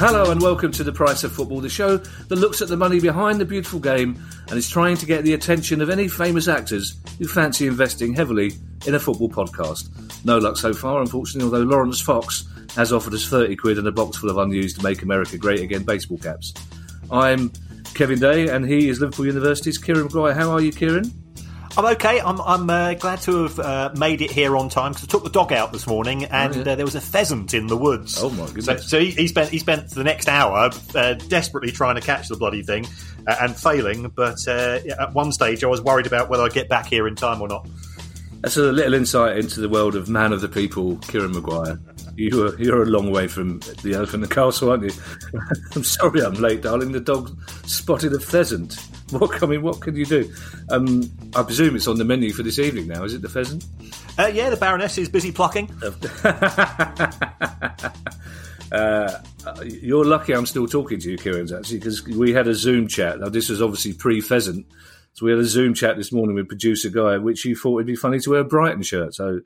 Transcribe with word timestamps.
Hello 0.00 0.30
and 0.30 0.40
welcome 0.40 0.70
to 0.70 0.84
The 0.84 0.92
Price 0.92 1.24
of 1.24 1.32
Football, 1.32 1.60
the 1.60 1.68
show 1.68 1.96
that 1.96 2.36
looks 2.36 2.62
at 2.62 2.68
the 2.68 2.76
money 2.76 3.00
behind 3.00 3.40
the 3.40 3.44
beautiful 3.44 3.80
game 3.80 4.16
and 4.46 4.56
is 4.56 4.70
trying 4.70 4.96
to 4.96 5.06
get 5.06 5.24
the 5.24 5.34
attention 5.34 5.80
of 5.80 5.90
any 5.90 6.06
famous 6.06 6.46
actors 6.46 6.94
who 7.18 7.26
fancy 7.26 7.66
investing 7.66 8.14
heavily 8.14 8.52
in 8.86 8.94
a 8.94 9.00
football 9.00 9.28
podcast. 9.28 9.90
No 10.24 10.38
luck 10.38 10.56
so 10.56 10.72
far, 10.72 11.00
unfortunately, 11.00 11.46
although 11.52 11.68
Laurence 11.68 12.00
Fox 12.00 12.48
has 12.76 12.92
offered 12.92 13.12
us 13.12 13.28
30 13.28 13.56
quid 13.56 13.76
and 13.76 13.88
a 13.88 13.92
box 13.92 14.18
full 14.18 14.30
of 14.30 14.38
unused 14.38 14.84
Make 14.84 15.02
America 15.02 15.36
Great 15.36 15.62
Again 15.62 15.82
baseball 15.82 16.18
caps. 16.18 16.54
I'm 17.10 17.50
Kevin 17.94 18.20
Day 18.20 18.50
and 18.50 18.68
he 18.68 18.88
is 18.88 19.00
Liverpool 19.00 19.26
University's 19.26 19.78
Kieran 19.78 20.04
Maguire. 20.04 20.32
How 20.32 20.52
are 20.52 20.60
you, 20.60 20.70
Kieran? 20.70 21.12
I'm 21.76 21.84
okay. 21.96 22.20
I'm, 22.20 22.40
I'm 22.40 22.68
uh, 22.68 22.94
glad 22.94 23.20
to 23.22 23.44
have 23.44 23.58
uh, 23.58 23.90
made 23.96 24.20
it 24.22 24.30
here 24.30 24.56
on 24.56 24.68
time 24.68 24.92
because 24.92 25.04
I 25.04 25.06
took 25.08 25.24
the 25.24 25.30
dog 25.30 25.52
out 25.52 25.72
this 25.72 25.86
morning 25.86 26.24
and 26.24 26.54
oh, 26.54 26.62
yeah. 26.62 26.72
uh, 26.72 26.74
there 26.74 26.84
was 26.84 26.94
a 26.94 27.00
pheasant 27.00 27.54
in 27.54 27.66
the 27.66 27.76
woods. 27.76 28.22
Oh 28.22 28.30
my 28.30 28.46
goodness! 28.46 28.64
So, 28.64 28.76
so 28.76 29.00
he, 29.00 29.10
he, 29.10 29.28
spent 29.28 29.50
he 29.50 29.58
spent 29.58 29.90
the 29.90 30.04
next 30.04 30.28
hour 30.28 30.70
uh, 30.94 31.14
desperately 31.14 31.70
trying 31.70 31.96
to 31.96 32.00
catch 32.00 32.28
the 32.28 32.36
bloody 32.36 32.62
thing 32.62 32.86
uh, 33.26 33.36
and 33.40 33.56
failing. 33.56 34.08
But 34.14 34.46
uh, 34.48 34.80
at 34.98 35.14
one 35.14 35.32
stage, 35.32 35.62
I 35.62 35.66
was 35.66 35.80
worried 35.80 36.06
about 36.06 36.28
whether 36.28 36.42
I'd 36.42 36.52
get 36.52 36.68
back 36.68 36.86
here 36.86 37.06
in 37.06 37.14
time 37.14 37.40
or 37.40 37.48
not. 37.48 37.68
That's 38.40 38.56
a 38.56 38.72
little 38.72 38.94
insight 38.94 39.36
into 39.36 39.60
the 39.60 39.68
world 39.68 39.96
of 39.96 40.08
man 40.08 40.32
of 40.32 40.40
the 40.40 40.48
people, 40.48 40.96
Kieran 40.98 41.32
Maguire. 41.32 41.80
You 42.16 42.46
are, 42.46 42.56
you're 42.60 42.82
a 42.82 42.86
long 42.86 43.10
way 43.10 43.26
from 43.26 43.58
the 43.82 43.94
elephant 43.94 44.14
in 44.14 44.28
the 44.28 44.34
castle, 44.34 44.70
aren't 44.70 44.84
you? 44.84 44.90
I'm 45.74 45.84
sorry 45.84 46.22
I'm 46.22 46.34
late, 46.34 46.62
darling. 46.62 46.92
The 46.92 47.00
dog 47.00 47.36
spotted 47.66 48.12
a 48.12 48.20
pheasant. 48.20 48.78
What 49.18 49.42
I 49.42 49.46
mean, 49.46 49.62
what 49.62 49.80
can 49.80 49.96
you 49.96 50.04
do? 50.04 50.30
Um, 50.70 51.10
I 51.34 51.42
presume 51.42 51.76
it's 51.76 51.88
on 51.88 51.96
the 51.96 52.04
menu 52.04 52.32
for 52.32 52.42
this 52.42 52.58
evening 52.58 52.88
now. 52.88 53.04
Is 53.04 53.14
it 53.14 53.22
the 53.22 53.28
pheasant? 53.28 53.64
Uh, 54.18 54.26
yeah, 54.26 54.50
the 54.50 54.56
Baroness 54.56 54.98
is 54.98 55.08
busy 55.08 55.32
plucking. 55.32 55.70
uh, 58.72 59.20
you're 59.64 60.04
lucky 60.04 60.34
I'm 60.34 60.44
still 60.44 60.66
talking 60.66 61.00
to 61.00 61.10
you, 61.10 61.16
Kieran, 61.16 61.52
actually, 61.54 61.78
because 61.78 62.04
we 62.04 62.34
had 62.34 62.48
a 62.48 62.54
Zoom 62.54 62.86
chat. 62.86 63.20
Now, 63.20 63.30
this 63.30 63.48
was 63.48 63.62
obviously 63.62 63.94
pre 63.94 64.20
pheasant. 64.20 64.66
So 65.14 65.24
we 65.24 65.32
had 65.32 65.40
a 65.40 65.44
Zoom 65.44 65.72
chat 65.72 65.96
this 65.96 66.12
morning 66.12 66.34
with 66.34 66.48
producer 66.48 66.90
Guy, 66.90 67.16
which 67.16 67.46
you 67.46 67.56
thought 67.56 67.78
it'd 67.78 67.86
be 67.86 67.96
funny 67.96 68.20
to 68.20 68.30
wear 68.30 68.40
a 68.40 68.44
Brighton 68.44 68.82
shirt. 68.82 69.14
So 69.14 69.40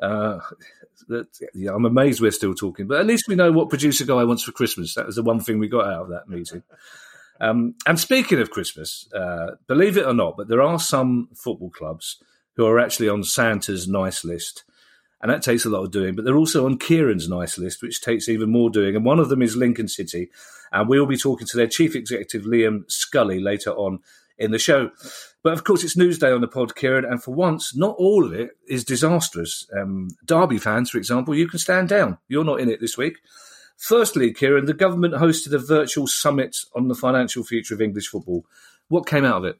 uh, 0.00 0.38
that, 1.08 1.26
yeah, 1.52 1.72
I'm 1.74 1.84
amazed 1.84 2.20
we're 2.20 2.30
still 2.30 2.54
talking, 2.54 2.86
but 2.86 3.00
at 3.00 3.06
least 3.06 3.28
we 3.28 3.34
know 3.34 3.52
what 3.52 3.68
producer 3.68 4.06
Guy 4.06 4.24
wants 4.24 4.42
for 4.42 4.52
Christmas. 4.52 4.94
That 4.94 5.06
was 5.06 5.16
the 5.16 5.22
one 5.22 5.40
thing 5.40 5.58
we 5.58 5.68
got 5.68 5.86
out 5.86 6.02
of 6.02 6.08
that 6.08 6.28
meeting. 6.28 6.62
Um, 7.44 7.74
and 7.86 8.00
speaking 8.00 8.40
of 8.40 8.50
Christmas, 8.50 9.06
uh, 9.12 9.56
believe 9.66 9.98
it 9.98 10.06
or 10.06 10.14
not, 10.14 10.36
but 10.36 10.48
there 10.48 10.62
are 10.62 10.78
some 10.78 11.28
football 11.34 11.70
clubs 11.70 12.16
who 12.56 12.64
are 12.64 12.78
actually 12.78 13.08
on 13.08 13.22
Santa's 13.22 13.86
nice 13.86 14.24
list. 14.24 14.64
And 15.20 15.30
that 15.30 15.42
takes 15.42 15.64
a 15.64 15.70
lot 15.70 15.84
of 15.84 15.90
doing, 15.90 16.14
but 16.14 16.24
they're 16.24 16.36
also 16.36 16.64
on 16.64 16.78
Kieran's 16.78 17.28
nice 17.28 17.58
list, 17.58 17.82
which 17.82 18.00
takes 18.00 18.28
even 18.28 18.50
more 18.50 18.70
doing. 18.70 18.96
And 18.96 19.04
one 19.04 19.18
of 19.18 19.28
them 19.28 19.42
is 19.42 19.56
Lincoln 19.56 19.88
City. 19.88 20.30
And 20.72 20.88
we'll 20.88 21.06
be 21.06 21.16
talking 21.16 21.46
to 21.46 21.56
their 21.56 21.66
chief 21.66 21.94
executive, 21.94 22.42
Liam 22.42 22.90
Scully, 22.90 23.40
later 23.40 23.72
on 23.72 24.00
in 24.38 24.50
the 24.50 24.58
show. 24.58 24.90
But 25.42 25.52
of 25.52 25.64
course, 25.64 25.84
it's 25.84 25.96
Newsday 25.96 26.34
on 26.34 26.40
the 26.40 26.48
pod, 26.48 26.74
Kieran, 26.74 27.04
and 27.04 27.22
for 27.22 27.34
once, 27.34 27.76
not 27.76 27.94
all 27.98 28.24
of 28.24 28.32
it 28.32 28.50
is 28.68 28.84
disastrous. 28.84 29.66
Um, 29.78 30.08
Derby 30.24 30.58
fans, 30.58 30.90
for 30.90 30.98
example, 30.98 31.34
you 31.34 31.48
can 31.48 31.58
stand 31.58 31.88
down. 31.88 32.18
You're 32.28 32.44
not 32.44 32.60
in 32.60 32.70
it 32.70 32.80
this 32.80 32.96
week. 32.96 33.18
Firstly, 33.84 34.32
Kieran, 34.32 34.64
the 34.64 34.72
government 34.72 35.12
hosted 35.12 35.52
a 35.52 35.58
virtual 35.58 36.06
summit 36.06 36.56
on 36.74 36.88
the 36.88 36.94
financial 36.94 37.44
future 37.44 37.74
of 37.74 37.82
English 37.82 38.08
football. 38.08 38.46
What 38.88 39.06
came 39.06 39.26
out 39.26 39.36
of 39.36 39.44
it? 39.44 39.58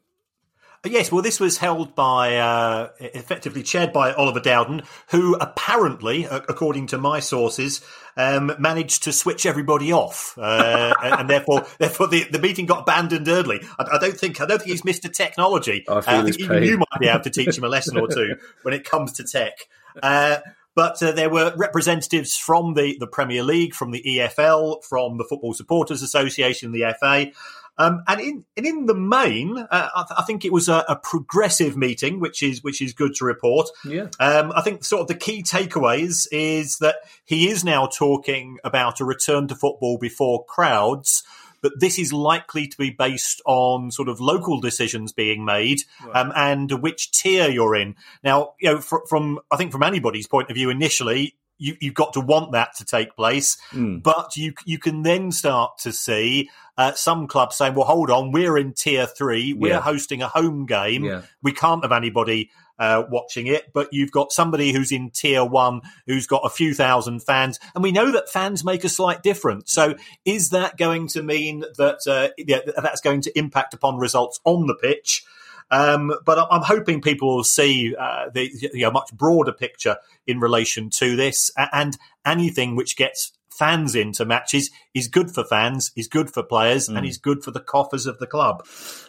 Yes, 0.83 1.11
well, 1.11 1.21
this 1.21 1.39
was 1.39 1.59
held 1.59 1.93
by, 1.93 2.37
uh, 2.37 2.89
effectively 2.99 3.61
chaired 3.61 3.93
by 3.93 4.13
Oliver 4.13 4.39
Dowden, 4.39 4.81
who 5.11 5.35
apparently, 5.35 6.25
according 6.25 6.87
to 6.87 6.97
my 6.97 7.19
sources, 7.19 7.81
um, 8.17 8.51
managed 8.57 9.03
to 9.03 9.13
switch 9.13 9.45
everybody 9.45 9.93
off, 9.93 10.35
uh, 10.39 10.93
and 11.03 11.29
therefore, 11.29 11.67
therefore, 11.77 12.07
the, 12.07 12.23
the 12.23 12.39
meeting 12.39 12.65
got 12.65 12.81
abandoned 12.81 13.27
early. 13.27 13.61
I, 13.77 13.85
I, 13.93 13.97
don't 13.99 14.17
think, 14.17 14.41
I 14.41 14.47
don't 14.47 14.57
think 14.57 14.71
he's 14.71 14.81
Mr. 14.81 15.11
Technology. 15.11 15.85
I, 15.87 15.91
uh, 15.91 16.01
I 16.07 16.23
think 16.23 16.39
even 16.39 16.63
you 16.63 16.77
might 16.79 16.99
be 16.99 17.07
able 17.07 17.23
to 17.23 17.29
teach 17.29 17.55
him 17.55 17.63
a 17.63 17.69
lesson 17.69 17.95
or 17.99 18.07
two 18.11 18.37
when 18.63 18.73
it 18.73 18.85
comes 18.89 19.13
to 19.13 19.23
tech. 19.23 19.53
Uh, 20.01 20.37
but 20.75 21.01
uh, 21.01 21.11
there 21.13 21.29
were 21.29 21.53
representatives 21.55 22.37
from 22.37 22.73
the, 22.73 22.97
the 22.99 23.07
Premier 23.07 23.43
League, 23.43 23.73
from 23.73 23.91
the 23.91 24.03
EFL, 24.05 24.83
from 24.83 25.17
the 25.17 25.23
Football 25.23 25.53
Supporters 25.53 26.01
Association, 26.01 26.71
the 26.73 26.93
FA. 26.99 27.31
Um, 27.77 28.03
and 28.07 28.21
in 28.21 28.45
and 28.55 28.65
in 28.65 28.85
the 28.85 28.95
main, 28.95 29.57
uh, 29.57 29.89
I, 29.95 30.05
th- 30.07 30.19
I, 30.19 30.23
think 30.23 30.45
it 30.45 30.53
was 30.53 30.69
a, 30.69 30.85
a, 30.87 30.95
progressive 30.95 31.75
meeting, 31.75 32.21
which 32.21 32.41
is 32.41 32.63
which 32.63 32.81
is 32.81 32.93
good 32.93 33.15
to 33.15 33.25
report. 33.25 33.67
Yeah. 33.83 34.07
Um, 34.17 34.53
I 34.55 34.61
think 34.61 34.85
sort 34.85 35.01
of 35.01 35.07
the 35.07 35.15
key 35.15 35.43
takeaways 35.43 36.25
is 36.31 36.77
that 36.77 36.95
he 37.25 37.49
is 37.49 37.65
now 37.65 37.87
talking 37.87 38.59
about 38.63 39.01
a 39.01 39.05
return 39.05 39.49
to 39.49 39.55
football 39.55 39.97
before 39.97 40.45
crowds. 40.45 41.23
But 41.65 41.79
this 41.79 41.97
is 41.97 42.13
likely 42.13 42.67
to 42.67 42.77
be 42.77 42.91
based 42.91 43.41
on 43.43 43.89
sort 43.89 44.07
of 44.07 44.21
local 44.21 44.61
decisions 44.61 45.11
being 45.11 45.43
made 45.43 45.79
right. 46.05 46.15
um, 46.15 46.31
and 46.35 46.71
which 46.83 47.09
tier 47.09 47.49
you're 47.49 47.75
in. 47.75 47.95
Now, 48.23 48.53
you 48.61 48.71
know, 48.71 48.81
fr- 48.81 49.07
from 49.09 49.39
I 49.49 49.57
think 49.57 49.71
from 49.71 49.81
anybody's 49.81 50.27
point 50.27 50.51
of 50.51 50.53
view, 50.53 50.69
initially 50.69 51.37
you, 51.57 51.75
have 51.81 51.93
got 51.95 52.13
to 52.13 52.21
want 52.21 52.51
that 52.51 52.75
to 52.75 52.85
take 52.85 53.15
place. 53.15 53.57
Mm. 53.71 54.03
But 54.03 54.37
you 54.37 54.53
you 54.63 54.77
can 54.77 55.01
then 55.01 55.31
start 55.31 55.79
to 55.79 55.91
see 55.91 56.51
uh, 56.77 56.91
some 56.91 57.25
clubs 57.25 57.55
saying, 57.55 57.73
"Well, 57.73 57.85
hold 57.85 58.11
on, 58.11 58.31
we're 58.31 58.59
in 58.59 58.73
tier 58.73 59.07
three. 59.07 59.53
We're 59.53 59.69
yeah. 59.69 59.81
hosting 59.81 60.21
a 60.21 60.27
home 60.27 60.67
game. 60.67 61.03
Yeah. 61.03 61.23
We 61.41 61.51
can't 61.51 61.83
have 61.83 61.91
anybody 61.91 62.51
uh, 62.79 63.03
watching 63.09 63.47
it, 63.47 63.71
but 63.73 63.89
you've 63.91 64.11
got 64.11 64.31
somebody 64.31 64.71
who's 64.71 64.91
in 64.91 65.09
tier 65.09 65.45
one 65.45 65.81
who's 66.05 66.27
got 66.27 66.41
a 66.43 66.49
few 66.49 66.73
thousand 66.73 67.21
fans, 67.21 67.59
and 67.73 67.83
we 67.83 67.91
know 67.91 68.11
that 68.11 68.29
fans 68.29 68.63
make 68.63 68.83
a 68.83 68.89
slight 68.89 69.23
difference. 69.23 69.71
So, 69.71 69.95
is 70.25 70.49
that 70.49 70.77
going 70.77 71.07
to 71.09 71.23
mean 71.23 71.63
that 71.77 72.07
uh, 72.07 72.29
yeah, 72.37 72.59
that's 72.81 73.01
going 73.01 73.21
to 73.21 73.37
impact 73.37 73.73
upon 73.73 73.97
results 73.97 74.39
on 74.43 74.67
the 74.67 74.75
pitch? 74.75 75.23
Um, 75.71 76.13
but 76.25 76.47
I'm 76.51 76.61
hoping 76.61 77.01
people 77.01 77.35
will 77.35 77.43
see 77.43 77.95
uh, 77.95 78.29
the 78.33 78.51
you 78.53 78.81
know, 78.81 78.91
much 78.91 79.11
broader 79.13 79.51
picture 79.51 79.97
in 80.27 80.39
relation 80.39 80.89
to 80.91 81.15
this, 81.15 81.51
and 81.57 81.97
anything 82.25 82.75
which 82.75 82.95
gets 82.97 83.31
fans 83.57 83.95
into 83.95 84.25
matches 84.25 84.69
is 84.93 85.07
good 85.07 85.31
for 85.31 85.43
fans, 85.43 85.91
is 85.95 86.07
good 86.07 86.31
for 86.31 86.43
players, 86.43 86.89
mm. 86.89 86.97
and 86.97 87.05
is 87.05 87.17
good 87.17 87.43
for 87.43 87.51
the 87.51 87.59
coffers 87.59 88.05
of 88.05 88.19
the 88.19 88.27
club. 88.27 88.65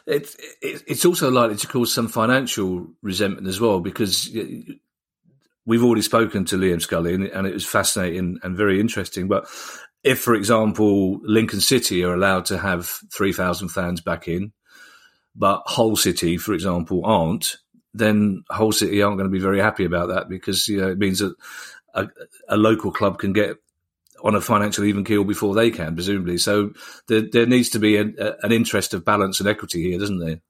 It, 0.07 0.35
it, 0.63 0.83
it's 0.87 1.05
also 1.05 1.31
likely 1.31 1.57
to 1.57 1.67
cause 1.67 1.93
some 1.93 2.09
financial 2.09 2.87
resentment 3.03 3.47
as 3.47 3.61
well 3.61 3.81
because 3.81 4.31
we've 5.67 5.85
already 5.85 6.03
spoken 6.03 6.45
to 6.47 6.57
Liam 6.57 6.81
Scully 6.81 7.15
and, 7.15 7.25
and 7.25 7.47
it 7.47 7.55
was 7.55 7.67
fascinating 7.67 8.39
and 8.43 8.57
very 8.57 8.81
interesting. 8.81 9.29
But 9.29 9.49
if, 10.05 10.21
for 10.21 10.35
example, 10.35 11.19
Lincoln 11.23 11.61
City 11.61 12.05
are 12.05 12.15
allowed 12.15 12.45
to 12.47 12.59
have 12.59 12.87
3,000 13.13 13.69
fans 13.69 14.01
back 14.01 14.29
in, 14.29 14.53
but 15.35 15.63
Hull 15.67 15.97
City, 15.97 16.37
for 16.37 16.55
example, 16.55 17.05
aren't, 17.05 17.57
then 17.93 18.45
Hull 18.51 18.73
City 18.73 19.03
aren't 19.03 19.19
going 19.19 19.29
to 19.29 19.37
be 19.37 19.43
very 19.43 19.61
happy 19.61 19.85
about 19.85 20.09
that 20.09 20.29
because 20.29 20.69
you 20.69 20.81
know, 20.81 20.89
it 20.89 20.99
means 20.99 21.19
that 21.19 21.35
a, 21.95 22.09
a, 22.49 22.57
local 22.57 22.93
club 22.93 23.19
can 23.19 23.33
get 23.33 23.57
on 24.23 24.35
a 24.35 24.41
financial 24.41 24.85
even 24.85 25.05
keel 25.05 25.25
before 25.25 25.55
they 25.55 25.71
can, 25.71 25.95
presumably. 25.95 26.39
So 26.39 26.73
there, 27.09 27.23
there 27.31 27.47
needs 27.47 27.71
to 27.71 27.79
be 27.79 27.97
an 27.97 28.17
interest 28.51 28.95
of 28.95 29.05
balance 29.05 29.41
and 29.41 29.49
equity 29.49 29.83
here, 29.83 29.99
doesn't 29.99 30.19
there? 30.19 30.41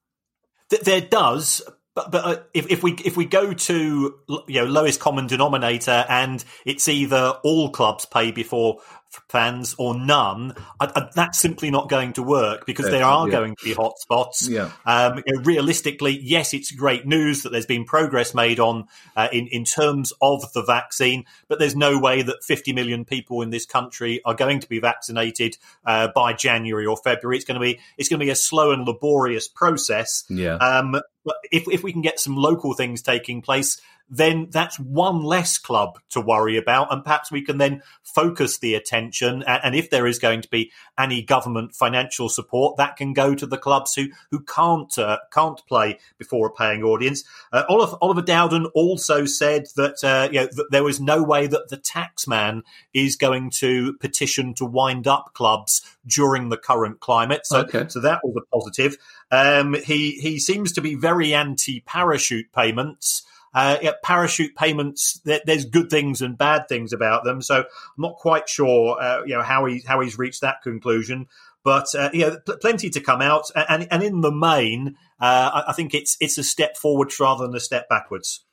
There 0.82 1.00
does, 1.00 1.62
but 1.96 2.10
but 2.10 2.24
uh, 2.24 2.42
if, 2.52 2.70
if 2.70 2.82
we 2.82 2.92
if 3.04 3.16
we 3.16 3.24
go 3.24 3.54
to 3.54 4.14
you 4.28 4.60
know 4.60 4.64
lowest 4.64 5.00
common 5.00 5.26
denominator 5.26 6.04
and 6.08 6.44
it's 6.64 6.88
either 6.88 7.38
all 7.42 7.70
clubs 7.70 8.04
pay 8.04 8.32
before 8.32 8.80
fans 9.28 9.74
or 9.78 9.98
none, 9.98 10.54
I, 10.80 10.90
I, 10.94 11.08
that's 11.14 11.38
simply 11.38 11.70
not 11.70 11.88
going 11.88 12.12
to 12.14 12.22
work 12.22 12.66
because 12.66 12.86
there 12.86 13.04
are 13.04 13.28
yeah. 13.28 13.32
going 13.32 13.56
to 13.56 13.64
be 13.64 13.74
hotspots. 13.74 14.48
Yeah. 14.48 14.70
Um, 14.84 15.22
you 15.26 15.36
know, 15.36 15.42
realistically, 15.42 16.18
yes, 16.22 16.54
it's 16.54 16.70
great 16.70 17.06
news 17.06 17.42
that 17.42 17.50
there's 17.50 17.66
been 17.66 17.84
progress 17.84 18.34
made 18.34 18.60
on 18.60 18.86
uh, 19.16 19.28
in 19.32 19.48
in 19.48 19.64
terms 19.64 20.12
of 20.20 20.52
the 20.52 20.62
vaccine, 20.62 21.24
but 21.48 21.58
there's 21.58 21.76
no 21.76 21.98
way 21.98 22.22
that 22.22 22.44
50 22.44 22.72
million 22.72 23.04
people 23.04 23.42
in 23.42 23.50
this 23.50 23.66
country 23.66 24.20
are 24.24 24.34
going 24.34 24.60
to 24.60 24.68
be 24.68 24.78
vaccinated 24.78 25.56
uh, 25.84 26.08
by 26.14 26.32
January 26.32 26.86
or 26.86 26.96
February. 26.96 27.36
It's 27.36 27.44
going 27.44 27.60
to 27.60 27.64
be 27.64 27.80
it's 27.96 28.08
going 28.08 28.20
to 28.20 28.24
be 28.24 28.30
a 28.30 28.36
slow 28.36 28.72
and 28.72 28.86
laborious 28.86 29.48
process. 29.48 30.24
Yeah. 30.28 30.56
Um, 30.56 31.00
but 31.24 31.36
if 31.50 31.68
if 31.68 31.82
we 31.82 31.92
can 31.92 32.02
get 32.02 32.20
some 32.20 32.36
local 32.36 32.74
things 32.74 33.02
taking 33.02 33.42
place 33.42 33.80
then 34.08 34.48
that's 34.50 34.78
one 34.78 35.22
less 35.22 35.58
club 35.58 35.98
to 36.10 36.20
worry 36.20 36.56
about. 36.56 36.92
And 36.92 37.02
perhaps 37.02 37.30
we 37.30 37.42
can 37.42 37.58
then 37.58 37.82
focus 38.02 38.58
the 38.58 38.74
attention. 38.74 39.42
And 39.46 39.74
if 39.74 39.90
there 39.90 40.06
is 40.06 40.18
going 40.18 40.42
to 40.42 40.48
be 40.48 40.72
any 40.98 41.22
government 41.22 41.74
financial 41.74 42.28
support, 42.28 42.76
that 42.76 42.96
can 42.96 43.12
go 43.12 43.34
to 43.34 43.46
the 43.46 43.58
clubs 43.58 43.94
who, 43.94 44.08
who 44.30 44.40
can't, 44.40 44.96
uh, 44.98 45.18
can't 45.32 45.60
play 45.66 45.98
before 46.18 46.46
a 46.46 46.52
paying 46.52 46.82
audience. 46.82 47.24
Uh, 47.52 47.64
Oliver, 47.68 47.96
Oliver, 48.00 48.22
Dowden 48.22 48.66
also 48.74 49.24
said 49.24 49.66
that, 49.76 50.04
uh, 50.04 50.28
you 50.32 50.40
know, 50.40 50.46
that 50.46 50.68
there 50.70 50.84
was 50.84 51.00
no 51.00 51.22
way 51.22 51.46
that 51.46 51.68
the 51.68 51.76
taxman 51.76 52.62
is 52.94 53.16
going 53.16 53.50
to 53.50 53.94
petition 53.94 54.54
to 54.54 54.64
wind 54.64 55.06
up 55.06 55.32
clubs 55.34 55.82
during 56.06 56.48
the 56.48 56.56
current 56.56 57.00
climate. 57.00 57.46
So, 57.46 57.60
okay. 57.60 57.86
so 57.88 58.00
that 58.00 58.20
was 58.22 58.36
a 58.36 58.56
positive. 58.56 58.96
Um, 59.30 59.74
he, 59.74 60.12
he 60.12 60.38
seems 60.38 60.72
to 60.72 60.80
be 60.80 60.94
very 60.94 61.34
anti 61.34 61.80
parachute 61.80 62.52
payments. 62.52 63.24
Uh, 63.54 63.78
yeah, 63.80 63.92
parachute 64.02 64.54
payments, 64.54 65.20
there, 65.24 65.40
there's 65.46 65.64
good 65.64 65.88
things 65.88 66.20
and 66.20 66.36
bad 66.36 66.68
things 66.68 66.92
about 66.92 67.24
them. 67.24 67.40
So 67.40 67.60
I'm 67.60 67.64
not 67.96 68.16
quite 68.16 68.48
sure, 68.48 69.00
uh, 69.00 69.22
you 69.24 69.34
know, 69.34 69.42
how 69.42 69.64
he 69.64 69.82
how 69.86 70.00
he's 70.00 70.18
reached 70.18 70.42
that 70.42 70.62
conclusion. 70.62 71.26
But 71.64 71.94
uh, 71.94 72.10
yeah, 72.12 72.36
pl- 72.44 72.58
plenty 72.58 72.90
to 72.90 73.00
come 73.00 73.22
out, 73.22 73.50
and 73.54 73.88
and 73.90 74.02
in 74.02 74.20
the 74.20 74.32
main, 74.32 74.96
uh, 75.20 75.50
I, 75.54 75.64
I 75.68 75.72
think 75.72 75.94
it's 75.94 76.16
it's 76.20 76.38
a 76.38 76.44
step 76.44 76.76
forwards 76.76 77.18
rather 77.18 77.46
than 77.46 77.56
a 77.56 77.60
step 77.60 77.88
backwards. 77.88 78.44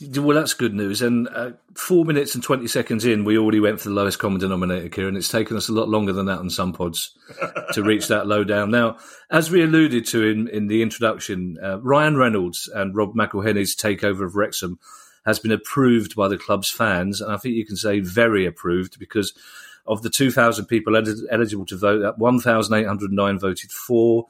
Well, 0.00 0.36
that's 0.36 0.52
good 0.52 0.74
news. 0.74 1.00
And 1.00 1.26
uh, 1.28 1.52
four 1.74 2.04
minutes 2.04 2.34
and 2.34 2.44
20 2.44 2.66
seconds 2.66 3.06
in, 3.06 3.24
we 3.24 3.38
already 3.38 3.60
went 3.60 3.80
for 3.80 3.88
the 3.88 3.94
lowest 3.94 4.18
common 4.18 4.38
denominator, 4.38 4.90
Kieran. 4.90 5.16
It's 5.16 5.30
taken 5.30 5.56
us 5.56 5.70
a 5.70 5.72
lot 5.72 5.88
longer 5.88 6.12
than 6.12 6.26
that 6.26 6.38
on 6.38 6.50
some 6.50 6.74
pods 6.74 7.16
to 7.72 7.82
reach 7.82 8.08
that 8.08 8.26
low 8.26 8.44
down. 8.44 8.70
Now, 8.70 8.98
as 9.30 9.50
we 9.50 9.62
alluded 9.62 10.04
to 10.08 10.28
in, 10.28 10.48
in 10.48 10.66
the 10.66 10.82
introduction, 10.82 11.56
uh, 11.62 11.80
Ryan 11.80 12.18
Reynolds 12.18 12.68
and 12.74 12.94
Rob 12.94 13.14
McElhenney's 13.14 13.74
takeover 13.74 14.26
of 14.26 14.36
Wrexham 14.36 14.78
has 15.24 15.38
been 15.38 15.52
approved 15.52 16.14
by 16.14 16.28
the 16.28 16.36
club's 16.36 16.70
fans. 16.70 17.22
And 17.22 17.32
I 17.32 17.38
think 17.38 17.54
you 17.54 17.64
can 17.64 17.76
say 17.76 18.00
very 18.00 18.44
approved 18.44 18.98
because 18.98 19.32
of 19.86 20.02
the 20.02 20.10
2,000 20.10 20.66
people 20.66 20.94
eligible 20.94 21.66
to 21.66 21.76
vote, 21.76 22.18
1,809 22.18 23.38
voted 23.38 23.72
for. 23.72 24.26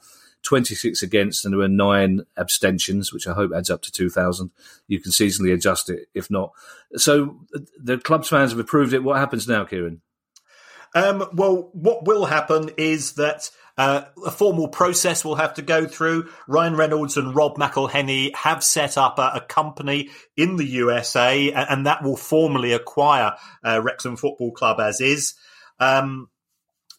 26 0.47 1.03
against, 1.03 1.43
and 1.43 1.53
there 1.53 1.59
were 1.59 1.67
nine 1.67 2.21
abstentions, 2.37 3.11
which 3.11 3.27
I 3.27 3.33
hope 3.33 3.51
adds 3.53 3.69
up 3.69 3.81
to 3.81 3.91
2,000. 3.91 4.49
You 4.87 4.99
can 5.01 5.11
seasonally 5.11 5.53
adjust 5.53 5.89
it 5.89 6.07
if 6.13 6.31
not. 6.31 6.53
So 6.95 7.41
the 7.77 7.97
club's 7.97 8.29
fans 8.29 8.51
have 8.51 8.59
approved 8.59 8.93
it. 8.93 9.03
What 9.03 9.17
happens 9.17 9.47
now, 9.47 9.65
Kieran? 9.65 10.01
Um, 10.95 11.27
well, 11.33 11.69
what 11.73 12.05
will 12.05 12.25
happen 12.25 12.71
is 12.77 13.13
that 13.13 13.51
uh, 13.77 14.05
a 14.25 14.31
formal 14.31 14.69
process 14.69 15.25
will 15.25 15.35
have 15.35 15.55
to 15.55 15.61
go 15.61 15.85
through. 15.85 16.29
Ryan 16.47 16.77
Reynolds 16.77 17.17
and 17.17 17.35
Rob 17.35 17.57
McElhenney 17.57 18.33
have 18.33 18.63
set 18.63 18.97
up 18.97 19.19
a, 19.19 19.33
a 19.35 19.41
company 19.41 20.09
in 20.37 20.55
the 20.55 20.65
USA, 20.65 21.51
and, 21.51 21.85
that 21.85 22.03
will 22.03 22.15
formally 22.15 22.71
acquire 22.71 23.33
uh, 23.65 23.81
Wrexham 23.83 24.15
Football 24.15 24.53
Club 24.53 24.79
as 24.79 25.01
is. 25.01 25.35
Um, 25.79 26.29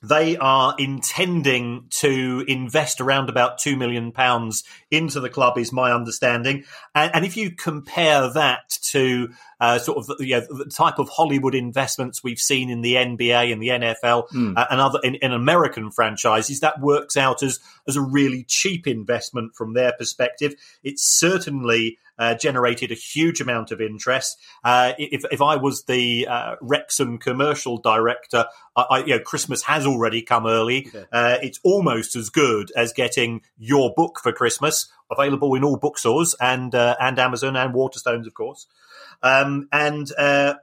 they 0.03 0.37
are 0.37 0.75
intending 0.79 1.87
to 1.91 2.45
invest 2.47 3.01
around 3.01 3.29
about 3.29 3.59
two 3.59 3.77
million 3.77 4.13
pounds 4.13 4.63
into 4.91 5.19
the 5.21 5.29
club, 5.29 5.59
is 5.59 5.73
my 5.73 5.93
understanding. 5.93 6.65
And, 6.95 7.11
and 7.17 7.25
if 7.25 7.37
you 7.37 7.51
compare 7.51 8.33
that 8.33 8.79
to 8.91 9.31
uh, 9.61 9.79
sort 9.79 9.99
of 9.99 10.21
you 10.21 10.37
know, 10.37 10.47
the 10.49 10.71
type 10.71 11.01
of 11.01 11.09
Hollywood 11.09 11.55
investments 11.55 12.23
we've 12.23 12.39
seen 12.39 12.71
in 12.71 12.81
the 12.81 12.95
NBA 12.95 13.53
and 13.53 13.61
the 13.61 13.69
NFL 13.69 14.29
mm. 14.31 14.57
uh, 14.57 14.67
and 14.71 14.81
other 14.81 15.01
in, 15.03 15.17
in, 15.17 15.33
American 15.33 15.91
franchises, 15.91 16.61
that 16.61 16.81
works 16.81 17.17
out 17.17 17.43
as 17.43 17.59
as 17.89 17.97
a 17.97 18.01
really 18.01 18.45
cheap 18.45 18.87
investment 18.87 19.57
from 19.57 19.75
their 19.75 19.93
perspective. 19.93 20.55
It's 20.85 21.03
certainly 21.03 21.99
uh, 22.19 22.35
generated 22.35 22.91
a 22.91 22.95
huge 22.95 23.41
amount 23.41 23.71
of 23.71 23.81
interest. 23.81 24.39
Uh, 24.65 24.93
if, 24.99 25.25
if 25.31 25.41
I 25.41 25.57
was 25.57 25.85
the 25.85 26.27
uh, 26.29 26.57
Wrexham 26.61 27.19
commercial 27.19 27.79
director, 27.79 28.47
I, 28.77 28.83
I, 28.83 28.99
you 29.01 29.17
know, 29.17 29.21
Christmas 29.21 29.63
has 29.65 29.87
already 29.87 30.23
come 30.23 30.47
early. 30.47 30.91
Uh, 31.13 31.39
it's 31.43 31.61
almost 31.63 32.17
as 32.17 32.31
good 32.31 32.73
as 32.77 32.93
getting 32.93 33.43
your 33.57 33.93
book 33.95 34.21
for 34.23 34.33
Christmas, 34.33 34.89
available 35.11 35.55
in 35.55 35.65
all 35.65 35.77
bookstores 35.77 36.35
and 36.41 36.75
uh, 36.75 36.97
and 37.01 37.19
Amazon 37.19 37.57
and 37.57 37.75
Waterstones, 37.75 38.27
of 38.27 38.35
course. 38.35 38.67
Um, 39.23 39.69
and 39.73 40.11
uh, 40.19 40.55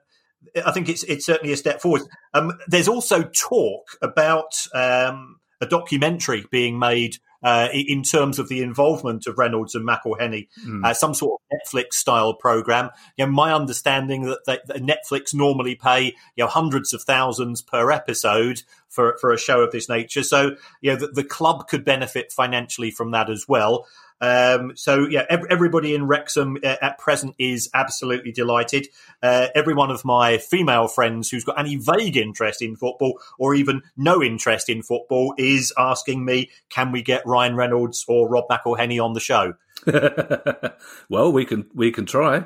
I 0.66 0.72
think 0.72 0.90
it's 0.90 1.04
it's 1.04 1.26
certainly 1.26 1.54
a 1.54 1.58
step 1.58 1.82
forward. 1.82 2.04
Um, 2.34 2.54
there's 2.68 2.88
also 2.88 3.24
talk 3.24 3.98
about 4.02 4.68
um, 4.74 5.40
a 5.62 5.66
documentary 5.66 6.46
being 6.52 6.80
made 6.80 7.18
uh, 7.46 7.70
in 7.72 8.02
terms 8.02 8.40
of 8.40 8.50
the 8.50 8.64
involvement 8.64 9.28
of 9.28 9.38
Reynolds 9.38 9.76
and 9.76 9.88
McElhenney, 9.88 10.48
mm. 10.66 10.84
uh, 10.84 10.96
some 10.96 11.14
sort 11.14 11.40
of 11.40 11.60
Netflix 11.60 11.94
style 11.94 12.34
program. 12.34 12.90
You 13.18 13.28
know, 13.28 13.32
my 13.32 13.54
understanding 13.54 14.24
that, 14.24 14.40
that, 14.48 14.66
that, 14.66 14.78
Netflix 14.78 15.32
normally 15.32 15.76
pay 15.76 16.06
you 16.36 16.44
know 16.44 16.48
hundreds 16.48 16.92
of 16.92 17.04
thousands 17.04 17.62
per 17.62 17.92
episode 17.92 18.64
for 18.90 19.16
for 19.22 19.32
a 19.32 19.38
show 19.38 19.62
of 19.62 19.72
this 19.72 19.88
nature. 19.88 20.24
So 20.24 20.56
you 20.82 20.92
know, 20.92 20.96
the, 20.98 21.08
the 21.08 21.24
club 21.24 21.68
could 21.68 21.86
benefit 21.86 22.32
financially 22.32 22.90
from 22.90 23.12
that 23.12 23.30
as 23.30 23.46
well. 23.48 23.86
Um, 24.22 24.74
so 24.76 25.08
yeah, 25.08 25.26
everybody 25.30 25.94
in 25.94 26.08
Wrexham 26.08 26.58
uh, 26.64 26.76
at 26.82 26.98
present 26.98 27.36
is 27.38 27.70
absolutely 27.74 28.32
delighted. 28.32 28.88
Uh, 29.22 29.48
every 29.54 29.74
one 29.74 29.92
of 29.92 30.06
my 30.06 30.38
female 30.38 30.88
friends 30.88 31.30
who's 31.30 31.44
got 31.44 31.60
any 31.60 31.76
vague 31.76 32.18
interest 32.18 32.62
in 32.62 32.76
football 32.76 33.20
or 33.38 33.54
even 33.56 33.82
no 33.98 34.24
interest 34.24 34.70
in 34.70 34.82
football 34.82 35.34
is 35.38 35.74
asking 35.78 36.24
me, 36.24 36.50
"Can 36.70 36.92
we 36.92 37.02
get 37.02 37.26
Ryan 37.26 37.56
Reynolds 37.56 38.06
or 38.08 38.30
Rob 38.30 38.46
McElhenney 38.50 39.04
on 39.04 39.14
the 39.14 39.20
show?" 39.20 39.56
well, 41.10 41.32
we 41.32 41.46
can 41.46 41.70
we 41.74 41.92
can 41.92 42.06
try. 42.06 42.46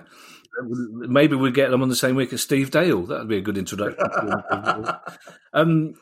Maybe 0.62 1.36
we 1.36 1.51
get 1.51 1.71
them 1.71 1.81
on 1.81 1.89
the 1.89 1.95
same 1.95 2.16
week 2.16 2.33
as 2.33 2.42
Steve 2.42 2.71
Dale. 2.71 3.04
That 3.04 3.19
would 3.19 3.30
be 3.30 3.38
a 3.38 3.42
good 3.42 3.57
introduction. 3.57 4.10
um, 5.54 5.94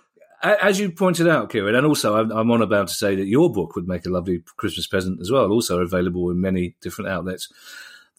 as 0.43 0.79
you 0.79 0.91
pointed 0.91 1.27
out, 1.27 1.49
Kieran, 1.49 1.75
and 1.75 1.85
also 1.85 2.15
I'm, 2.15 2.31
I'm, 2.31 2.51
on 2.51 2.61
about 2.61 2.89
to 2.89 2.93
say 2.93 3.15
that 3.15 3.25
your 3.25 3.51
book 3.51 3.75
would 3.75 3.87
make 3.87 4.05
a 4.05 4.09
lovely 4.09 4.43
Christmas 4.57 4.87
present 4.87 5.19
as 5.19 5.31
well, 5.31 5.51
also 5.51 5.79
available 5.79 6.29
in 6.29 6.41
many 6.41 6.75
different 6.81 7.09
outlets. 7.09 7.51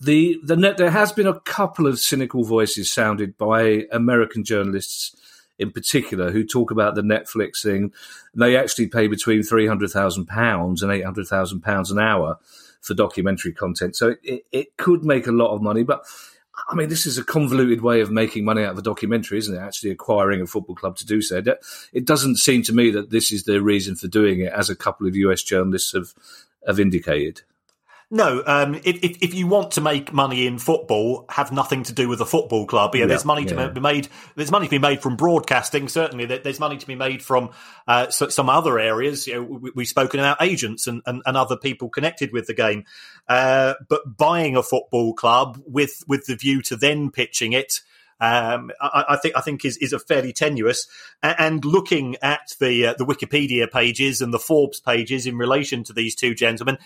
The 0.00 0.38
the 0.44 0.56
net 0.56 0.76
there 0.76 0.90
has 0.90 1.12
been 1.12 1.26
a 1.26 1.40
couple 1.40 1.86
of 1.86 1.98
cynical 1.98 2.44
voices 2.44 2.90
sounded 2.90 3.36
by 3.36 3.86
American 3.90 4.44
journalists 4.44 5.14
in 5.58 5.72
particular 5.72 6.30
who 6.30 6.44
talk 6.44 6.70
about 6.70 6.94
the 6.94 7.02
Netflix 7.02 7.62
thing. 7.62 7.92
They 8.34 8.56
actually 8.56 8.86
pay 8.86 9.08
between 9.08 9.42
three 9.42 9.66
hundred 9.66 9.90
thousand 9.90 10.26
pounds 10.26 10.82
and 10.82 10.92
eight 10.92 11.04
hundred 11.04 11.26
thousand 11.26 11.60
pounds 11.62 11.90
an 11.90 11.98
hour 11.98 12.38
for 12.80 12.94
documentary 12.94 13.52
content, 13.52 13.96
so 13.96 14.10
it, 14.10 14.18
it, 14.22 14.44
it 14.52 14.76
could 14.76 15.04
make 15.04 15.26
a 15.26 15.32
lot 15.32 15.52
of 15.52 15.62
money, 15.62 15.82
but 15.82 16.04
I 16.68 16.74
mean, 16.74 16.88
this 16.88 17.06
is 17.06 17.18
a 17.18 17.24
convoluted 17.24 17.82
way 17.82 18.00
of 18.00 18.10
making 18.10 18.44
money 18.44 18.62
out 18.62 18.72
of 18.72 18.78
a 18.78 18.82
documentary, 18.82 19.38
isn't 19.38 19.54
it? 19.54 19.60
Actually 19.60 19.90
acquiring 19.90 20.40
a 20.40 20.46
football 20.46 20.74
club 20.74 20.96
to 20.96 21.06
do 21.06 21.22
so. 21.22 21.42
It 21.92 22.04
doesn't 22.04 22.36
seem 22.36 22.62
to 22.64 22.72
me 22.72 22.90
that 22.90 23.10
this 23.10 23.30
is 23.32 23.44
the 23.44 23.62
reason 23.62 23.96
for 23.96 24.08
doing 24.08 24.40
it, 24.40 24.52
as 24.52 24.68
a 24.68 24.76
couple 24.76 25.06
of 25.06 25.16
US 25.16 25.42
journalists 25.42 25.92
have, 25.92 26.14
have 26.66 26.80
indicated. 26.80 27.42
No, 28.10 28.42
um, 28.46 28.74
if, 28.74 29.04
if, 29.04 29.22
if 29.22 29.34
you 29.34 29.46
want 29.46 29.72
to 29.72 29.82
make 29.82 30.14
money 30.14 30.46
in 30.46 30.58
football, 30.58 31.26
have 31.28 31.52
nothing 31.52 31.82
to 31.84 31.92
do 31.92 32.08
with 32.08 32.22
a 32.22 32.26
football 32.26 32.64
club. 32.64 32.94
Yeah, 32.94 33.02
yeah 33.02 33.06
there's 33.08 33.26
money 33.26 33.42
yeah. 33.42 33.66
to 33.66 33.70
be 33.70 33.80
made. 33.80 34.08
There's 34.34 34.50
money 34.50 34.66
to 34.66 34.70
be 34.70 34.78
made 34.78 35.02
from 35.02 35.16
broadcasting. 35.16 35.88
Certainly, 35.88 36.24
there's 36.24 36.58
money 36.58 36.78
to 36.78 36.86
be 36.86 36.94
made 36.94 37.22
from 37.22 37.50
uh, 37.86 38.08
some 38.08 38.48
other 38.48 38.78
areas. 38.78 39.26
You 39.26 39.34
know, 39.34 39.42
we, 39.74 39.82
have 39.82 39.88
spoken 39.88 40.20
about 40.20 40.40
agents 40.40 40.86
and, 40.86 41.02
and, 41.04 41.20
and, 41.26 41.36
other 41.36 41.58
people 41.58 41.90
connected 41.90 42.32
with 42.32 42.46
the 42.46 42.54
game. 42.54 42.84
Uh, 43.28 43.74
but 43.90 44.16
buying 44.16 44.56
a 44.56 44.62
football 44.62 45.12
club 45.12 45.62
with 45.66 46.02
with 46.08 46.24
the 46.24 46.36
view 46.36 46.62
to 46.62 46.76
then 46.76 47.10
pitching 47.10 47.52
it 47.52 47.82
um, 48.20 48.70
I, 48.80 49.04
I, 49.10 49.16
think 49.16 49.36
I 49.36 49.40
think 49.40 49.64
is 49.64 49.76
is 49.76 49.92
a 49.92 49.98
fairly 49.98 50.32
tenuous. 50.32 50.88
And 51.22 51.64
looking 51.64 52.16
at 52.22 52.54
the 52.58 52.86
uh, 52.86 52.94
the 52.98 53.06
Wikipedia 53.06 53.70
pages 53.70 54.20
and 54.20 54.34
the 54.34 54.38
Forbes 54.38 54.80
pages 54.80 55.26
in 55.26 55.36
relation 55.36 55.84
to 55.84 55.92
these 55.92 56.14
two 56.14 56.34
gentlemen, 56.34 56.78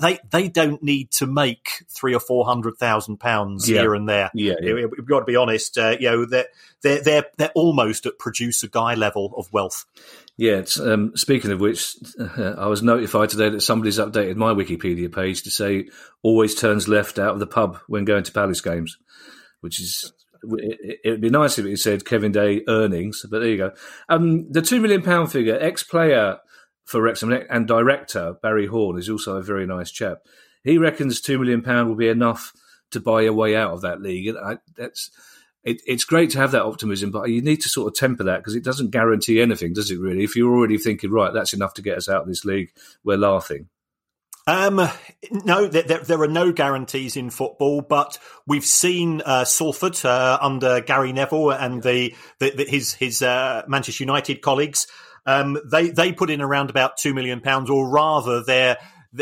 they 0.00 0.18
they 0.30 0.48
don't 0.48 0.82
need 0.82 1.10
to 1.12 1.26
make 1.26 1.84
three 1.88 2.14
or 2.14 2.20
four 2.20 2.44
hundred 2.44 2.76
thousand 2.76 3.18
pounds 3.18 3.68
yeah. 3.68 3.80
here 3.80 3.94
and 3.94 4.08
there. 4.08 4.30
Yeah, 4.34 4.54
yeah. 4.60 4.74
we've 4.74 5.06
got 5.06 5.20
to 5.20 5.26
be 5.26 5.36
honest. 5.36 5.76
Uh, 5.76 5.96
you 5.98 6.10
know, 6.10 6.24
they're 6.24 6.46
they're 6.82 7.02
they're 7.02 7.26
they're 7.36 7.52
almost 7.54 8.06
at 8.06 8.18
producer 8.18 8.68
guy 8.68 8.94
level 8.94 9.34
of 9.36 9.52
wealth. 9.52 9.84
Yeah, 10.38 10.62
um, 10.82 11.16
speaking 11.16 11.50
of 11.50 11.60
which, 11.60 11.96
uh, 12.20 12.54
I 12.58 12.66
was 12.66 12.82
notified 12.82 13.30
today 13.30 13.48
that 13.48 13.62
somebody's 13.62 13.98
updated 13.98 14.36
my 14.36 14.52
Wikipedia 14.52 15.12
page 15.12 15.42
to 15.44 15.50
say 15.50 15.88
always 16.22 16.54
turns 16.54 16.88
left 16.88 17.18
out 17.18 17.32
of 17.32 17.40
the 17.40 17.46
pub 17.46 17.78
when 17.88 18.04
going 18.04 18.22
to 18.24 18.32
Palace 18.32 18.60
games, 18.60 18.98
which 19.62 19.80
is 19.80 20.12
it, 20.58 21.00
would 21.04 21.20
be 21.20 21.30
nice 21.30 21.58
if 21.58 21.66
it 21.66 21.78
said 21.78 22.04
Kevin 22.04 22.32
Day 22.32 22.62
earnings, 22.68 23.24
but 23.30 23.40
there 23.40 23.48
you 23.48 23.56
go. 23.56 23.72
Um, 24.08 24.50
the 24.50 24.62
two 24.62 24.80
million 24.80 25.02
pound 25.02 25.32
figure, 25.32 25.58
ex 25.60 25.82
player 25.82 26.38
for 26.84 27.02
Wrexham 27.02 27.32
and 27.50 27.66
director 27.66 28.36
Barry 28.42 28.66
Horne 28.66 28.98
is 28.98 29.10
also 29.10 29.36
a 29.36 29.42
very 29.42 29.66
nice 29.66 29.90
chap. 29.90 30.18
He 30.64 30.78
reckons 30.78 31.20
two 31.20 31.38
million 31.38 31.62
pound 31.62 31.88
will 31.88 31.96
be 31.96 32.08
enough 32.08 32.52
to 32.92 33.00
buy 33.00 33.22
a 33.22 33.32
way 33.32 33.56
out 33.56 33.72
of 33.72 33.82
that 33.82 34.00
league. 34.00 34.28
And 34.28 34.38
I, 34.38 34.58
that's 34.76 35.10
it, 35.64 35.82
it's 35.84 36.04
great 36.04 36.30
to 36.30 36.38
have 36.38 36.52
that 36.52 36.62
optimism, 36.62 37.10
but 37.10 37.28
you 37.28 37.42
need 37.42 37.60
to 37.62 37.68
sort 37.68 37.88
of 37.88 37.98
temper 37.98 38.22
that 38.24 38.38
because 38.38 38.54
it 38.54 38.64
doesn't 38.64 38.92
guarantee 38.92 39.40
anything, 39.40 39.72
does 39.72 39.90
it? 39.90 39.98
Really, 39.98 40.22
if 40.24 40.36
you're 40.36 40.54
already 40.54 40.78
thinking 40.78 41.10
right, 41.10 41.32
that's 41.32 41.52
enough 41.52 41.74
to 41.74 41.82
get 41.82 41.98
us 41.98 42.08
out 42.08 42.22
of 42.22 42.28
this 42.28 42.44
league, 42.44 42.70
we're 43.04 43.16
laughing. 43.16 43.68
Um, 44.48 44.80
no, 45.30 45.66
there, 45.66 45.98
there, 45.98 46.22
are 46.22 46.28
no 46.28 46.52
guarantees 46.52 47.16
in 47.16 47.30
football, 47.30 47.80
but 47.80 48.16
we've 48.46 48.64
seen 48.64 49.20
uh, 49.26 49.44
Salford 49.44 50.04
uh, 50.04 50.38
under 50.40 50.80
Gary 50.80 51.12
Neville 51.12 51.50
and 51.50 51.82
the, 51.82 52.14
the, 52.38 52.50
the 52.50 52.64
his 52.64 52.94
his 52.94 53.22
uh, 53.22 53.62
Manchester 53.66 54.04
United 54.04 54.42
colleagues. 54.42 54.86
Um, 55.26 55.58
they 55.68 55.90
they 55.90 56.12
put 56.12 56.30
in 56.30 56.40
around 56.40 56.70
about 56.70 56.96
two 56.96 57.12
million 57.12 57.40
pounds, 57.40 57.70
or 57.70 57.88
rather, 57.88 58.44
their 58.44 58.78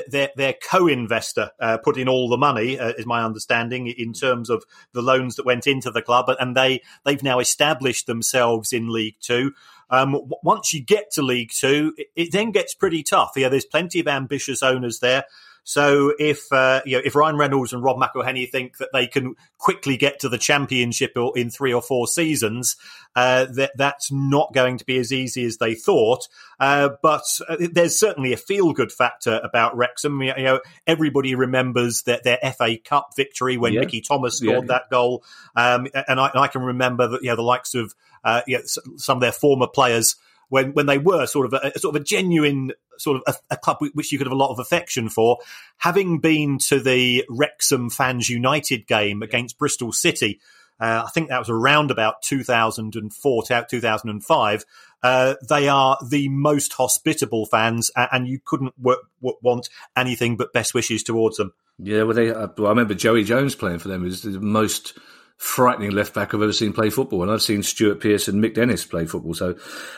their, 0.08 0.30
their 0.36 0.54
co-investor 0.54 1.50
uh, 1.60 1.78
put 1.78 1.96
in 1.96 2.08
all 2.08 2.28
the 2.28 2.36
money, 2.36 2.78
uh, 2.78 2.92
is 2.98 3.06
my 3.06 3.24
understanding, 3.24 3.86
in 3.86 4.12
terms 4.12 4.50
of 4.50 4.64
the 4.92 5.02
loans 5.02 5.36
that 5.36 5.46
went 5.46 5.66
into 5.66 5.90
the 5.90 6.02
club, 6.02 6.26
and 6.38 6.56
they 6.56 6.82
they've 7.04 7.22
now 7.22 7.38
established 7.38 8.06
themselves 8.06 8.74
in 8.74 8.92
League 8.92 9.16
Two. 9.20 9.52
Um, 9.90 10.20
once 10.42 10.72
you 10.72 10.82
get 10.82 11.10
to 11.12 11.22
League 11.22 11.50
Two, 11.52 11.94
it, 11.96 12.06
it, 12.16 12.32
then 12.32 12.50
gets 12.50 12.74
pretty 12.74 13.02
tough. 13.02 13.32
Yeah, 13.36 13.48
there's 13.48 13.64
plenty 13.64 14.00
of 14.00 14.08
ambitious 14.08 14.62
owners 14.62 15.00
there. 15.00 15.24
So 15.64 16.12
if 16.18 16.52
uh, 16.52 16.82
you 16.84 16.96
know 16.96 17.02
if 17.04 17.14
Ryan 17.14 17.36
Reynolds 17.36 17.72
and 17.72 17.82
Rob 17.82 17.96
McElhenney 17.96 18.50
think 18.50 18.76
that 18.76 18.90
they 18.92 19.06
can 19.06 19.34
quickly 19.58 19.96
get 19.96 20.20
to 20.20 20.28
the 20.28 20.38
championship 20.38 21.16
in 21.34 21.50
three 21.50 21.72
or 21.72 21.80
four 21.80 22.06
seasons, 22.06 22.76
uh, 23.16 23.46
that 23.46 23.72
that's 23.76 24.12
not 24.12 24.52
going 24.52 24.76
to 24.78 24.84
be 24.84 24.98
as 24.98 25.10
easy 25.10 25.44
as 25.46 25.56
they 25.56 25.74
thought. 25.74 26.28
Uh, 26.60 26.90
but 27.02 27.24
uh, 27.48 27.56
there's 27.72 27.98
certainly 27.98 28.34
a 28.34 28.36
feel 28.36 28.74
good 28.74 28.92
factor 28.92 29.40
about 29.42 29.74
Wrexham. 29.74 30.22
You 30.22 30.34
know, 30.36 30.60
everybody 30.86 31.34
remembers 31.34 32.02
that 32.02 32.24
their 32.24 32.38
FA 32.56 32.76
Cup 32.76 33.16
victory 33.16 33.56
when 33.56 33.72
yeah. 33.72 33.80
Mickey 33.80 34.02
Thomas 34.02 34.38
scored 34.38 34.68
yeah. 34.68 34.74
that 34.74 34.90
goal, 34.90 35.24
um, 35.56 35.88
and, 35.94 36.20
I, 36.20 36.28
and, 36.28 36.38
I, 36.38 36.46
can 36.48 36.62
remember 36.62 37.08
that 37.08 37.22
you 37.22 37.30
know 37.30 37.36
the 37.36 37.42
likes 37.42 37.74
of 37.74 37.94
uh, 38.22 38.42
you 38.46 38.58
know, 38.58 38.64
some 38.96 39.16
of 39.16 39.20
their 39.22 39.32
former 39.32 39.66
players 39.66 40.16
when 40.54 40.72
when 40.72 40.86
they 40.86 40.98
were 40.98 41.26
sort 41.26 41.52
of 41.52 41.52
a, 41.52 41.76
sort 41.80 41.96
of 41.96 42.00
a 42.00 42.04
genuine 42.04 42.70
sort 42.96 43.16
of 43.16 43.34
a, 43.50 43.54
a, 43.54 43.56
club 43.56 43.78
which 43.92 44.12
you 44.12 44.18
could 44.18 44.28
have 44.28 44.32
a 44.32 44.36
lot 44.36 44.52
of 44.52 44.60
affection 44.60 45.08
for. 45.08 45.38
Having 45.78 46.20
been 46.20 46.58
to 46.58 46.78
the 46.78 47.24
Wrexham 47.28 47.90
Fans 47.90 48.30
United 48.30 48.86
game 48.86 49.20
against 49.20 49.58
Bristol 49.58 49.90
City, 49.90 50.40
uh, 50.78 51.02
I 51.04 51.10
think 51.10 51.28
that 51.28 51.40
was 51.40 51.50
around 51.50 51.90
about 51.90 52.22
2004 52.22 53.42
to 53.42 53.66
2005. 53.68 54.64
Uh, 55.02 55.34
they 55.48 55.68
are 55.68 55.98
the 56.08 56.28
most 56.28 56.72
hospitable 56.74 57.46
fans, 57.46 57.90
and 57.96 58.28
you 58.28 58.38
couldn't 58.44 58.80
w- 58.80 59.02
w- 59.20 59.38
want 59.42 59.68
anything 59.96 60.36
but 60.36 60.52
best 60.52 60.72
wishes 60.72 61.02
towards 61.02 61.36
them. 61.36 61.52
Yeah, 61.80 62.04
well, 62.04 62.14
they, 62.14 62.30
uh, 62.30 62.46
well, 62.56 62.68
I 62.68 62.70
remember 62.70 62.94
Joey 62.94 63.24
Jones 63.24 63.56
playing 63.56 63.80
for 63.80 63.88
them. 63.88 64.06
Is 64.06 64.22
the 64.22 64.38
most 64.40 64.96
frightening 65.44 65.90
left 65.90 66.14
back 66.14 66.32
I've 66.32 66.40
ever 66.40 66.54
seen 66.54 66.72
play 66.72 66.88
football. 66.88 67.22
And 67.22 67.30
I've 67.30 67.42
seen 67.42 67.62
Stuart 67.62 68.00
Pearce 68.00 68.28
and 68.28 68.42
Mick 68.42 68.54
Dennis 68.54 68.86
play 68.86 69.04
football. 69.04 69.34
So 69.34 69.56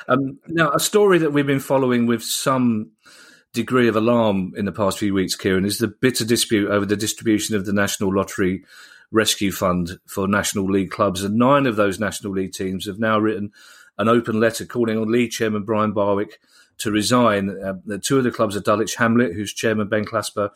um, 0.08 0.38
now 0.48 0.70
a 0.72 0.80
story 0.80 1.18
that 1.18 1.32
we've 1.32 1.46
been 1.46 1.60
following 1.60 2.06
with 2.06 2.24
some 2.24 2.90
degree 3.52 3.86
of 3.86 3.94
alarm 3.94 4.52
in 4.56 4.64
the 4.64 4.72
past 4.72 4.98
few 4.98 5.14
weeks, 5.14 5.36
Kieran, 5.36 5.64
is 5.64 5.78
the 5.78 5.86
bitter 5.86 6.24
dispute 6.24 6.68
over 6.68 6.84
the 6.84 6.96
distribution 6.96 7.54
of 7.54 7.64
the 7.64 7.72
National 7.72 8.12
Lottery 8.12 8.64
Rescue 9.12 9.52
Fund 9.52 10.00
for 10.06 10.26
National 10.26 10.64
League 10.64 10.90
clubs. 10.90 11.22
And 11.22 11.36
nine 11.36 11.66
of 11.66 11.76
those 11.76 12.00
National 12.00 12.32
League 12.32 12.52
teams 12.52 12.86
have 12.86 12.98
now 12.98 13.20
written 13.20 13.52
an 13.98 14.08
open 14.08 14.40
letter 14.40 14.66
calling 14.66 14.98
on 14.98 15.10
league 15.10 15.30
chairman 15.30 15.62
Brian 15.62 15.92
Barwick 15.92 16.40
to 16.78 16.90
resign. 16.90 17.50
Uh, 17.50 17.98
two 18.02 18.18
of 18.18 18.24
the 18.24 18.32
clubs 18.32 18.56
are 18.56 18.60
Dulwich 18.60 18.96
Hamlet, 18.96 19.32
whose 19.32 19.54
chairman 19.54 19.88
Ben 19.88 20.04
Clasper 20.04 20.50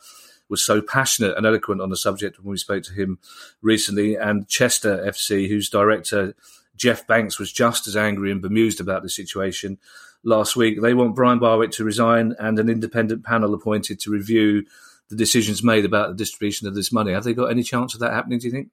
was 0.51 0.63
so 0.63 0.81
passionate 0.81 1.35
and 1.37 1.45
eloquent 1.45 1.81
on 1.81 1.89
the 1.89 1.97
subject 1.97 2.37
when 2.37 2.51
we 2.51 2.57
spoke 2.57 2.83
to 2.83 2.93
him 2.93 3.17
recently, 3.61 4.15
and 4.15 4.47
Chester 4.47 4.97
FC, 4.97 5.47
whose 5.47 5.69
director 5.69 6.35
Jeff 6.75 7.07
Banks 7.07 7.39
was 7.39 7.51
just 7.51 7.87
as 7.87 7.95
angry 7.95 8.31
and 8.31 8.41
bemused 8.41 8.81
about 8.81 9.01
the 9.01 9.09
situation 9.09 9.79
last 10.23 10.55
week. 10.55 10.81
They 10.81 10.93
want 10.93 11.15
Brian 11.15 11.39
Barwick 11.39 11.71
to 11.71 11.85
resign 11.85 12.35
and 12.37 12.59
an 12.59 12.69
independent 12.69 13.23
panel 13.23 13.53
appointed 13.53 13.99
to 14.01 14.11
review 14.11 14.65
the 15.09 15.15
decisions 15.15 15.63
made 15.63 15.85
about 15.85 16.09
the 16.09 16.15
distribution 16.15 16.67
of 16.67 16.75
this 16.75 16.91
money. 16.91 17.13
Have 17.13 17.23
they 17.23 17.33
got 17.33 17.51
any 17.51 17.63
chance 17.63 17.93
of 17.93 18.01
that 18.01 18.13
happening? 18.13 18.39
Do 18.39 18.47
you 18.47 18.51
think? 18.51 18.69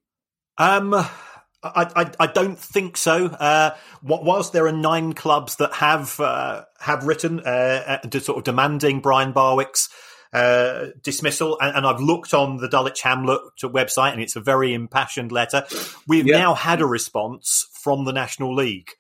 Um. 0.58 0.94
I, 1.61 1.90
I, 1.97 2.11
I, 2.20 2.26
don't 2.28 2.56
think 2.56 2.97
so. 2.97 3.26
Uh, 3.26 3.75
whilst 4.00 4.52
there 4.52 4.68
are 4.68 4.73
nine 4.73 5.12
clubs 5.12 5.56
that 5.56 5.73
have 5.73 6.20
uh, 6.20 6.64
have 6.78 7.02
written 7.02 7.40
uh, 7.40 7.99
uh 8.04 8.18
sort 8.20 8.38
of 8.38 8.44
demanding 8.44 9.00
Brian 9.00 9.32
Barwick's 9.32 9.88
uh, 10.32 10.87
dismissal. 11.02 11.58
And, 11.61 11.76
and, 11.76 11.87
I've 11.87 12.00
looked 12.00 12.35
on 12.35 12.58
the 12.58 12.68
Dulwich 12.68 13.02
Hamlet 13.02 13.40
website, 13.62 14.12
and 14.12 14.20
it's 14.20 14.37
a 14.37 14.40
very 14.40 14.75
impassioned 14.75 15.32
letter. 15.32 15.64
We've 16.06 16.26
yeah. 16.26 16.38
now 16.38 16.54
had 16.54 16.80
a 16.80 16.87
response 16.87 17.66
from 17.82 18.04
the 18.04 18.12
National 18.12 18.54
League, 18.54 18.90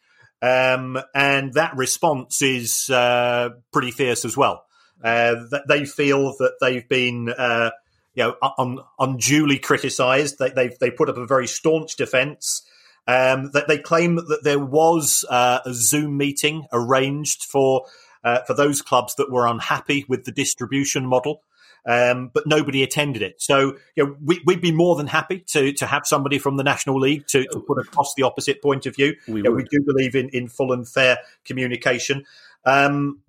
um, 0.40 0.98
and 1.14 1.52
that 1.54 1.76
response 1.76 2.40
is 2.42 2.88
uh, 2.90 3.50
pretty 3.72 3.90
fierce 3.90 4.24
as 4.24 4.36
well. 4.36 4.64
Uh, 5.02 5.36
they 5.68 5.84
feel 5.84 6.34
that 6.38 6.54
they've 6.60 6.88
been. 6.88 7.28
Uh, 7.36 7.70
you 8.14 8.24
know, 8.24 8.34
un- 8.58 8.80
unduly 8.98 9.60
criticised. 9.60 10.40
They, 10.40 10.50
they've 10.50 10.76
they 10.80 10.90
put 10.90 11.08
up 11.08 11.16
a 11.16 11.26
very 11.26 11.46
staunch 11.46 11.94
defence. 11.94 12.62
Um, 13.06 13.52
that 13.52 13.68
they 13.68 13.78
claim 13.78 14.16
that 14.16 14.40
there 14.42 14.58
was 14.58 15.24
uh, 15.30 15.60
a 15.64 15.72
Zoom 15.72 16.18
meeting 16.18 16.66
arranged 16.72 17.44
for 17.44 17.86
uh, 18.24 18.40
for 18.46 18.54
those 18.54 18.82
clubs 18.82 19.14
that 19.16 19.30
were 19.30 19.46
unhappy 19.46 20.04
with 20.08 20.24
the 20.24 20.32
distribution 20.32 21.06
model. 21.06 21.42
Um, 21.86 22.30
but 22.34 22.46
nobody 22.46 22.82
attended 22.82 23.22
it. 23.22 23.40
So 23.40 23.76
you 23.94 24.04
know, 24.04 24.16
we, 24.22 24.42
would 24.44 24.60
be 24.60 24.72
more 24.72 24.96
than 24.96 25.06
happy 25.06 25.38
to 25.48 25.72
to 25.74 25.86
have 25.86 26.06
somebody 26.06 26.38
from 26.38 26.56
the 26.56 26.64
National 26.64 27.00
League 27.00 27.26
to, 27.28 27.44
to 27.44 27.60
put 27.60 27.78
across 27.78 28.14
the 28.14 28.24
opposite 28.24 28.60
point 28.60 28.84
of 28.84 28.94
view. 28.94 29.14
We, 29.26 29.36
you 29.36 29.42
know, 29.44 29.52
we 29.52 29.64
do 29.64 29.80
believe 29.86 30.14
in, 30.14 30.28
in 30.30 30.48
full 30.48 30.72
and 30.72 30.86
fair 30.86 31.18
communication. 31.44 32.26
Um, 32.66 33.20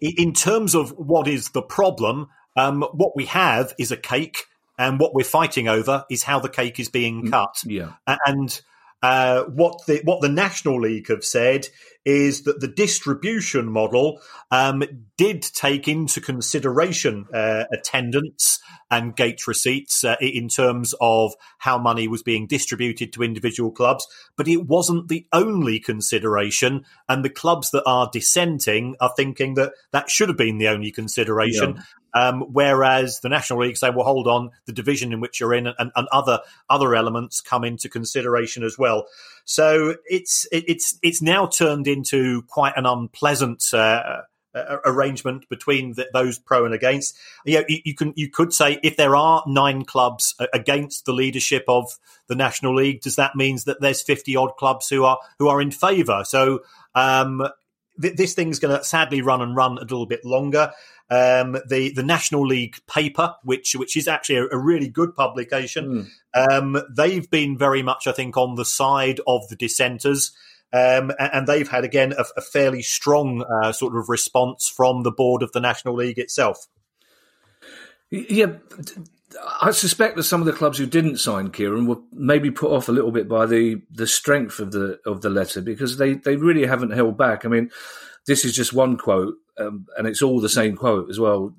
in 0.00 0.32
terms 0.32 0.74
of 0.74 0.90
what 0.92 1.28
is 1.28 1.50
the 1.50 1.62
problem, 1.62 2.28
um, 2.56 2.82
what 2.92 3.14
we 3.14 3.26
have 3.26 3.72
is 3.78 3.92
a 3.92 3.96
cake, 3.96 4.46
and 4.78 4.98
what 4.98 5.14
we're 5.14 5.24
fighting 5.24 5.68
over 5.68 6.04
is 6.10 6.22
how 6.22 6.40
the 6.40 6.48
cake 6.48 6.80
is 6.80 6.88
being 6.88 7.26
mm, 7.26 7.30
cut. 7.30 7.62
Yeah, 7.64 7.92
and 8.26 8.60
uh, 9.02 9.44
what 9.44 9.84
the 9.86 10.00
what 10.04 10.20
the 10.20 10.28
National 10.28 10.80
League 10.80 11.08
have 11.08 11.24
said 11.24 11.68
is 12.04 12.42
that 12.42 12.60
the 12.60 12.68
distribution 12.68 13.70
model 13.70 14.20
um, 14.52 14.82
did 15.16 15.42
take 15.42 15.88
into 15.88 16.20
consideration 16.20 17.26
uh, 17.34 17.64
attendance 17.72 18.60
and 18.90 19.16
gate 19.16 19.46
receipts 19.48 20.04
uh, 20.04 20.14
in 20.20 20.48
terms 20.48 20.94
of 21.00 21.34
how 21.58 21.76
money 21.76 22.06
was 22.06 22.22
being 22.22 22.46
distributed 22.46 23.12
to 23.12 23.24
individual 23.24 23.72
clubs, 23.72 24.06
but 24.36 24.46
it 24.46 24.66
wasn't 24.66 25.08
the 25.08 25.26
only 25.32 25.80
consideration. 25.80 26.84
And 27.08 27.24
the 27.24 27.30
clubs 27.30 27.72
that 27.72 27.82
are 27.84 28.08
dissenting 28.12 28.94
are 29.00 29.12
thinking 29.16 29.54
that 29.54 29.72
that 29.90 30.08
should 30.08 30.28
have 30.28 30.38
been 30.38 30.58
the 30.58 30.68
only 30.68 30.92
consideration. 30.92 31.74
Yeah. 31.76 31.82
Um, 32.16 32.52
whereas 32.52 33.20
the 33.20 33.28
National 33.28 33.60
League 33.60 33.76
say, 33.76 33.90
well, 33.90 34.06
hold 34.06 34.26
on, 34.26 34.50
the 34.64 34.72
division 34.72 35.12
in 35.12 35.20
which 35.20 35.38
you're 35.38 35.52
in 35.52 35.66
and, 35.66 35.92
and 35.94 36.08
other 36.10 36.40
other 36.70 36.94
elements 36.94 37.42
come 37.42 37.62
into 37.62 37.90
consideration 37.90 38.64
as 38.64 38.78
well. 38.78 39.06
So 39.44 39.96
it's 40.06 40.46
it's 40.50 40.98
it's 41.02 41.20
now 41.20 41.46
turned 41.46 41.86
into 41.86 42.42
quite 42.42 42.72
an 42.76 42.86
unpleasant. 42.86 43.62
Uh, 43.72 44.22
arrangement 44.86 45.46
between 45.50 45.92
the, 45.96 46.08
those 46.14 46.38
pro 46.38 46.64
and 46.64 46.72
against. 46.72 47.14
You, 47.44 47.58
know, 47.58 47.64
you, 47.68 47.78
you, 47.84 47.94
can 47.94 48.14
you 48.16 48.30
could 48.30 48.54
say 48.54 48.80
if 48.82 48.96
there 48.96 49.14
are 49.14 49.42
nine 49.46 49.84
clubs 49.84 50.34
against 50.54 51.04
the 51.04 51.12
leadership 51.12 51.64
of 51.68 51.98
the 52.28 52.34
National 52.34 52.74
League, 52.74 53.02
does 53.02 53.16
that 53.16 53.36
mean 53.36 53.58
that 53.66 53.82
there's 53.82 54.00
fifty 54.00 54.34
odd 54.34 54.56
clubs 54.56 54.88
who 54.88 55.04
are 55.04 55.18
who 55.38 55.48
are 55.48 55.60
in 55.60 55.70
favour? 55.70 56.22
So 56.24 56.60
um, 56.94 57.46
th- 58.00 58.16
this 58.16 58.34
thing's 58.34 58.58
going 58.58 58.76
to 58.76 58.84
sadly 58.84 59.22
run 59.22 59.42
and 59.42 59.54
run 59.54 59.78
a 59.78 59.82
little 59.82 60.06
bit 60.06 60.24
longer. 60.24 60.72
Um, 61.08 61.56
the 61.68 61.92
the 61.94 62.02
National 62.02 62.44
League 62.44 62.76
paper, 62.88 63.34
which 63.44 63.76
which 63.76 63.96
is 63.96 64.08
actually 64.08 64.36
a, 64.36 64.46
a 64.46 64.58
really 64.58 64.88
good 64.88 65.14
publication, 65.14 66.08
mm. 66.34 66.50
um, 66.50 66.82
they've 66.94 67.30
been 67.30 67.56
very 67.56 67.82
much, 67.82 68.06
I 68.06 68.12
think, 68.12 68.36
on 68.36 68.56
the 68.56 68.64
side 68.64 69.20
of 69.26 69.48
the 69.48 69.56
dissenters. 69.56 70.32
Um, 70.72 71.12
and 71.18 71.46
they've 71.46 71.68
had 71.68 71.84
again 71.84 72.12
a, 72.12 72.24
a 72.36 72.40
fairly 72.40 72.82
strong 72.82 73.44
uh, 73.44 73.70
sort 73.70 73.96
of 73.96 74.08
response 74.08 74.68
from 74.68 75.04
the 75.04 75.12
board 75.12 75.44
of 75.44 75.52
the 75.52 75.60
National 75.60 75.94
League 75.94 76.18
itself. 76.18 76.66
Yeah, 78.10 78.54
I 79.60 79.70
suspect 79.72 80.16
that 80.16 80.22
some 80.22 80.40
of 80.40 80.46
the 80.46 80.52
clubs 80.52 80.78
who 80.78 80.86
didn't 80.86 81.18
sign 81.18 81.50
Kieran 81.50 81.86
were 81.86 81.98
maybe 82.12 82.50
put 82.50 82.70
off 82.70 82.88
a 82.88 82.92
little 82.92 83.10
bit 83.10 83.28
by 83.28 83.46
the 83.46 83.82
the 83.90 84.06
strength 84.06 84.60
of 84.60 84.72
the 84.72 85.00
of 85.04 85.22
the 85.22 85.30
letter 85.30 85.60
because 85.60 85.98
they 85.98 86.14
they 86.14 86.36
really 86.36 86.66
haven't 86.66 86.90
held 86.90 87.16
back. 87.18 87.44
I 87.44 87.48
mean, 87.48 87.70
this 88.26 88.44
is 88.44 88.54
just 88.54 88.72
one 88.72 88.96
quote, 88.96 89.34
um, 89.58 89.86
and 89.96 90.06
it's 90.06 90.22
all 90.22 90.40
the 90.40 90.48
same 90.48 90.76
quote 90.76 91.10
as 91.10 91.18
well. 91.18 91.54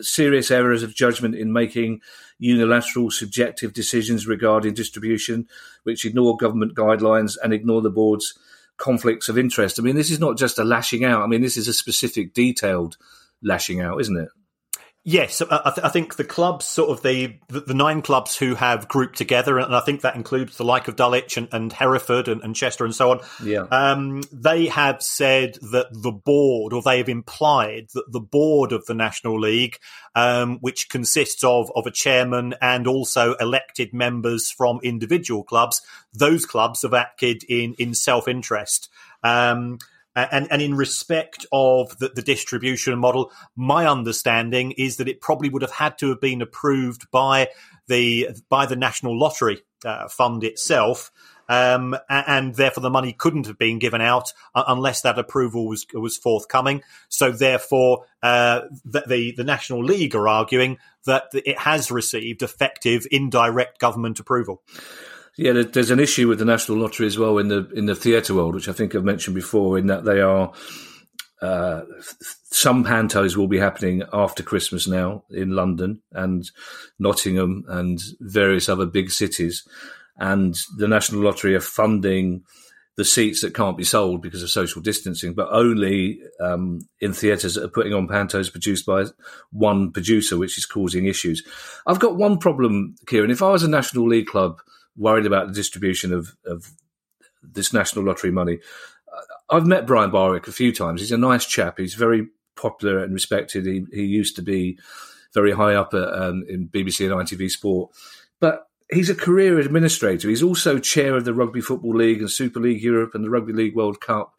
Serious 0.00 0.50
errors 0.50 0.82
of 0.82 0.94
judgment 0.94 1.34
in 1.34 1.52
making 1.52 2.00
unilateral 2.38 3.10
subjective 3.10 3.72
decisions 3.72 4.26
regarding 4.26 4.74
distribution, 4.74 5.48
which 5.82 6.04
ignore 6.04 6.36
government 6.36 6.74
guidelines 6.74 7.36
and 7.42 7.52
ignore 7.52 7.82
the 7.82 7.90
board's 7.90 8.38
conflicts 8.76 9.28
of 9.28 9.38
interest. 9.38 9.78
I 9.78 9.82
mean, 9.82 9.96
this 9.96 10.10
is 10.10 10.20
not 10.20 10.38
just 10.38 10.58
a 10.58 10.64
lashing 10.64 11.04
out. 11.04 11.22
I 11.22 11.26
mean, 11.26 11.42
this 11.42 11.56
is 11.56 11.68
a 11.68 11.72
specific, 11.72 12.32
detailed 12.32 12.96
lashing 13.42 13.80
out, 13.80 14.00
isn't 14.00 14.16
it? 14.16 14.28
Yes, 15.10 15.40
I, 15.40 15.72
th- 15.74 15.86
I, 15.86 15.88
think 15.88 16.16
the 16.16 16.24
clubs, 16.24 16.66
sort 16.66 16.90
of 16.90 17.02
the, 17.02 17.38
the, 17.48 17.72
nine 17.72 18.02
clubs 18.02 18.36
who 18.36 18.54
have 18.56 18.88
grouped 18.88 19.16
together, 19.16 19.58
and 19.58 19.74
I 19.74 19.80
think 19.80 20.02
that 20.02 20.16
includes 20.16 20.58
the 20.58 20.66
like 20.66 20.86
of 20.86 20.96
Dulwich 20.96 21.38
and, 21.38 21.48
and 21.50 21.72
Hereford 21.72 22.28
and, 22.28 22.42
and, 22.42 22.54
Chester 22.54 22.84
and 22.84 22.94
so 22.94 23.12
on. 23.12 23.20
Yeah, 23.42 23.62
um, 23.70 24.20
they 24.30 24.66
have 24.66 25.02
said 25.02 25.54
that 25.72 25.86
the 25.92 26.12
board, 26.12 26.74
or 26.74 26.82
they 26.82 26.98
have 26.98 27.08
implied 27.08 27.88
that 27.94 28.12
the 28.12 28.20
board 28.20 28.70
of 28.72 28.84
the 28.84 28.92
National 28.92 29.40
League, 29.40 29.78
um, 30.14 30.58
which 30.60 30.90
consists 30.90 31.42
of 31.42 31.72
of 31.74 31.86
a 31.86 31.90
chairman 31.90 32.54
and 32.60 32.86
also 32.86 33.32
elected 33.36 33.94
members 33.94 34.50
from 34.50 34.78
individual 34.82 35.42
clubs, 35.42 35.80
those 36.12 36.44
clubs 36.44 36.82
have 36.82 36.92
acted 36.92 37.44
in 37.44 37.74
in 37.78 37.94
self 37.94 38.28
interest. 38.28 38.90
Um, 39.24 39.78
and, 40.30 40.48
and 40.50 40.62
in 40.62 40.74
respect 40.74 41.46
of 41.52 41.96
the, 41.98 42.08
the, 42.14 42.22
distribution 42.22 42.98
model, 42.98 43.30
my 43.56 43.86
understanding 43.86 44.72
is 44.72 44.96
that 44.96 45.08
it 45.08 45.20
probably 45.20 45.48
would 45.48 45.62
have 45.62 45.70
had 45.70 45.98
to 45.98 46.08
have 46.08 46.20
been 46.20 46.42
approved 46.42 47.10
by 47.10 47.48
the 47.88 48.28
by 48.48 48.66
the 48.66 48.76
national 48.76 49.18
lottery 49.18 49.62
uh, 49.84 50.08
fund 50.08 50.44
itself. 50.44 51.10
Um, 51.50 51.96
and 52.10 52.54
therefore 52.54 52.82
the 52.82 52.90
money 52.90 53.14
couldn't 53.14 53.46
have 53.46 53.56
been 53.56 53.78
given 53.78 54.02
out 54.02 54.34
uh, 54.54 54.64
unless 54.68 55.00
that 55.00 55.18
approval 55.18 55.66
was 55.66 55.86
was 55.94 56.18
forthcoming. 56.18 56.82
So 57.08 57.32
therefore, 57.32 58.04
uh, 58.22 58.62
the, 58.84 59.04
the, 59.06 59.32
the 59.34 59.44
National 59.44 59.82
League 59.82 60.14
are 60.14 60.28
arguing 60.28 60.76
that 61.06 61.24
it 61.32 61.58
has 61.58 61.90
received 61.90 62.42
effective 62.42 63.06
indirect 63.10 63.78
government 63.78 64.20
approval. 64.20 64.62
Yeah, 65.38 65.52
there's 65.52 65.92
an 65.92 66.00
issue 66.00 66.26
with 66.26 66.40
the 66.40 66.44
National 66.44 66.78
Lottery 66.78 67.06
as 67.06 67.16
well 67.16 67.38
in 67.38 67.46
the 67.46 67.70
in 67.70 67.86
the 67.86 67.94
theatre 67.94 68.34
world, 68.34 68.56
which 68.56 68.68
I 68.68 68.72
think 68.72 68.94
I've 68.94 69.04
mentioned 69.04 69.36
before, 69.36 69.78
in 69.78 69.86
that 69.86 70.04
they 70.04 70.20
are 70.20 70.52
uh, 71.40 71.82
some 72.50 72.84
pantos 72.84 73.36
will 73.36 73.46
be 73.46 73.60
happening 73.60 74.02
after 74.12 74.42
Christmas 74.42 74.88
now 74.88 75.22
in 75.30 75.50
London 75.50 76.02
and 76.10 76.50
Nottingham 76.98 77.64
and 77.68 78.00
various 78.18 78.68
other 78.68 78.84
big 78.84 79.12
cities. 79.12 79.64
And 80.16 80.56
the 80.76 80.88
National 80.88 81.20
Lottery 81.20 81.54
are 81.54 81.60
funding 81.60 82.42
the 82.96 83.04
seats 83.04 83.42
that 83.42 83.54
can't 83.54 83.78
be 83.78 83.84
sold 83.84 84.20
because 84.20 84.42
of 84.42 84.50
social 84.50 84.82
distancing, 84.82 85.34
but 85.34 85.46
only 85.52 86.18
um, 86.40 86.80
in 87.00 87.12
theatres 87.12 87.54
that 87.54 87.62
are 87.62 87.68
putting 87.68 87.94
on 87.94 88.08
pantos 88.08 88.50
produced 88.50 88.84
by 88.84 89.04
one 89.52 89.92
producer, 89.92 90.36
which 90.36 90.58
is 90.58 90.66
causing 90.66 91.06
issues. 91.06 91.46
I've 91.86 92.00
got 92.00 92.16
one 92.16 92.38
problem, 92.38 92.96
Kieran. 93.06 93.30
If 93.30 93.40
I 93.40 93.50
was 93.50 93.62
a 93.62 93.68
National 93.68 94.08
League 94.08 94.26
club 94.26 94.58
worried 94.98 95.26
about 95.26 95.46
the 95.46 95.54
distribution 95.54 96.12
of, 96.12 96.36
of 96.44 96.72
this 97.42 97.72
National 97.72 98.04
Lottery 98.04 98.30
money, 98.30 98.58
I've 99.50 99.66
met 99.66 99.86
Brian 99.86 100.10
Barwick 100.10 100.48
a 100.48 100.52
few 100.52 100.72
times. 100.72 101.00
He's 101.00 101.12
a 101.12 101.18
nice 101.18 101.46
chap. 101.46 101.78
He's 101.78 101.94
very 101.94 102.28
popular 102.56 103.02
and 103.02 103.14
respected. 103.14 103.64
He, 103.64 103.86
he 103.92 104.04
used 104.04 104.36
to 104.36 104.42
be 104.42 104.78
very 105.32 105.52
high 105.52 105.74
up 105.74 105.94
at, 105.94 106.12
um, 106.12 106.44
in 106.48 106.68
BBC 106.68 107.06
and 107.06 107.14
ITV 107.14 107.50
Sport, 107.50 107.90
but 108.40 108.66
he's 108.90 109.10
a 109.10 109.14
career 109.14 109.58
administrator. 109.58 110.28
He's 110.28 110.42
also 110.42 110.78
chair 110.78 111.16
of 111.16 111.24
the 111.24 111.34
Rugby 111.34 111.60
Football 111.60 111.96
League 111.96 112.20
and 112.20 112.30
Super 112.30 112.60
League 112.60 112.82
Europe 112.82 113.12
and 113.14 113.24
the 113.24 113.30
Rugby 113.30 113.52
League 113.52 113.76
World 113.76 114.00
Cup. 114.00 114.34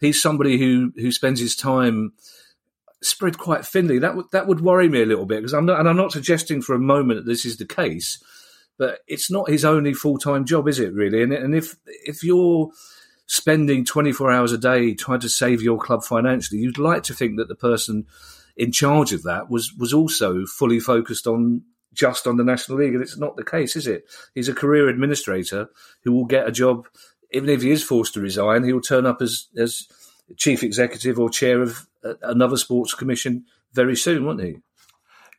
He's 0.00 0.20
somebody 0.20 0.58
who 0.58 0.92
who 0.96 1.12
spends 1.12 1.38
his 1.38 1.54
time 1.54 2.12
spread 3.02 3.38
quite 3.38 3.64
thinly. 3.64 3.98
That 3.98 4.16
would 4.16 4.26
that 4.32 4.46
would 4.46 4.60
worry 4.60 4.88
me 4.88 5.02
a 5.02 5.06
little 5.06 5.26
bit 5.26 5.36
because 5.36 5.52
I'm 5.52 5.66
not, 5.66 5.78
and 5.78 5.88
I'm 5.88 5.96
not 5.96 6.12
suggesting 6.12 6.62
for 6.62 6.74
a 6.74 6.80
moment 6.80 7.20
that 7.20 7.30
this 7.30 7.44
is 7.44 7.56
the 7.58 7.66
case, 7.66 8.22
but 8.82 8.98
it's 9.06 9.30
not 9.30 9.48
his 9.48 9.64
only 9.64 9.94
full 9.94 10.18
time 10.18 10.44
job, 10.44 10.66
is 10.66 10.80
it? 10.80 10.92
Really? 10.92 11.22
And 11.22 11.32
and 11.32 11.54
if 11.54 11.76
if 11.86 12.24
you're 12.24 12.68
spending 13.26 13.84
24 13.84 14.32
hours 14.32 14.50
a 14.50 14.58
day 14.58 14.92
trying 14.92 15.20
to 15.20 15.28
save 15.28 15.62
your 15.62 15.78
club 15.78 16.02
financially, 16.02 16.60
you'd 16.60 16.78
like 16.78 17.04
to 17.04 17.14
think 17.14 17.36
that 17.36 17.46
the 17.46 17.54
person 17.54 18.06
in 18.56 18.72
charge 18.72 19.12
of 19.12 19.22
that 19.22 19.48
was 19.48 19.72
was 19.78 19.94
also 19.94 20.46
fully 20.46 20.80
focused 20.80 21.28
on 21.28 21.62
just 21.92 22.26
on 22.26 22.38
the 22.38 22.42
National 22.42 22.78
League, 22.78 22.94
and 22.94 23.04
it's 23.04 23.16
not 23.16 23.36
the 23.36 23.44
case, 23.44 23.76
is 23.76 23.86
it? 23.86 24.02
He's 24.34 24.48
a 24.48 24.52
career 24.52 24.88
administrator 24.88 25.68
who 26.02 26.10
will 26.10 26.24
get 26.24 26.48
a 26.48 26.50
job, 26.50 26.88
even 27.30 27.50
if 27.50 27.62
he 27.62 27.70
is 27.70 27.84
forced 27.84 28.14
to 28.14 28.20
resign. 28.20 28.64
He 28.64 28.72
will 28.72 28.80
turn 28.80 29.06
up 29.06 29.22
as 29.22 29.46
as 29.56 29.86
chief 30.36 30.64
executive 30.64 31.20
or 31.20 31.30
chair 31.30 31.62
of 31.62 31.86
another 32.20 32.56
sports 32.56 32.94
commission 32.94 33.44
very 33.74 33.94
soon, 33.94 34.24
won't 34.24 34.42
he? 34.42 34.56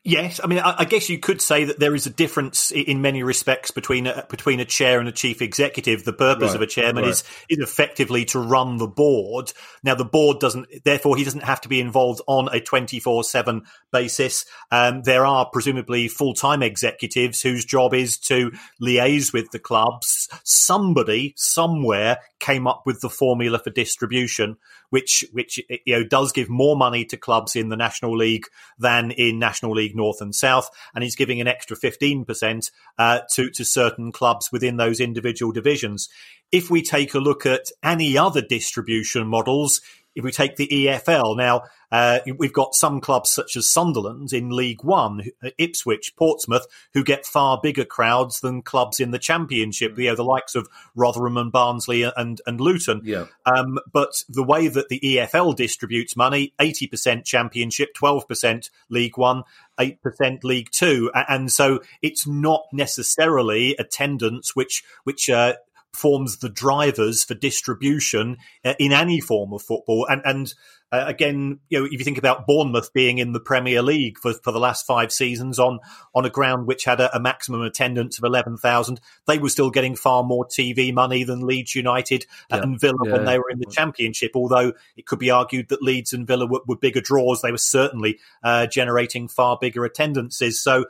Yes, 0.06 0.42
I 0.44 0.48
mean, 0.48 0.60
I, 0.60 0.76
I, 0.80 0.86
guess 0.86 1.10
you 1.10 1.18
could 1.18 1.42
say 1.42 1.64
that 1.64 1.80
there 1.80 1.96
is 1.96 2.06
a 2.06 2.10
difference 2.10 2.72
in 2.72 3.02
many 3.02 3.24
respects 3.24 3.72
between 3.72 4.06
a, 4.06 4.26
between 4.30 4.60
a 4.60 4.66
chair 4.66 5.00
and 5.00 5.08
a 5.08 5.14
chief 5.14 5.42
executive. 5.42 6.04
The 6.04 6.12
purpose 6.12 6.50
right, 6.50 6.56
of 6.58 6.62
a 6.62 6.68
chairman 6.68 7.04
right. 7.04 7.12
is 7.12 7.24
is 7.48 7.60
effectively 7.60 8.26
to 8.26 8.40
run 8.40 8.80
the 8.80 8.88
board. 8.88 9.54
Now, 9.82 9.96
the 9.96 10.04
board 10.04 10.40
doesn't, 10.42 10.68
therefore, 10.84 11.16
he 11.16 11.24
doesn't 11.24 11.46
have 11.46 11.62
to 11.62 11.70
be 11.70 11.80
involved 11.80 12.20
on 12.28 12.54
a 12.54 12.60
twenty 12.60 13.00
four 13.00 13.24
seven 13.24 13.64
basis. 13.94 14.46
Um, 14.72 15.04
there 15.04 15.26
are 15.26 15.46
presumably 15.46 16.10
full 16.10 16.34
time 16.34 16.64
executives 16.64 17.42
whose 17.42 17.64
job 17.64 17.94
is 17.94 18.18
to 18.18 18.52
liaise 18.82 19.32
with 19.32 19.52
the 19.52 19.60
clubs. 19.60 20.28
Somebody 20.44 21.34
somewhere 21.38 22.18
came 22.42 22.68
up 22.68 22.84
with 22.86 23.00
the 23.00 23.10
formula 23.10 23.58
for 23.58 23.70
distribution, 23.70 24.58
which 24.90 25.24
which 25.32 25.62
you 25.86 25.96
know 25.96 26.04
does 26.04 26.34
give 26.34 26.50
more 26.50 26.76
money 26.76 27.06
to 27.06 27.16
clubs 27.16 27.56
in 27.56 27.70
the 27.70 27.78
National 27.78 28.18
League 28.18 28.48
than 28.78 29.12
in 29.12 29.40
National 29.40 29.72
League 29.72 29.93
North 29.96 30.22
and 30.22 30.34
South, 30.34 30.70
and 30.94 31.04
he's 31.04 31.16
giving 31.16 31.42
an 31.42 31.48
extra 31.48 31.76
fifteen 31.76 32.26
percent 32.26 32.72
uh, 32.98 33.20
to 33.32 33.50
to 33.52 33.64
certain 33.66 34.12
clubs 34.12 34.52
within 34.52 34.78
those 34.78 35.00
individual 35.00 35.52
divisions. 35.52 36.10
If 36.52 36.70
we 36.70 36.82
take 36.84 37.13
a 37.13 37.20
look 37.20 37.46
at 37.46 37.72
any 37.82 38.17
other 38.17 38.41
distribution 38.41 39.28
models, 39.28 39.82
if 40.15 40.23
we 40.23 40.32
take 40.32 40.56
the 40.56 40.67
EFL 40.67 41.36
now, 41.38 41.63
uh, 41.91 42.19
we've 42.38 42.54
got 42.54 42.73
some 42.73 42.99
clubs 42.99 43.30
such 43.30 43.56
as 43.56 43.69
Sunderland 43.69 44.34
in 44.34 44.49
League 44.49 44.84
One, 44.84 45.21
uh, 45.43 45.49
Ipswich, 45.60 46.15
Portsmouth, 46.15 46.65
who 46.93 47.04
get 47.04 47.26
far 47.26 47.60
bigger 47.62 47.86
crowds 47.86 48.39
than 48.39 48.63
clubs 48.63 48.99
in 48.99 49.12
the 49.12 49.19
Championship. 49.19 49.97
You 49.97 50.10
know, 50.10 50.15
the 50.15 50.23
likes 50.23 50.56
of 50.56 50.67
Rotherham 50.95 51.38
and 51.38 51.52
Barnsley 51.52 52.04
and 52.04 52.41
and 52.47 52.60
Luton. 52.60 53.02
Yeah. 53.04 53.26
Um, 53.45 53.78
but 53.91 54.23
the 54.28 54.43
way 54.43 54.67
that 54.67 54.89
the 54.89 54.99
EFL 54.99 55.56
distributes 55.56 56.15
money, 56.15 56.54
eighty 56.60 56.88
percent 56.88 57.26
Championship, 57.26 57.93
twelve 57.93 58.28
percent 58.28 58.71
League 58.89 59.17
One, 59.17 59.43
eight 59.80 60.02
percent 60.02 60.43
League 60.43 60.69
Two, 60.71 61.12
and 61.13 61.52
so 61.52 61.82
it's 62.02 62.26
not 62.26 62.63
necessarily 62.71 63.76
attendance 63.78 64.56
which 64.56 64.84
which 65.04 65.30
uh, 65.30 65.54
forms 65.93 66.38
the 66.38 66.49
drivers 66.49 67.23
for 67.23 67.36
distribution 67.36 68.38
uh, 68.65 68.73
in 68.79 68.91
any 68.91 69.19
form 69.19 69.53
of 69.53 69.62
football. 69.62 70.08
And, 70.10 70.21
and 70.25 70.53
uh, 70.93 71.06
again, 71.08 71.60
you 71.69 71.79
know, 71.79 71.86
if 71.86 71.93
you 71.93 72.03
think 72.03 72.19
about 72.19 72.45
Bournemouth 72.45 72.93
being 72.93 73.17
in 73.17 73.34
the 73.34 73.39
Premier 73.39 73.82
League 73.82 74.19
for, 74.19 74.34
for 74.34 74.51
the 74.51 74.60
last 74.60 74.86
five 74.86 75.12
seasons 75.12 75.58
on 75.58 75.79
on 76.13 76.23
a 76.23 76.29
ground 76.29 76.67
which 76.67 76.84
had 76.86 76.99
a, 76.99 77.15
a 77.15 77.19
maximum 77.19 77.62
attendance 77.62 78.19
of 78.19 78.23
eleven 78.23 78.58
thousand, 78.58 79.01
they 79.25 79.39
were 79.39 79.49
still 79.49 79.71
getting 79.71 79.95
far 79.95 80.23
more 80.23 80.45
TV 80.45 80.93
money 80.93 81.23
than 81.23 81.47
Leeds 81.47 81.73
United 81.73 82.27
yeah. 82.51 82.58
and 82.58 82.79
Villa 82.79 82.97
yeah. 83.06 83.13
when 83.13 83.25
they 83.25 83.39
were 83.39 83.49
in 83.49 83.58
the 83.58 83.71
Championship. 83.71 84.34
Although 84.36 84.73
it 84.95 85.08
could 85.08 85.17
be 85.17 85.32
argued 85.32 85.69
that 85.69 85.82
Leeds 85.82 86.13
and 86.13 86.27
Villa 86.27 86.45
were, 86.45 86.62
were 86.67 86.77
bigger 86.77 87.01
draws, 87.01 87.41
they 87.41 87.51
were 87.51 87.58
certainly 87.58 88.19
uh, 88.43 88.67
generating 88.67 89.27
far 89.27 89.58
bigger 89.60 89.86
attendances. 89.86 90.62
So. 90.62 90.86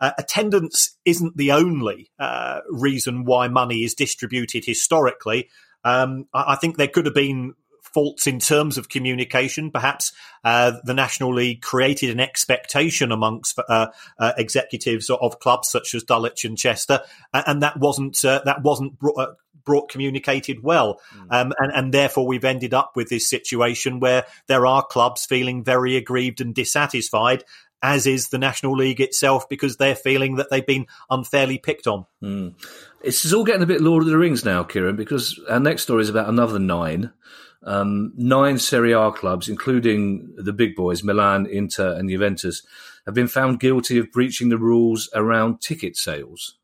Uh, 0.00 0.12
attendance 0.18 0.96
isn't 1.04 1.36
the 1.36 1.52
only 1.52 2.10
uh, 2.18 2.60
reason 2.70 3.24
why 3.24 3.48
money 3.48 3.84
is 3.84 3.94
distributed 3.94 4.64
historically. 4.64 5.48
Um, 5.84 6.26
I, 6.32 6.52
I, 6.52 6.56
think 6.56 6.76
there 6.76 6.88
could 6.88 7.06
have 7.06 7.14
been 7.14 7.54
faults 7.92 8.26
in 8.26 8.38
terms 8.38 8.78
of 8.78 8.88
communication. 8.88 9.70
Perhaps 9.70 10.12
uh, 10.44 10.72
the 10.84 10.94
National 10.94 11.34
League 11.34 11.62
created 11.62 12.10
an 12.10 12.20
expectation 12.20 13.12
amongst 13.12 13.58
uh, 13.68 13.88
uh, 14.18 14.32
executives 14.36 15.10
of 15.10 15.40
clubs 15.40 15.68
such 15.68 15.94
as 15.94 16.04
Dulwich 16.04 16.44
and 16.44 16.56
Chester, 16.56 17.00
and 17.32 17.62
that 17.62 17.78
wasn't 17.78 18.24
uh, 18.24 18.40
that 18.44 18.62
wasn't 18.62 18.98
brought, 18.98 19.18
uh, 19.18 19.32
brought 19.64 19.90
communicated 19.90 20.62
well, 20.62 21.00
mm. 21.14 21.26
um, 21.30 21.52
and, 21.58 21.72
and 21.74 21.94
therefore 21.94 22.26
we've 22.26 22.44
ended 22.44 22.72
up 22.72 22.92
with 22.94 23.08
this 23.08 23.28
situation 23.28 24.00
where 24.00 24.24
there 24.46 24.66
are 24.66 24.82
clubs 24.84 25.26
feeling 25.26 25.64
very 25.64 25.96
aggrieved 25.96 26.40
and 26.40 26.54
dissatisfied, 26.54 27.44
as 27.82 28.06
is 28.06 28.28
the 28.28 28.38
National 28.38 28.76
League 28.76 29.00
itself, 29.00 29.48
because 29.48 29.76
they're 29.76 29.94
feeling 29.94 30.36
that 30.36 30.50
they've 30.50 30.66
been 30.66 30.86
unfairly 31.10 31.58
picked 31.58 31.86
on. 31.86 32.06
Mm. 32.22 32.54
It's 33.02 33.32
all 33.32 33.44
getting 33.44 33.62
a 33.62 33.66
bit 33.66 33.80
Lord 33.80 34.02
of 34.02 34.08
the 34.08 34.18
Rings 34.18 34.44
now, 34.44 34.64
Kieran, 34.64 34.96
because 34.96 35.40
our 35.48 35.60
next 35.60 35.82
story 35.82 36.02
is 36.02 36.08
about 36.08 36.28
another 36.28 36.58
nine. 36.58 37.12
Um, 37.62 38.12
nine 38.16 38.58
Serie 38.58 38.92
A 38.92 39.10
clubs, 39.10 39.48
including 39.48 40.34
the 40.36 40.52
big 40.52 40.76
boys, 40.76 41.02
Milan, 41.02 41.46
Inter, 41.46 41.92
and 41.92 42.08
Juventus, 42.08 42.62
have 43.04 43.14
been 43.14 43.28
found 43.28 43.58
guilty 43.58 43.98
of 43.98 44.12
breaching 44.12 44.48
the 44.48 44.58
rules 44.58 45.08
around 45.14 45.60
ticket 45.60 45.96
sales. 45.96 46.54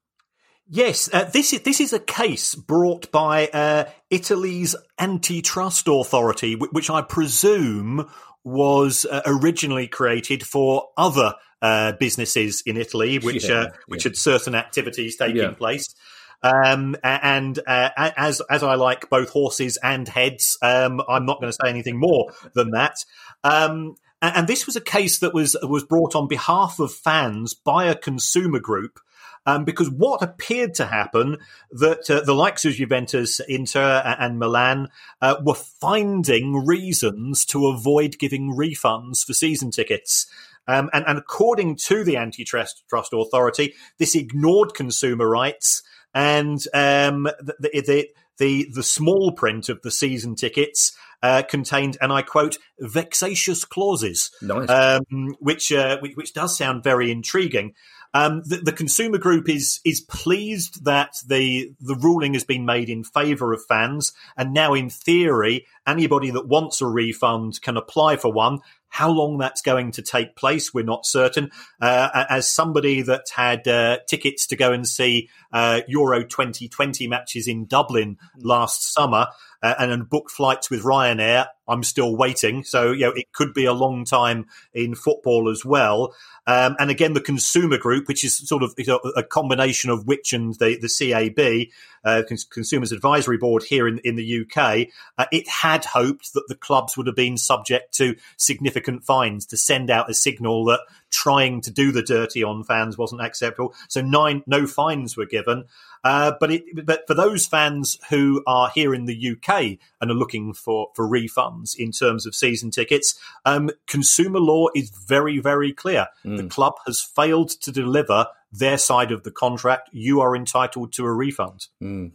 Yes, 0.66 1.10
uh, 1.12 1.24
this 1.24 1.52
is 1.52 1.60
this 1.60 1.78
is 1.80 1.92
a 1.92 1.98
case 1.98 2.54
brought 2.54 3.10
by 3.12 3.48
uh, 3.48 3.84
Italy's 4.08 4.74
antitrust 4.98 5.88
authority, 5.88 6.54
which 6.54 6.88
I 6.88 7.02
presume 7.02 8.08
was 8.44 9.06
uh, 9.10 9.22
originally 9.26 9.88
created 9.88 10.46
for 10.46 10.88
other 10.96 11.34
uh, 11.62 11.92
businesses 11.92 12.62
in 12.66 12.76
Italy, 12.76 13.18
which 13.18 13.48
yeah, 13.48 13.54
uh, 13.54 13.70
which 13.86 14.04
yeah. 14.04 14.10
had 14.10 14.16
certain 14.16 14.54
activities 14.54 15.16
taking 15.16 15.36
yeah. 15.36 15.50
place. 15.52 15.94
Um, 16.42 16.94
and 17.02 17.58
uh, 17.66 17.88
as 17.96 18.42
as 18.50 18.62
I 18.62 18.74
like 18.74 19.08
both 19.08 19.30
horses 19.30 19.78
and 19.82 20.06
heads, 20.06 20.58
um, 20.60 21.00
I'm 21.08 21.24
not 21.24 21.40
going 21.40 21.50
to 21.50 21.58
say 21.58 21.70
anything 21.70 21.98
more 21.98 22.32
than 22.54 22.72
that. 22.72 22.98
Um, 23.42 23.96
and, 24.20 24.36
and, 24.36 24.46
this 24.46 24.66
was 24.66 24.76
a 24.76 24.80
case 24.82 25.20
that 25.20 25.32
was 25.32 25.56
was 25.62 25.84
brought 25.84 26.14
on 26.14 26.28
behalf 26.28 26.80
of 26.80 26.92
fans 26.92 27.54
by 27.54 27.86
a 27.86 27.94
consumer 27.94 28.60
group. 28.60 29.00
Um, 29.46 29.64
because 29.64 29.90
what 29.90 30.22
appeared 30.22 30.72
to 30.74 30.86
happen 30.86 31.36
that 31.70 32.08
uh, 32.08 32.22
the 32.22 32.34
likes 32.34 32.64
of 32.64 32.74
Juventus, 32.74 33.40
Inter, 33.40 34.02
and 34.18 34.38
Milan 34.38 34.88
uh, 35.20 35.36
were 35.42 35.54
finding 35.54 36.64
reasons 36.64 37.44
to 37.46 37.66
avoid 37.66 38.18
giving 38.18 38.54
refunds 38.56 39.24
for 39.24 39.34
season 39.34 39.70
tickets. 39.70 40.26
Um, 40.66 40.88
and, 40.94 41.04
and, 41.06 41.18
according 41.18 41.76
to 41.76 42.04
the 42.04 42.16
antitrust 42.16 42.84
trust 42.88 43.12
authority, 43.12 43.74
this 43.98 44.14
ignored 44.14 44.72
consumer 44.72 45.28
rights 45.28 45.82
and 46.14 46.58
um, 46.72 47.24
the, 47.24 47.54
the, 47.58 48.08
the, 48.38 48.68
the 48.72 48.82
small 48.82 49.32
print 49.32 49.68
of 49.68 49.82
the 49.82 49.90
season 49.90 50.36
tickets 50.36 50.96
uh, 51.22 51.42
contained, 51.42 51.96
and 52.00 52.12
I 52.12 52.22
quote, 52.22 52.58
vexatious 52.78 53.64
clauses, 53.64 54.30
nice. 54.42 54.68
um, 54.68 55.36
which, 55.38 55.72
uh, 55.72 55.98
which, 56.00 56.16
which 56.16 56.34
does 56.34 56.56
sound 56.56 56.84
very 56.84 57.10
intriguing. 57.10 57.74
Um, 58.14 58.42
the, 58.46 58.58
the, 58.58 58.72
consumer 58.72 59.18
group 59.18 59.48
is 59.48 59.80
is 59.84 60.00
pleased 60.00 60.84
that 60.84 61.16
the 61.26 61.72
the 61.80 61.96
ruling 61.96 62.34
has 62.34 62.44
been 62.44 62.64
made 62.64 62.88
in 62.88 63.02
favour 63.02 63.52
of 63.52 63.64
fans, 63.68 64.12
and 64.36 64.54
now 64.54 64.72
in 64.72 64.88
theory, 64.88 65.66
anybody 65.84 66.30
that 66.30 66.46
wants 66.46 66.80
a 66.80 66.86
refund 66.86 67.60
can 67.60 67.76
apply 67.76 68.16
for 68.16 68.32
one. 68.32 68.60
How 68.88 69.10
long 69.10 69.38
that's 69.38 69.60
going 69.60 69.90
to 69.92 70.02
take 70.02 70.36
place, 70.36 70.72
we're 70.72 70.84
not 70.84 71.04
certain. 71.04 71.50
Uh, 71.80 72.26
as 72.30 72.48
somebody 72.48 73.02
that 73.02 73.24
had 73.34 73.66
uh, 73.66 73.98
tickets 74.08 74.46
to 74.46 74.56
go 74.56 74.72
and 74.72 74.86
see 74.86 75.28
uh, 75.52 75.80
Euro 75.88 76.22
2020 76.22 77.08
matches 77.08 77.48
in 77.48 77.66
Dublin 77.66 78.18
last 78.38 78.92
summer, 78.94 79.26
uh, 79.64 79.74
and 79.78 80.10
booked 80.10 80.30
flights 80.30 80.68
with 80.68 80.82
Ryanair. 80.82 81.46
I'm 81.66 81.82
still 81.82 82.14
waiting. 82.14 82.64
So, 82.64 82.92
you 82.92 83.06
know, 83.06 83.12
it 83.12 83.32
could 83.32 83.54
be 83.54 83.64
a 83.64 83.72
long 83.72 84.04
time 84.04 84.44
in 84.74 84.94
football 84.94 85.48
as 85.48 85.64
well. 85.64 86.14
Um, 86.46 86.76
and 86.78 86.90
again, 86.90 87.14
the 87.14 87.22
consumer 87.22 87.78
group, 87.78 88.06
which 88.06 88.22
is 88.22 88.36
sort 88.36 88.62
of 88.62 88.74
you 88.76 88.84
know, 88.84 89.00
a 89.16 89.22
combination 89.22 89.88
of 89.88 90.06
which 90.06 90.34
and 90.34 90.54
the, 90.56 90.78
the 90.78 90.90
CAB, 90.90 91.70
uh, 92.04 92.22
Consumers 92.50 92.92
Advisory 92.92 93.38
Board 93.38 93.62
here 93.62 93.88
in, 93.88 93.98
in 94.04 94.16
the 94.16 94.42
UK, 94.42 94.88
uh, 95.16 95.24
it 95.32 95.48
had 95.48 95.86
hoped 95.86 96.34
that 96.34 96.44
the 96.48 96.54
clubs 96.54 96.98
would 96.98 97.06
have 97.06 97.16
been 97.16 97.38
subject 97.38 97.94
to 97.94 98.16
significant 98.36 99.02
fines 99.02 99.46
to 99.46 99.56
send 99.56 99.88
out 99.88 100.10
a 100.10 100.14
signal 100.14 100.66
that 100.66 100.80
trying 101.14 101.60
to 101.60 101.70
do 101.70 101.92
the 101.92 102.02
dirty 102.02 102.42
on 102.42 102.64
fans 102.64 102.98
wasn't 102.98 103.22
acceptable. 103.22 103.72
So 103.88 104.02
nine, 104.02 104.42
no 104.46 104.66
fines 104.66 105.16
were 105.16 105.26
given. 105.26 105.64
Uh, 106.02 106.32
but 106.40 106.50
it, 106.50 106.84
but 106.84 107.06
for 107.06 107.14
those 107.14 107.46
fans 107.46 107.98
who 108.10 108.42
are 108.46 108.68
here 108.74 108.92
in 108.92 109.06
the 109.06 109.30
UK 109.30 109.78
and 110.00 110.10
are 110.10 110.14
looking 110.14 110.52
for, 110.52 110.88
for 110.94 111.08
refunds 111.08 111.76
in 111.78 111.92
terms 111.92 112.26
of 112.26 112.34
season 112.34 112.70
tickets, 112.70 113.14
um, 113.44 113.70
consumer 113.86 114.40
law 114.40 114.66
is 114.74 114.90
very, 114.90 115.38
very 115.38 115.72
clear. 115.72 116.08
Mm. 116.24 116.36
The 116.36 116.48
club 116.48 116.74
has 116.84 117.00
failed 117.00 117.50
to 117.62 117.70
deliver 117.70 118.26
their 118.52 118.76
side 118.76 119.12
of 119.12 119.22
the 119.22 119.30
contract. 119.30 119.90
You 119.92 120.20
are 120.20 120.34
entitled 120.34 120.92
to 120.94 121.04
a 121.04 121.12
refund. 121.12 121.68
Mm. 121.80 122.10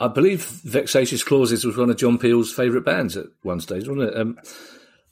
I 0.00 0.08
believe 0.08 0.44
vexatious 0.44 1.22
clauses 1.22 1.64
was 1.64 1.76
one 1.76 1.88
of 1.88 1.96
John 1.96 2.18
Peel's 2.18 2.52
favourite 2.52 2.84
bands 2.84 3.16
at 3.16 3.26
one 3.42 3.60
stage, 3.60 3.88
wasn't 3.88 4.10
it? 4.10 4.16
Um, 4.18 4.38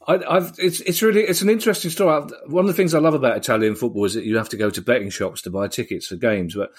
I, 0.07 0.35
have 0.35 0.55
it's 0.59 0.81
it's 0.81 1.03
really 1.03 1.23
it's 1.23 1.43
an 1.43 1.51
interesting 1.51 1.91
story. 1.91 2.23
One 2.47 2.65
of 2.65 2.69
the 2.69 2.75
things 2.75 2.95
I 2.95 2.99
love 2.99 3.15
about 3.15 3.37
Italian 3.37 3.75
football 3.75 4.05
is 4.05 4.15
that 4.15 4.25
you 4.25 4.37
have 4.37 4.49
to 4.51 4.57
go 4.57 4.71
to 4.71 4.83
betting 4.83 5.11
shops 5.11 5.43
to 5.43 5.51
buy 5.51 5.69
tickets 5.69 6.09
for 6.09 6.17
games, 6.17 6.55
but 6.55 6.71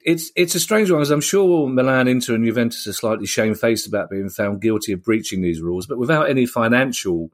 it's 0.00 0.30
it's 0.36 0.54
a 0.54 0.60
strange 0.60 0.90
one, 0.90 1.00
as 1.00 1.10
I'm 1.10 1.20
sure 1.20 1.68
Milan, 1.68 2.08
Inter, 2.08 2.34
and 2.34 2.44
Juventus 2.44 2.86
are 2.86 2.92
slightly 2.92 3.26
shamefaced 3.26 3.86
about 3.86 4.10
being 4.10 4.28
found 4.30 4.62
guilty 4.62 4.92
of 4.92 5.02
breaching 5.02 5.42
these 5.42 5.60
rules, 5.60 5.86
but 5.86 5.98
without 5.98 6.30
any 6.30 6.46
financial 6.46 7.30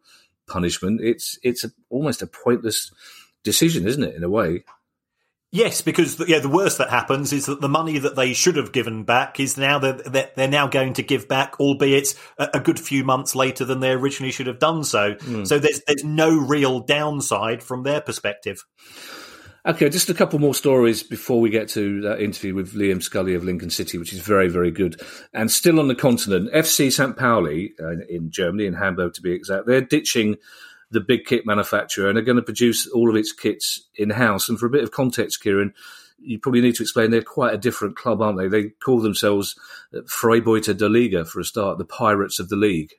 punishment, 0.46 1.00
it's 1.02 1.38
it's 1.42 1.64
a, 1.64 1.70
almost 1.90 2.22
a 2.22 2.26
pointless 2.26 2.90
decision, 3.42 3.86
isn't 3.86 4.02
it? 4.02 4.14
In 4.14 4.24
a 4.24 4.30
way. 4.30 4.64
Yes, 5.54 5.82
because 5.82 6.16
the, 6.16 6.24
yeah, 6.26 6.38
the 6.38 6.48
worst 6.48 6.78
that 6.78 6.88
happens 6.88 7.30
is 7.30 7.44
that 7.44 7.60
the 7.60 7.68
money 7.68 7.98
that 7.98 8.16
they 8.16 8.32
should 8.32 8.56
have 8.56 8.72
given 8.72 9.04
back 9.04 9.38
is 9.38 9.58
now 9.58 9.78
they're, 9.78 10.30
they're 10.34 10.48
now 10.48 10.66
going 10.66 10.94
to 10.94 11.02
give 11.02 11.28
back, 11.28 11.60
albeit 11.60 12.14
a, 12.38 12.48
a, 12.54 12.60
good 12.60 12.80
few 12.80 13.04
months 13.04 13.34
later 13.34 13.66
than 13.66 13.80
they 13.80 13.90
originally 13.90 14.32
should 14.32 14.46
have 14.46 14.58
done 14.58 14.82
so. 14.82 15.14
Mm. 15.14 15.46
So 15.46 15.58
there's 15.58 15.82
there's 15.86 16.04
no 16.04 16.34
real 16.34 16.80
downside 16.80 17.62
from 17.62 17.82
their 17.82 18.00
perspective. 18.00 18.64
Okay, 19.66 19.90
just 19.90 20.08
a 20.08 20.14
couple 20.14 20.38
more 20.38 20.54
stories 20.54 21.02
before 21.02 21.40
we 21.40 21.50
get 21.50 21.68
to 21.70 22.00
that 22.00 22.20
interview 22.20 22.54
with 22.54 22.72
Liam 22.72 23.02
Scully 23.02 23.34
of 23.34 23.44
Lincoln 23.44 23.70
City, 23.70 23.98
which 23.98 24.12
is 24.12 24.20
very, 24.20 24.48
very 24.48 24.70
good. 24.70 25.00
And 25.34 25.52
still 25.52 25.78
on 25.78 25.86
the 25.86 25.94
continent, 25.94 26.50
FC 26.52 26.90
St. 26.90 27.16
Pauli 27.16 27.74
uh, 27.78 28.04
in 28.08 28.30
Germany, 28.30 28.66
in 28.66 28.74
Hamburg 28.74 29.14
to 29.14 29.22
be 29.22 29.32
exact, 29.32 29.66
they're 29.66 29.82
ditching 29.82 30.36
the 30.92 31.00
big 31.00 31.24
kit 31.24 31.46
manufacturer 31.46 32.08
and 32.08 32.18
are 32.18 32.22
going 32.22 32.36
to 32.36 32.42
produce 32.42 32.86
all 32.86 33.10
of 33.10 33.16
its 33.16 33.32
kits 33.32 33.88
in 33.96 34.10
house. 34.10 34.48
And 34.48 34.58
for 34.58 34.66
a 34.66 34.70
bit 34.70 34.84
of 34.84 34.92
context, 34.92 35.42
Kieran, 35.42 35.74
you 36.18 36.38
probably 36.38 36.60
need 36.60 36.76
to 36.76 36.82
explain 36.82 37.10
they're 37.10 37.22
quite 37.22 37.54
a 37.54 37.58
different 37.58 37.96
club, 37.96 38.22
aren't 38.22 38.38
they? 38.38 38.46
They 38.46 38.68
call 38.68 39.00
themselves 39.00 39.58
Freibeuter 40.06 40.76
der 40.76 40.88
Liga 40.88 41.24
for 41.24 41.40
a 41.40 41.44
start, 41.44 41.78
the 41.78 41.84
Pirates 41.84 42.38
of 42.38 42.48
the 42.48 42.56
League. 42.56 42.92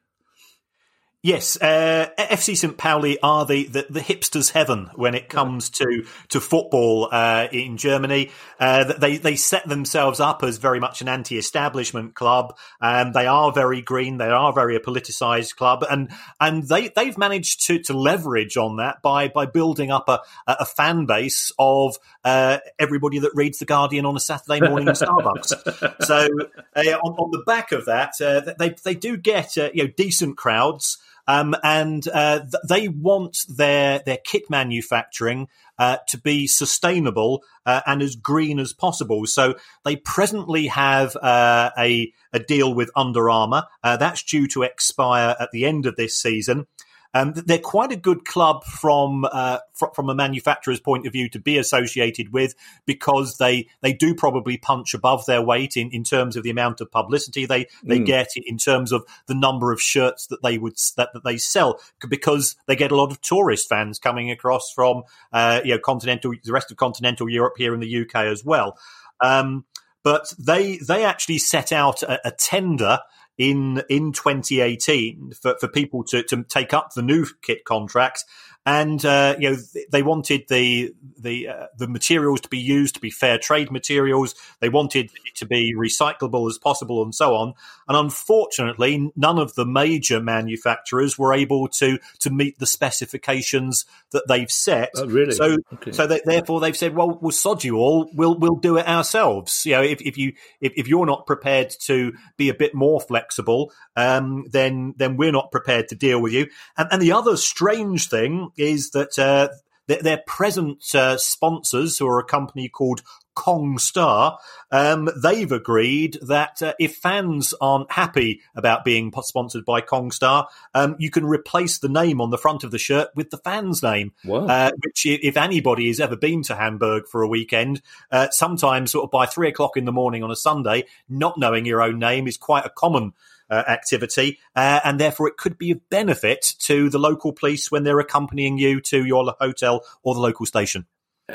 Yes, 1.26 1.56
uh, 1.62 2.10
FC 2.20 2.58
St. 2.58 2.78
Pauli 2.78 3.18
are 3.24 3.46
the, 3.46 3.64
the, 3.68 3.86
the, 3.90 4.02
hipsters' 4.02 4.52
heaven 4.52 4.90
when 4.94 5.16
it 5.16 5.30
comes 5.30 5.70
to 5.70 6.06
to 6.28 6.42
football 6.42 7.08
uh, 7.10 7.48
in 7.50 7.78
Germany. 7.78 8.30
Uh, 8.60 8.92
they 9.00 9.16
they 9.16 9.38
set 9.38 9.66
themselves 9.66 10.20
up 10.20 10.44
as 10.44 10.58
very 10.58 10.82
much 10.82 11.00
an 11.00 11.08
anti-establishment 11.08 12.14
club, 12.14 12.58
and 12.82 13.14
they 13.14 13.26
are 13.26 13.54
very 13.54 13.82
green. 13.82 14.18
They 14.18 14.28
are 14.28 14.52
very 14.52 14.76
a 14.76 14.82
politicized 14.82 15.56
club, 15.56 15.86
and 15.90 16.12
and 16.42 16.68
they 16.68 16.90
they've 16.90 17.18
managed 17.18 17.68
to 17.68 17.80
to 17.84 17.94
leverage 17.94 18.58
on 18.58 18.76
that 18.76 19.02
by 19.02 19.30
by 19.30 19.46
building 19.46 19.92
up 19.92 20.10
a 20.10 20.20
a 20.46 20.66
fan 20.66 21.06
base 21.06 21.54
of 21.58 21.96
uh, 22.26 22.58
everybody 22.78 23.20
that 23.20 23.32
reads 23.34 23.60
the 23.60 23.66
Guardian 23.66 24.06
on 24.06 24.18
a 24.18 24.20
Saturday 24.20 24.60
morning 24.60 24.90
in 24.90 24.94
Starbucks. 24.94 26.04
so 26.04 26.28
uh, 26.76 26.80
on, 26.82 27.14
on, 27.14 27.32
the 27.32 27.44
back 27.46 27.72
of 27.72 27.86
that, 27.86 28.20
uh, 28.20 28.42
they 28.60 28.76
they 28.84 28.94
do 28.94 29.16
get 29.16 29.56
you 29.56 29.86
know 29.86 29.88
decent 29.88 30.36
crowds. 30.36 30.98
Um, 31.28 31.56
and 31.64 32.08
uh, 32.14 32.40
th- 32.40 32.64
they 32.68 32.88
want 32.88 33.38
their 33.48 34.00
their 34.00 34.18
kit 34.24 34.44
manufacturing 34.50 35.48
uh, 35.80 35.98
to 36.10 36.18
be 36.18 36.48
sustainable 36.48 37.44
uh, 37.66 37.82
and 37.86 38.02
as 38.02 38.16
green 38.16 38.60
as 38.60 38.74
possible. 38.74 39.26
So 39.26 39.56
they 39.86 39.96
presently 39.96 40.68
have 40.68 41.16
uh, 41.16 41.72
a 41.78 42.12
a 42.34 42.40
deal 42.40 42.74
with 42.74 42.92
Under 42.96 43.30
Armour 43.30 43.64
uh, 43.84 43.98
that's 43.98 44.24
due 44.24 44.48
to 44.50 44.64
expire 44.64 45.36
at 45.40 45.52
the 45.52 45.66
end 45.66 45.86
of 45.86 45.96
this 45.96 46.16
season. 46.16 46.68
Um, 47.14 47.34
they're 47.36 47.60
quite 47.60 47.92
a 47.92 47.98
good 47.98 48.26
club 48.26 48.64
from 48.64 49.26
uh, 49.32 49.60
fr- 49.74 49.94
from 49.94 50.10
a 50.10 50.16
manufacturer's 50.16 50.80
point 50.80 51.06
of 51.06 51.14
view 51.14 51.30
to 51.30 51.40
be 51.40 51.58
associated 51.58 52.34
with 52.34 52.56
because 52.86 53.38
they 53.38 53.68
they 53.82 53.94
do 53.94 54.16
probably 54.16 54.58
punch 54.58 54.94
above 54.94 55.26
their 55.26 55.42
weight 55.42 55.78
in, 55.78 55.92
in 55.92 56.04
terms 56.04 56.36
of 56.36 56.44
the 56.44 56.50
amount 56.50 56.82
of 56.82 56.92
publicity 56.92 57.46
they 57.46 57.68
they 57.84 58.00
mm. 58.00 58.06
get 58.06 58.30
in 58.36 58.58
terms 58.58 58.92
of 58.92 59.06
the 59.28 59.36
number 59.36 59.72
of 59.72 59.82
shirts 59.82 60.28
that 60.28 60.42
they 60.42 60.58
would 60.58 60.76
that, 60.98 61.10
that 61.14 61.24
they 61.24 61.38
sell 61.38 61.80
because 62.10 62.56
they 62.66 62.76
get 62.76 62.92
a 62.92 62.96
lot 62.96 63.12
of 63.12 63.22
tourist 63.22 63.70
fans 63.70 64.00
coming 64.00 64.32
across 64.32 64.72
from 64.72 65.04
uh, 65.32 65.62
you 65.64 65.74
know 65.74 65.80
continental 65.80 66.34
the 66.44 66.54
rest 66.54 66.72
of 66.72 66.78
continental 66.78 67.30
Europe 67.30 67.54
here 67.58 67.74
in 67.74 67.80
the 67.80 68.02
UK 68.02 68.16
as 68.16 68.44
well. 68.44 68.78
Um, 69.22 69.66
but 70.04 70.34
they 70.38 70.78
they 70.78 71.06
actually 71.06 71.38
set 71.38 71.72
out 71.72 72.04
a, 72.04 72.28
a 72.28 72.32
tender 72.32 73.00
in 73.38 73.82
in 73.90 74.12
2018 74.12 75.32
for, 75.42 75.56
for 75.60 75.68
people 75.68 76.04
to, 76.04 76.24
to 76.24 76.44
take 76.44 76.74
up 76.74 76.94
the 76.94 77.02
new 77.02 77.26
kit 77.42 77.66
contracts 77.66 78.26
and 78.66 79.04
uh, 79.04 79.36
you 79.40 79.52
know 79.52 79.58
they 79.92 80.04
wanted 80.04 80.46
the 80.48 80.94
the 81.18 81.48
uh, 81.50 81.68
the 81.78 81.88
materials 81.88 82.42
to 82.42 82.50
be 82.50 82.60
used 82.60 82.96
to 82.96 83.02
be 83.02 83.10
fair 83.10 83.38
trade 83.38 83.72
materials. 83.72 84.36
They 84.62 84.70
wanted 84.70 85.06
it 85.06 85.36
to 85.38 85.46
be 85.46 85.74
recyclable 85.76 86.50
as 86.50 86.58
possible, 86.58 87.04
and 87.04 87.14
so 87.14 87.36
on. 87.36 87.54
And 87.88 87.98
unfortunately, 87.98 89.12
none 89.16 89.38
of 89.38 89.56
the 89.56 89.66
major 89.66 90.22
manufacturers 90.22 91.18
were 91.18 91.34
able 91.34 91.68
to 91.70 92.00
to 92.20 92.30
meet 92.30 92.60
the 92.60 92.66
specifications 92.66 93.86
that 94.12 94.24
they've 94.30 94.52
set. 94.52 94.92
Oh, 94.96 95.08
really? 95.08 95.34
So 95.34 95.58
okay. 95.74 95.92
so 95.92 96.08
they, 96.08 96.22
therefore 96.24 96.62
they've 96.62 96.78
said, 96.78 96.96
well, 96.96 97.18
we'll 97.22 97.32
sod 97.32 97.64
you 97.64 97.78
all. 97.78 98.10
We'll 98.14 98.38
we'll 98.38 98.56
do 98.56 98.78
it 98.78 98.88
ourselves. 98.88 99.66
You 99.66 99.74
know, 99.74 99.84
if, 99.84 100.02
if 100.02 100.18
you 100.18 100.34
if, 100.62 100.72
if 100.78 100.88
you're 100.88 101.06
not 101.06 101.26
prepared 101.26 101.74
to 101.82 102.14
be 102.38 102.48
a 102.48 102.54
bit 102.54 102.74
more 102.74 103.02
flexible, 103.02 103.74
um, 103.98 104.46
then 104.52 104.94
then 104.98 105.18
we're 105.18 105.34
not 105.34 105.52
prepared 105.52 105.90
to 105.90 105.96
deal 105.96 106.22
with 106.22 106.32
you. 106.32 106.48
And, 106.78 106.88
and 106.92 107.02
the 107.02 107.12
other 107.12 107.36
strange 107.36 108.08
thing 108.08 108.52
is 108.58 108.92
that 108.92 109.18
uh, 109.20 109.50
their, 109.88 110.02
their, 110.02 110.24
present 110.26 110.84
uh, 110.96 111.18
sponsors, 111.18 111.98
who 111.98 112.08
are 112.08 112.20
a 112.20 112.24
company 112.24 112.70
called 112.70 113.02
Congstar, 113.36 114.38
um, 114.72 115.10
they've 115.22 115.52
agreed 115.52 116.18
that 116.22 116.62
uh, 116.62 116.74
if 116.80 116.96
fans 116.96 117.54
aren't 117.60 117.92
happy 117.92 118.42
about 118.56 118.86
being 118.86 119.12
sponsored 119.22 119.66
by 119.66 119.82
Congstar, 119.82 120.48
um, 120.74 120.96
you 121.00 121.10
can 121.10 121.26
replace 121.26 121.80
the 121.80 121.90
name 121.90 122.22
on 122.22 122.30
the 122.30 122.38
front 122.38 122.64
of 122.64 122.72
the 122.72 122.78
shirt 122.78 123.10
with 123.16 123.30
the 123.30 123.38
fan's 123.38 123.84
name. 123.84 124.14
Wow. 124.24 124.46
Uh, 124.46 124.72
which, 124.86 125.06
if 125.06 125.36
anybody 125.36 125.88
has 125.88 126.00
ever 126.00 126.16
been 126.16 126.44
to 126.44 126.56
Hamburg 126.56 127.08
for 127.08 127.22
a 127.22 127.28
weekend, 127.28 127.82
uh, 128.12 128.28
sometimes 128.32 128.92
sort 128.92 129.06
of 129.06 129.12
by 129.12 129.26
three 129.26 129.50
o'clock 129.50 129.78
in 129.78 129.86
the 129.86 129.92
morning 129.92 130.24
on 130.24 130.32
a 130.32 130.36
Sunday, 130.36 130.86
not 131.10 131.38
knowing 131.38 131.66
your 131.66 131.82
own 131.82 132.00
name 132.00 132.28
is 132.28 132.38
quite 132.38 132.66
a 132.66 132.70
common 132.70 133.14
activity, 133.52 134.40
uh, 134.56 134.80
and 134.84 135.00
therefore 135.00 135.28
it 135.28 135.38
could 135.38 135.58
be 135.58 135.72
of 135.72 135.90
benefit 135.90 136.54
to 136.60 136.90
the 136.90 137.00
local 137.00 137.34
police 137.34 137.72
when 137.72 137.84
they're 137.84 138.00
accompanying 138.00 138.58
you 138.58 138.82
to 138.82 139.06
your 139.06 139.36
hotel 139.40 139.82
or 140.04 140.14
the 140.14 140.22
local 140.22 140.46
station. 140.46 140.86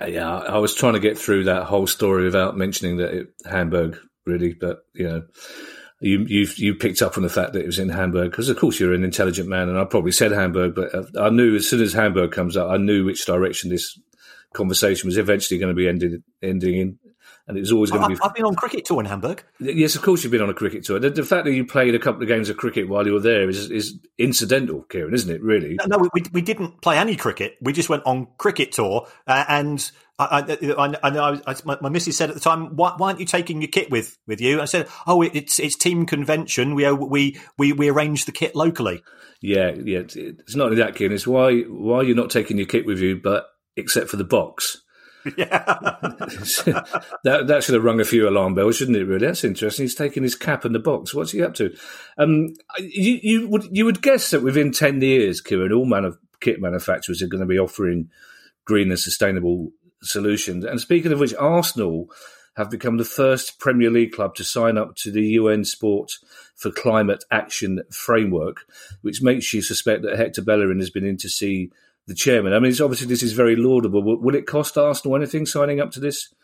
Uh, 0.01 0.07
yeah, 0.07 0.39
I 0.39 0.59
was 0.59 0.75
trying 0.75 0.95
to 0.95 1.01
get 1.01 1.19
through 1.19 1.45
that 1.45 1.65
whole 1.65 1.87
story 1.87 2.25
without 2.25 2.57
mentioning 2.57 2.99
that 2.99 3.15
it, 3.15 3.29
Hamburg, 3.45 3.99
really, 4.27 4.55
but 4.55 4.81
you 4.95 5.09
know. 5.09 5.23
You 6.01 6.25
you 6.29 6.47
you 6.55 6.75
picked 6.77 7.03
up 7.03 7.17
on 7.17 7.25
the 7.25 7.29
fact 7.29 7.55
that 7.55 7.63
it 7.63 7.67
was 7.67 7.81
in 7.81 7.89
Hamburg 7.89 8.31
because 8.31 8.49
of 8.49 8.57
course 8.57 8.79
you're 8.79 8.95
an 8.95 9.03
intelligent 9.03 9.49
man 9.49 9.69
and 9.69 9.77
I 9.77 9.85
probably 9.85 10.13
said 10.13 10.31
Hamburg 10.31 10.77
but 10.77 10.95
I 11.19 11.29
knew 11.29 11.57
as 11.57 11.69
soon 11.69 11.83
as 11.83 11.93
Hamburg 11.93 12.31
comes 12.31 12.57
up 12.57 12.71
I 12.71 12.77
knew 12.77 13.05
which 13.05 13.27
direction 13.27 13.69
this 13.69 13.99
conversation 14.53 15.09
was 15.09 15.19
eventually 15.19 15.59
going 15.59 15.75
to 15.75 15.77
be 15.77 15.89
ended 15.89 16.23
ending 16.41 16.77
in 16.77 16.99
and 17.49 17.57
it 17.57 17.61
was 17.61 17.73
always 17.73 17.91
going 17.91 18.03
to 18.03 18.09
be. 18.09 18.17
I've 18.23 18.35
been 18.35 18.45
on 18.45 18.55
cricket 18.55 18.85
tour 18.85 19.01
in 19.01 19.07
Hamburg. 19.07 19.43
Yes, 19.59 19.97
of 19.97 20.03
course 20.03 20.23
you've 20.23 20.31
been 20.31 20.43
on 20.43 20.51
a 20.51 20.55
cricket 20.55 20.85
tour. 20.85 20.99
The, 20.99 21.11
the, 21.11 21.25
fact 21.25 21.47
that 21.47 21.53
you 21.53 21.65
played 21.65 21.95
a 21.95 21.99
couple 21.99 22.23
of 22.23 22.29
games 22.29 22.51
of 22.51 22.59
cricket 22.59 22.89
while 22.89 23.07
you 23.07 23.15
were 23.15 23.21
there 23.21 23.49
is 23.49 23.71
is 23.71 23.99
incidental, 24.19 24.83
Kieran, 24.83 25.15
isn't 25.15 25.35
it? 25.35 25.43
Really? 25.43 25.75
No, 25.87 25.97
no 25.97 26.11
we 26.13 26.23
we 26.33 26.43
didn't 26.43 26.83
play 26.83 26.99
any 26.99 27.17
cricket. 27.17 27.57
We 27.63 27.73
just 27.73 27.89
went 27.89 28.03
on 28.05 28.29
cricket 28.37 28.73
tour, 28.73 29.09
uh, 29.27 29.45
and 29.49 29.91
I, 30.19 30.59
I, 30.77 30.95
I 31.03 31.11
know 31.11 31.41
my, 31.65 31.79
my 31.81 31.89
missus 31.89 32.17
said 32.17 32.29
at 32.29 32.35
the 32.35 32.41
time, 32.41 32.77
why, 32.77 32.95
why, 32.97 33.09
aren't 33.09 33.21
you 33.21 33.27
taking 33.27 33.63
your 33.63 33.71
kit 33.71 33.89
with, 33.91 34.19
with 34.27 34.41
you? 34.41 34.61
I 34.61 34.65
said, 34.65 34.89
oh, 35.07 35.23
it's 35.23 35.59
it's 35.59 35.77
team 35.77 36.07
convention. 36.07 36.75
We 36.75 36.91
we 36.91 37.41
we 37.57 37.73
we 37.73 37.89
arrange 37.89 38.25
the 38.25 38.33
kit 38.33 38.55
locally. 38.55 39.03
Yeah, 39.41 39.71
yeah. 39.71 40.01
It's 40.01 40.57
not 40.57 40.67
only 40.67 40.77
that, 40.79 40.97
Kieran. 40.97 41.15
It's 41.15 41.27
why 41.27 41.61
why 41.63 42.03
you're 42.03 42.17
not 42.17 42.31
taking 42.31 42.59
your 42.59 42.67
kit 42.67 42.85
with 42.85 42.99
you, 42.99 43.17
but 43.17 43.47
except 43.77 44.11
for 44.11 44.17
the 44.17 44.25
box. 44.25 44.83
Yeah, 45.37 45.65
that 47.25 47.45
that 47.47 47.63
should 47.63 47.75
have 47.75 47.85
rung 47.85 48.01
a 48.01 48.05
few 48.05 48.29
alarm 48.29 48.55
bells, 48.55 48.77
shouldn't 48.77 48.97
it? 48.97 49.05
Really, 49.05 49.27
that's 49.27 49.45
interesting. 49.45 49.85
He's 49.85 49.95
taking 49.95 50.23
his 50.23 50.35
cap 50.35 50.65
and 50.65 50.75
the 50.75 50.81
box. 50.81 51.15
What's 51.15 51.33
he 51.33 51.43
up 51.43 51.55
to? 51.55 51.75
Um, 52.17 52.55
you, 52.79 53.19
you 53.23 53.49
would 53.49 53.69
you 53.71 53.85
would 53.85 54.03
guess 54.03 54.31
that 54.31 54.43
within 54.43 54.73
ten 54.73 55.01
years, 55.01 55.41
Kieran, 55.41 55.73
all 55.73 55.87
man 55.87 56.17
kit 56.41 56.61
manufacturers 56.61 57.23
are 57.23 57.29
going 57.29 57.41
to 57.41 57.47
be 57.47 57.59
offering 57.59 58.11
green 58.65 58.91
and 58.91 58.99
sustainable 58.99 59.71
solutions. 60.03 60.65
And 60.65 60.81
speaking 60.81 61.13
of 61.13 61.21
which, 61.21 61.35
Arsenal 61.35 62.09
have 62.57 62.71
become 62.71 62.97
the 62.97 63.05
first 63.05 63.61
Premier 63.61 63.91
League 63.91 64.13
club 64.13 64.35
to 64.35 64.45
sign 64.45 64.77
up 64.77 64.97
to 64.97 65.13
the 65.13 65.23
UN 65.23 65.65
Sport 65.65 66.13
for 66.57 66.73
Climate 66.73 67.25
Action 67.31 67.83
Framework, 67.93 68.65
which 69.03 69.23
makes 69.23 69.55
you 69.55 69.63
suspect 69.63 70.03
that 70.03 70.19
Hector 70.19 70.43
Bellerin 70.43 70.81
has 70.81 70.91
been 70.91 71.07
in 71.07 71.17
to 71.19 71.29
see 71.29 71.71
the 72.09 72.15
chairman. 72.15 72.53
I 72.53 72.59
mean, 72.59 72.71
it's 72.71 72.81
obviously 72.81 73.07
this 73.07 73.23
is 73.23 73.35
very 73.35 73.55
laudable. 73.55 74.03
Will, 74.03 74.21
will 74.21 74.35
it 74.35 74.47
cost 74.47 74.77
Arsenal 74.77 75.15
anything 75.15 75.47
signing 75.47 75.79
up 75.79 75.93
to 75.93 76.01
this? 76.01 76.35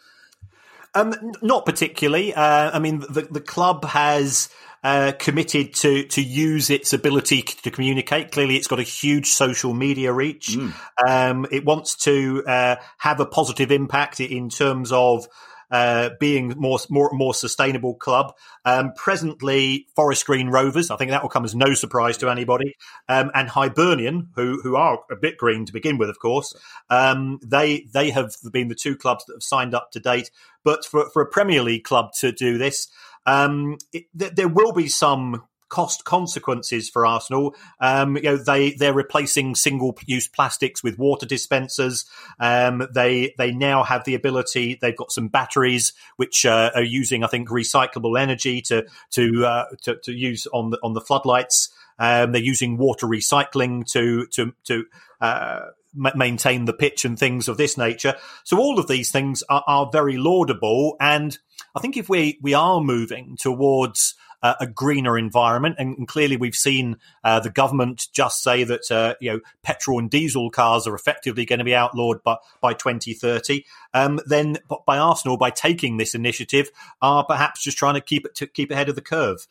Um, 0.95 1.13
not 1.43 1.67
particularly. 1.67 2.33
Uh, 2.33 2.71
I 2.73 2.79
mean, 2.79 3.01
the 3.01 3.27
the 3.31 3.41
club 3.41 3.85
has. 3.85 4.49
Uh, 4.87 5.13
committed 5.13 5.73
to 5.73 6.05
to 6.09 6.21
use 6.21 6.69
its 6.69 6.93
ability 6.93 7.41
to 7.41 7.71
communicate. 7.71 8.31
Clearly, 8.33 8.57
it's 8.57 8.67
got 8.67 8.79
a 8.79 8.83
huge 8.83 9.29
social 9.29 9.73
media 9.73 10.13
reach. 10.13 10.59
Mm. 10.59 10.75
Um, 11.09 11.47
it 11.51 11.65
wants 11.65 11.97
to 12.05 12.45
uh, 12.47 12.77
have 12.99 13.19
a 13.19 13.25
positive 13.25 13.73
impact 13.73 14.21
in 14.21 14.51
terms 14.51 14.93
of 14.93 15.27
uh, 15.71 16.11
being 16.21 16.55
more 16.57 16.79
more 16.91 17.11
more 17.13 17.35
sustainable 17.35 17.95
club. 17.95 18.35
Um, 18.65 18.93
presently, 18.95 19.87
Forest 19.95 20.27
Green 20.27 20.49
Rovers. 20.49 20.91
I 20.91 20.97
think 20.97 21.11
that 21.11 21.23
will 21.23 21.29
come 21.29 21.45
as 21.45 21.55
no 21.55 21.75
surprise 21.75 22.17
to 22.19 22.31
anybody. 22.31 22.75
Um, 23.09 23.31
and 23.35 23.49
Hibernian, 23.49 24.29
who 24.37 24.61
who 24.63 24.77
are 24.77 25.01
a 25.11 25.17
bit 25.17 25.37
green 25.37 25.67
to 25.67 25.73
begin 25.73 25.99
with, 25.99 26.09
of 26.09 26.19
course. 26.19 26.55
Um, 26.91 27.39
they 27.45 27.87
they 27.93 28.11
have 28.11 28.35
been 28.53 28.69
the 28.69 28.75
two 28.75 28.97
clubs 28.97 29.25
that 29.27 29.35
have 29.35 29.43
signed 29.43 29.75
up 29.75 29.91
to 29.93 30.01
date. 30.01 30.31
But 30.65 30.85
for 30.85 31.11
for 31.11 31.23
a 31.23 31.31
Premier 31.31 31.63
League 31.63 31.85
club 31.85 32.13
to 32.21 32.33
do 32.33 32.59
this. 32.59 32.89
Um, 33.27 33.79
it, 33.95 34.05
there 34.13 34.49
will 34.49 34.73
be 34.73 34.87
some 34.87 35.45
cost 35.69 36.05
consequences 36.05 36.89
for 36.89 37.07
Arsenal. 37.07 37.55
Um, 37.81 38.17
you 38.17 38.23
know, 38.23 38.37
they 38.37 38.73
they're 38.73 38.95
replacing 38.95 39.55
single 39.55 39.97
use 40.07 40.29
plastics 40.29 40.83
with 40.83 40.99
water 40.99 41.27
dispensers. 41.27 42.05
Um, 42.39 42.87
they 42.95 43.35
they 43.39 43.51
now 43.51 43.83
have 43.83 44.05
the 44.05 44.15
ability. 44.15 44.79
They've 44.81 44.97
got 44.97 45.13
some 45.13 45.29
batteries 45.29 45.93
which 46.17 46.47
uh, 46.47 46.71
are 46.75 46.83
using, 46.83 47.25
I 47.25 47.29
think, 47.29 47.49
recyclable 47.49 48.21
energy 48.21 48.61
to 48.63 48.87
to 49.13 49.47
uh, 49.47 49.65
to, 49.83 49.97
to, 49.97 50.13
use 50.13 50.47
on 50.53 50.71
the 50.71 50.79
on 50.83 50.95
the 50.95 51.01
floodlights. 51.01 51.71
Um, 51.99 52.33
they're 52.33 52.43
using 52.43 52.77
water 52.77 53.07
recycling 53.07 53.87
to 53.93 54.27
to 54.29 54.55
to 54.65 54.85
uh, 55.21 55.61
maintain 55.95 56.65
the 56.65 56.73
pitch 56.73 57.05
and 57.05 57.19
things 57.19 57.49
of 57.49 57.57
this 57.57 57.79
nature. 57.79 58.15
So 58.43 58.59
all 58.59 58.79
of 58.79 58.89
these 58.89 59.11
things 59.11 59.43
are, 59.49 59.63
are 59.67 59.89
very 59.91 60.17
laudable, 60.17 60.97
and 61.01 61.37
I 61.75 61.81
think 61.81 61.97
if 61.97 62.09
we 62.09 62.39
we 62.43 62.55
are 62.55 62.81
moving 62.81 63.37
towards 63.39 64.15
uh, 64.45 64.55
a 64.61 64.67
greener 64.67 65.17
environment. 65.19 65.77
And, 65.79 65.97
and 65.97 66.07
clearly, 66.07 66.37
we've 66.37 66.55
seen 66.55 66.99
uh, 67.25 67.41
the 67.41 67.51
government 67.51 68.09
just 68.13 68.43
say 68.43 68.63
that 68.63 68.91
uh, 68.91 69.15
you 69.19 69.33
know 69.33 69.41
petrol 69.63 69.99
and 69.99 70.11
diesel 70.11 70.51
cars 70.51 70.87
are 70.87 70.95
effectively 70.95 71.47
going 71.47 71.59
to 71.59 71.65
be 71.65 71.75
outlawed 71.75 72.23
by, 72.23 72.37
by 72.61 72.75
2030. 72.75 73.65
Um, 73.95 74.21
then, 74.27 74.59
by 74.87 74.99
Arsenal, 74.99 75.39
by 75.39 75.51
taking 75.51 75.97
this 75.97 76.15
initiative, 76.15 76.71
are 77.01 77.25
perhaps 77.25 77.65
just 77.65 77.79
trying 77.79 77.95
to 77.95 78.03
keep 78.03 78.27
it 78.27 78.35
to 78.37 78.47
keep 78.47 78.71
ahead 78.71 78.91
of 78.91 78.95
the 78.95 79.01
curve. 79.01 79.49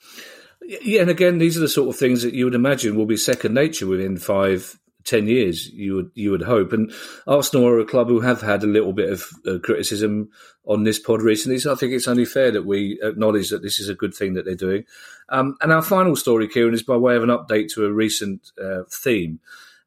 Yeah, 0.61 1.01
and 1.01 1.09
again, 1.09 1.39
these 1.39 1.57
are 1.57 1.61
the 1.61 1.67
sort 1.67 1.89
of 1.89 1.97
things 1.97 2.21
that 2.21 2.33
you 2.33 2.45
would 2.45 2.55
imagine 2.55 2.95
will 2.95 3.05
be 3.07 3.17
second 3.17 3.53
nature 3.53 3.87
within 3.87 4.17
five, 4.17 4.79
ten 5.03 5.27
years. 5.27 5.69
You 5.69 5.95
would 5.95 6.11
you 6.13 6.31
would 6.31 6.43
hope. 6.43 6.73
And 6.73 6.91
Arsenal 7.27 7.67
are 7.67 7.79
a 7.79 7.85
club 7.85 8.07
who 8.07 8.19
have 8.21 8.41
had 8.41 8.63
a 8.63 8.67
little 8.67 8.93
bit 8.93 9.09
of 9.09 9.25
uh, 9.47 9.59
criticism 9.63 10.29
on 10.65 10.83
this 10.83 10.99
pod 10.99 11.21
recently. 11.21 11.59
So 11.59 11.71
I 11.71 11.75
think 11.75 11.93
it's 11.93 12.07
only 12.07 12.25
fair 12.25 12.51
that 12.51 12.65
we 12.65 12.99
acknowledge 13.01 13.49
that 13.49 13.61
this 13.61 13.79
is 13.79 13.89
a 13.89 13.95
good 13.95 14.13
thing 14.13 14.33
that 14.33 14.45
they're 14.45 14.55
doing. 14.55 14.85
Um, 15.29 15.55
and 15.61 15.71
our 15.71 15.81
final 15.81 16.15
story, 16.15 16.47
Kieran, 16.47 16.73
is 16.73 16.83
by 16.83 16.97
way 16.97 17.15
of 17.15 17.23
an 17.23 17.29
update 17.29 17.69
to 17.73 17.85
a 17.85 17.91
recent 17.91 18.51
uh, 18.61 18.83
theme. 18.89 19.39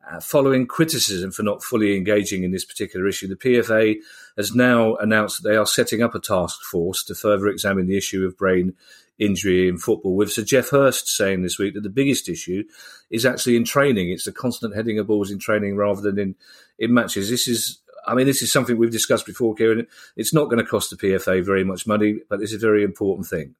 Uh, 0.09 0.20
following 0.20 0.66
criticism 0.66 1.33
for 1.33 1.42
not 1.42 1.64
fully 1.64 1.96
engaging 1.96 2.44
in 2.44 2.52
this 2.52 2.64
particular 2.64 3.09
issue, 3.09 3.26
the 3.26 3.35
PFA 3.35 3.96
has 4.37 4.55
now 4.55 4.94
announced 4.96 5.42
that 5.42 5.48
they 5.48 5.57
are 5.57 5.66
setting 5.66 6.00
up 6.00 6.14
a 6.14 6.20
task 6.20 6.62
force 6.62 7.02
to 7.02 7.14
further 7.14 7.48
examine 7.48 7.88
the 7.88 7.96
issue 7.96 8.24
of 8.24 8.38
brain 8.38 8.74
injury 9.18 9.68
in 9.68 9.79
football, 9.79 10.16
with 10.16 10.33
Sir 10.33 10.42
Geoff 10.42 10.70
Hurst 10.70 11.09
saying 11.09 11.42
this 11.42 11.59
week 11.59 11.74
that 11.74 11.83
the 11.83 11.90
biggest 11.90 12.29
issue 12.29 12.64
is 13.11 13.24
actually 13.24 13.57
in 13.57 13.64
training. 13.64 14.11
It's 14.11 14.24
the 14.24 14.33
constant 14.33 14.74
heading 14.74 14.98
of 14.98 15.07
balls 15.07 15.31
in 15.31 15.38
training 15.38 15.76
rather 15.76 16.00
than 16.00 16.18
in, 16.18 16.35
in 16.79 16.94
matches. 16.94 17.31
This 17.31 17.48
is, 17.48 17.79
I 18.07 18.14
mean, 18.14 18.26
this 18.26 18.42
is 18.42 18.52
something 18.52 18.76
we've 18.76 18.90
discussed 18.90 19.26
before, 19.26 19.55
Kieran. 19.55 19.87
It's 20.16 20.35
not 20.35 20.46
going 20.46 20.59
to 20.59 20.70
cost 20.70 20.90
the 20.90 20.96
PFA 20.96 21.44
very 21.44 21.64
much 21.64 21.87
money, 21.87 22.20
but 22.29 22.40
it's 22.40 22.55
a 22.55 22.59
very 22.59 22.85
important 22.85 23.26
thing. 23.26 23.55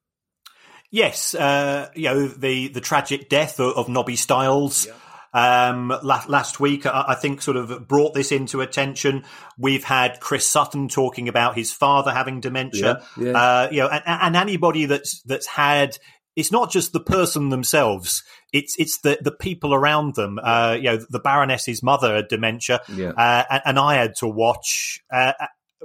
Yes, 0.89 1.35
uh, 1.35 1.89
you 1.95 2.05
know 2.05 2.29
the 2.29 2.69
the 2.69 2.79
tragic 2.79 3.27
death 3.27 3.59
of, 3.59 3.75
of 3.75 3.89
Nobby 3.89 4.15
Stiles. 4.15 4.85
Yeah 4.85 4.93
um, 5.33 5.93
last, 6.03 6.29
last 6.29 6.59
week, 6.59 6.85
I, 6.85 7.05
I, 7.09 7.15
think, 7.15 7.41
sort 7.41 7.57
of 7.57 7.87
brought 7.87 8.13
this 8.13 8.31
into 8.31 8.61
attention. 8.61 9.23
We've 9.57 9.83
had 9.83 10.19
Chris 10.19 10.45
Sutton 10.45 10.87
talking 10.89 11.27
about 11.27 11.55
his 11.55 11.71
father 11.71 12.11
having 12.11 12.39
dementia. 12.39 13.03
Yeah, 13.17 13.25
yeah. 13.25 13.37
Uh, 13.37 13.69
you 13.71 13.79
know, 13.81 13.87
and, 13.89 14.03
and 14.05 14.35
anybody 14.35 14.85
that's 14.85 15.21
that's 15.23 15.47
had 15.47 15.97
it's 16.37 16.51
not 16.51 16.71
just 16.71 16.93
the 16.93 16.99
person 16.99 17.49
themselves; 17.49 18.23
it's 18.53 18.75
it's 18.77 18.99
the 18.99 19.17
the 19.19 19.31
people 19.31 19.73
around 19.73 20.13
them. 20.13 20.39
Uh, 20.41 20.77
you 20.77 20.83
know, 20.83 20.99
the 21.09 21.19
Baroness's 21.19 21.81
mother 21.81 22.15
had 22.15 22.27
dementia, 22.27 22.79
yeah. 22.87 23.09
uh, 23.09 23.43
and, 23.49 23.61
and, 23.65 23.79
I 23.79 23.95
had 23.95 24.15
to 24.17 24.27
watch 24.27 25.01
uh, 25.11 25.33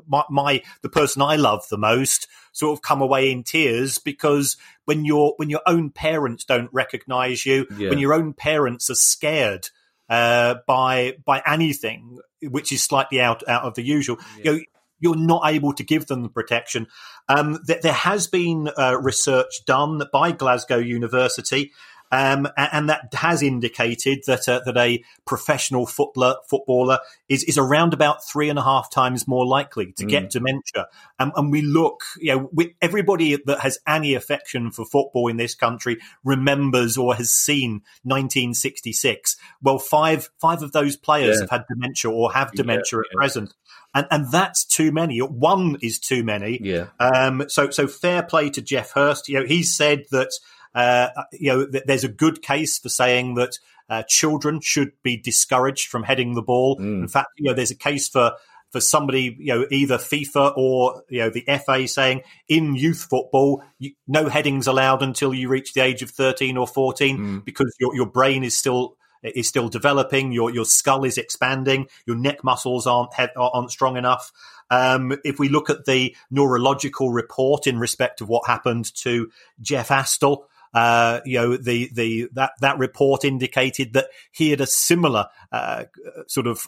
my, 0.06 0.24
my, 0.30 0.62
the 0.82 0.88
person 0.88 1.22
I 1.22 1.36
love 1.36 1.64
the 1.70 1.78
most 1.78 2.28
sort 2.52 2.76
of 2.76 2.82
come 2.82 3.00
away 3.00 3.30
in 3.30 3.42
tears 3.42 3.98
because 3.98 4.56
when 4.84 5.04
your 5.04 5.34
when 5.36 5.50
your 5.50 5.62
own 5.66 5.90
parents 5.90 6.44
don't 6.44 6.70
recognize 6.72 7.46
you, 7.46 7.66
yeah. 7.76 7.90
when 7.90 7.98
your 7.98 8.14
own 8.14 8.32
parents 8.32 8.90
are 8.90 8.94
scared 8.94 9.68
uh, 10.08 10.56
by 10.66 11.16
by 11.24 11.42
anything 11.46 12.18
which 12.42 12.72
is 12.72 12.82
slightly 12.82 13.20
out 13.20 13.46
out 13.48 13.64
of 13.64 13.74
the 13.74 13.82
usual, 13.82 14.18
yeah. 14.38 14.44
you 14.44 14.52
know, 14.52 14.60
you're 15.02 15.16
not 15.16 15.42
able 15.46 15.72
to 15.74 15.82
give 15.82 16.06
them 16.06 16.22
the 16.22 16.28
protection. 16.28 16.86
Um, 17.28 17.58
th- 17.66 17.82
there 17.82 17.92
has 17.92 18.28
been 18.28 18.70
uh, 18.78 18.98
research 19.00 19.64
done 19.66 20.02
by 20.12 20.32
Glasgow 20.32 20.78
University 20.78 21.72
um, 22.12 22.46
and 22.58 22.90
that 22.90 23.12
has 23.14 23.42
indicated 23.42 24.18
that 24.26 24.46
uh, 24.46 24.60
that 24.66 24.76
a 24.76 25.02
professional 25.24 25.86
footballer 25.86 26.36
footballer 26.48 26.98
is 27.30 27.42
is 27.44 27.56
around 27.56 27.94
about 27.94 28.22
three 28.22 28.50
and 28.50 28.58
a 28.58 28.62
half 28.62 28.90
times 28.90 29.26
more 29.26 29.46
likely 29.46 29.92
to 29.92 30.04
mm. 30.04 30.10
get 30.10 30.30
dementia. 30.30 30.88
Um, 31.18 31.32
and 31.34 31.50
we 31.50 31.62
look, 31.62 32.02
you 32.18 32.36
know, 32.36 32.50
we, 32.52 32.76
everybody 32.82 33.36
that 33.36 33.60
has 33.60 33.78
any 33.86 34.12
affection 34.12 34.70
for 34.70 34.84
football 34.84 35.28
in 35.28 35.38
this 35.38 35.54
country 35.54 35.98
remembers 36.22 36.98
or 36.98 37.14
has 37.14 37.30
seen 37.30 37.80
1966. 38.02 39.36
Well, 39.62 39.78
five 39.78 40.28
five 40.38 40.62
of 40.62 40.72
those 40.72 40.98
players 40.98 41.36
yeah. 41.36 41.44
have 41.44 41.50
had 41.50 41.64
dementia 41.66 42.10
or 42.10 42.30
have 42.34 42.52
dementia 42.52 42.98
yeah, 42.98 43.00
at 43.00 43.06
yeah. 43.10 43.16
present. 43.16 43.54
And, 43.94 44.06
and 44.10 44.30
that's 44.30 44.64
too 44.64 44.92
many. 44.92 45.18
One 45.18 45.76
is 45.82 45.98
too 45.98 46.24
many. 46.24 46.58
Yeah. 46.62 46.88
Um, 46.98 47.44
so, 47.48 47.70
so 47.70 47.86
fair 47.86 48.22
play 48.22 48.50
to 48.50 48.62
Geoff 48.62 48.92
Hurst. 48.92 49.28
You 49.28 49.40
know, 49.40 49.46
he 49.46 49.62
said 49.62 50.04
that 50.10 50.30
uh, 50.74 51.08
you 51.32 51.52
know, 51.52 51.66
th- 51.66 51.84
there's 51.86 52.04
a 52.04 52.08
good 52.08 52.42
case 52.42 52.78
for 52.78 52.88
saying 52.88 53.34
that 53.34 53.58
uh, 53.88 54.02
children 54.08 54.60
should 54.60 54.92
be 55.02 55.16
discouraged 55.16 55.88
from 55.88 56.02
heading 56.02 56.34
the 56.34 56.42
ball. 56.42 56.78
Mm. 56.78 57.02
In 57.02 57.08
fact, 57.08 57.28
you 57.36 57.44
know, 57.44 57.54
there's 57.54 57.70
a 57.70 57.76
case 57.76 58.08
for 58.08 58.32
for 58.70 58.80
somebody, 58.80 59.36
you 59.38 59.54
know, 59.54 59.66
either 59.70 59.98
FIFA 59.98 60.56
or 60.56 61.04
you 61.10 61.20
know 61.20 61.30
the 61.30 61.44
FA 61.64 61.86
saying 61.86 62.22
in 62.48 62.74
youth 62.74 63.06
football, 63.08 63.62
you, 63.78 63.92
no 64.08 64.28
headings 64.28 64.66
allowed 64.66 65.02
until 65.02 65.34
you 65.34 65.48
reach 65.48 65.74
the 65.74 65.82
age 65.82 66.02
of 66.02 66.10
thirteen 66.10 66.56
or 66.56 66.66
fourteen 66.66 67.18
mm. 67.18 67.44
because 67.44 67.74
your 67.78 67.94
your 67.94 68.06
brain 68.06 68.44
is 68.44 68.56
still 68.56 68.96
is 69.22 69.46
still 69.46 69.68
developing. 69.68 70.32
Your 70.32 70.50
your 70.50 70.64
skull 70.64 71.04
is 71.04 71.18
expanding. 71.18 71.88
Your 72.06 72.16
neck 72.16 72.42
muscles 72.42 72.86
aren't 72.86 73.12
aren't 73.36 73.70
strong 73.70 73.96
enough. 73.96 74.32
Um, 74.70 75.18
if 75.22 75.38
we 75.38 75.50
look 75.50 75.68
at 75.68 75.84
the 75.84 76.16
neurological 76.30 77.10
report 77.10 77.66
in 77.66 77.78
respect 77.78 78.22
of 78.22 78.28
what 78.30 78.46
happened 78.46 78.94
to 79.02 79.30
Jeff 79.60 79.88
Astle, 79.88 80.44
uh, 80.74 81.20
you 81.24 81.38
know, 81.38 81.56
the 81.56 81.90
the 81.92 82.28
that 82.32 82.52
that 82.60 82.78
report 82.78 83.24
indicated 83.24 83.92
that 83.92 84.08
he 84.30 84.50
had 84.50 84.60
a 84.60 84.66
similar 84.66 85.26
uh, 85.50 85.84
sort 86.26 86.46
of 86.46 86.66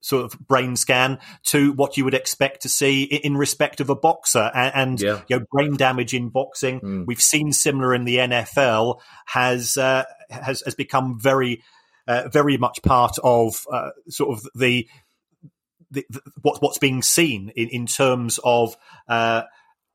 sort 0.00 0.24
of 0.24 0.38
brain 0.40 0.74
scan 0.76 1.18
to 1.44 1.72
what 1.72 1.96
you 1.96 2.04
would 2.04 2.14
expect 2.14 2.62
to 2.62 2.68
see 2.68 3.04
in 3.04 3.36
respect 3.36 3.80
of 3.80 3.88
a 3.88 3.94
boxer 3.94 4.50
and, 4.54 4.74
and 4.74 5.00
yeah. 5.00 5.20
you 5.28 5.38
know 5.38 5.44
brain 5.50 5.76
damage 5.76 6.14
in 6.14 6.28
boxing. 6.28 6.80
Mm. 6.80 7.06
We've 7.06 7.22
seen 7.22 7.52
similar 7.52 7.94
in 7.94 8.04
the 8.04 8.16
NFL 8.16 9.00
has 9.26 9.76
uh, 9.76 10.04
has 10.30 10.62
has 10.62 10.74
become 10.74 11.18
very 11.20 11.62
uh, 12.08 12.28
very 12.28 12.56
much 12.56 12.82
part 12.82 13.16
of 13.22 13.66
uh, 13.70 13.90
sort 14.08 14.36
of 14.36 14.48
the 14.54 14.88
the, 15.90 16.06
the, 16.08 16.20
what, 16.40 16.62
what's 16.62 16.78
being 16.78 17.02
seen 17.02 17.52
in, 17.54 17.68
in 17.68 17.86
terms 17.86 18.40
of 18.42 18.76
uh, 19.08 19.42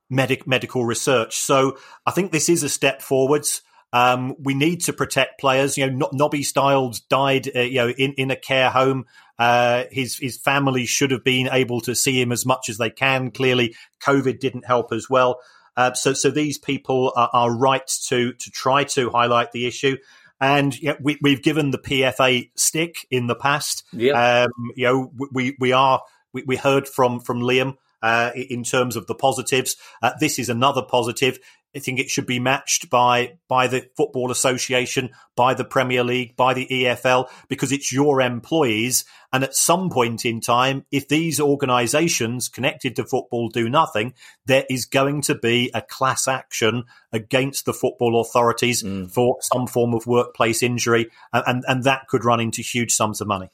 medic, 0.09 0.47
medical 0.47 0.85
research. 0.85 1.37
So 1.37 1.77
I 2.05 2.11
think 2.11 2.31
this 2.31 2.49
is 2.49 2.63
a 2.63 2.69
step 2.69 3.01
forwards. 3.01 3.61
Um, 3.93 4.35
we 4.39 4.53
need 4.53 4.81
to 4.81 4.93
protect 4.93 5.39
players. 5.39 5.77
You 5.77 5.89
know, 5.89 6.09
Nobby 6.11 6.43
Stiles 6.43 6.99
died, 7.01 7.49
uh, 7.55 7.61
you 7.61 7.77
know, 7.77 7.89
in, 7.89 8.13
in 8.13 8.31
a 8.31 8.35
care 8.35 8.69
home. 8.69 9.05
Uh, 9.39 9.83
his 9.91 10.17
his 10.17 10.37
family 10.37 10.85
should 10.85 11.11
have 11.11 11.23
been 11.23 11.47
able 11.51 11.79
to 11.81 11.95
see 11.95 12.19
him 12.19 12.31
as 12.31 12.45
much 12.45 12.69
as 12.69 12.77
they 12.77 12.89
can. 12.89 13.31
Clearly, 13.31 13.75
COVID 14.01 14.39
didn't 14.39 14.65
help 14.65 14.91
as 14.91 15.09
well. 15.09 15.39
Uh, 15.75 15.93
so 15.93 16.13
so 16.13 16.31
these 16.31 16.57
people 16.57 17.13
are, 17.15 17.29
are, 17.31 17.55
right 17.55 17.87
to 18.07 18.33
to 18.33 18.51
try 18.51 18.83
to 18.83 19.09
highlight 19.11 19.51
the 19.51 19.67
issue. 19.67 19.95
And 20.41 20.77
you 20.79 20.89
know, 20.89 20.97
we, 20.99 21.17
we've 21.21 21.41
given 21.41 21.71
the 21.71 21.77
PFA 21.77 22.49
stick 22.55 23.05
in 23.11 23.27
the 23.27 23.35
past. 23.35 23.83
Yeah. 23.93 24.45
Um, 24.45 24.71
you 24.75 24.85
know, 24.85 25.11
we 25.31 25.55
we 25.59 25.71
are 25.71 26.01
we, 26.33 26.43
we 26.43 26.55
heard 26.55 26.87
from 26.87 27.19
from 27.19 27.41
Liam 27.41 27.77
uh, 28.01 28.31
in 28.35 28.63
terms 28.63 28.95
of 28.95 29.07
the 29.07 29.15
positives. 29.15 29.75
Uh, 30.01 30.11
this 30.19 30.39
is 30.39 30.49
another 30.49 30.81
positive. 30.81 31.39
I 31.75 31.79
think 31.79 31.99
it 31.99 32.09
should 32.09 32.25
be 32.25 32.39
matched 32.39 32.89
by 32.89 33.37
by 33.47 33.67
the 33.67 33.87
Football 33.95 34.31
Association, 34.31 35.11
by 35.35 35.53
the 35.53 35.65
Premier 35.65 36.03
League, 36.03 36.35
by 36.35 36.53
the 36.53 36.65
EFL, 36.65 37.29
because 37.49 37.71
it's 37.71 37.91
your 37.91 38.21
employees. 38.21 39.05
And 39.31 39.43
at 39.43 39.53
some 39.53 39.89
point 39.89 40.25
in 40.25 40.39
time, 40.39 40.85
if 40.91 41.07
these 41.07 41.39
organisations 41.39 42.47
connected 42.47 42.95
to 42.95 43.03
football 43.03 43.49
do 43.49 43.69
nothing, 43.69 44.13
there 44.45 44.65
is 44.69 44.85
going 44.85 45.21
to 45.23 45.35
be 45.35 45.69
a 45.73 45.81
class 45.81 46.27
action 46.27 46.85
against 47.11 47.65
the 47.65 47.73
football 47.73 48.21
authorities 48.21 48.81
mm. 48.81 49.11
for 49.11 49.37
some 49.41 49.67
form 49.67 49.93
of 49.93 50.07
workplace 50.07 50.63
injury, 50.63 51.09
and, 51.33 51.43
and, 51.45 51.63
and 51.67 51.83
that 51.83 52.07
could 52.07 52.25
run 52.25 52.39
into 52.39 52.61
huge 52.61 52.93
sums 52.93 53.21
of 53.21 53.27
money. 53.27 53.49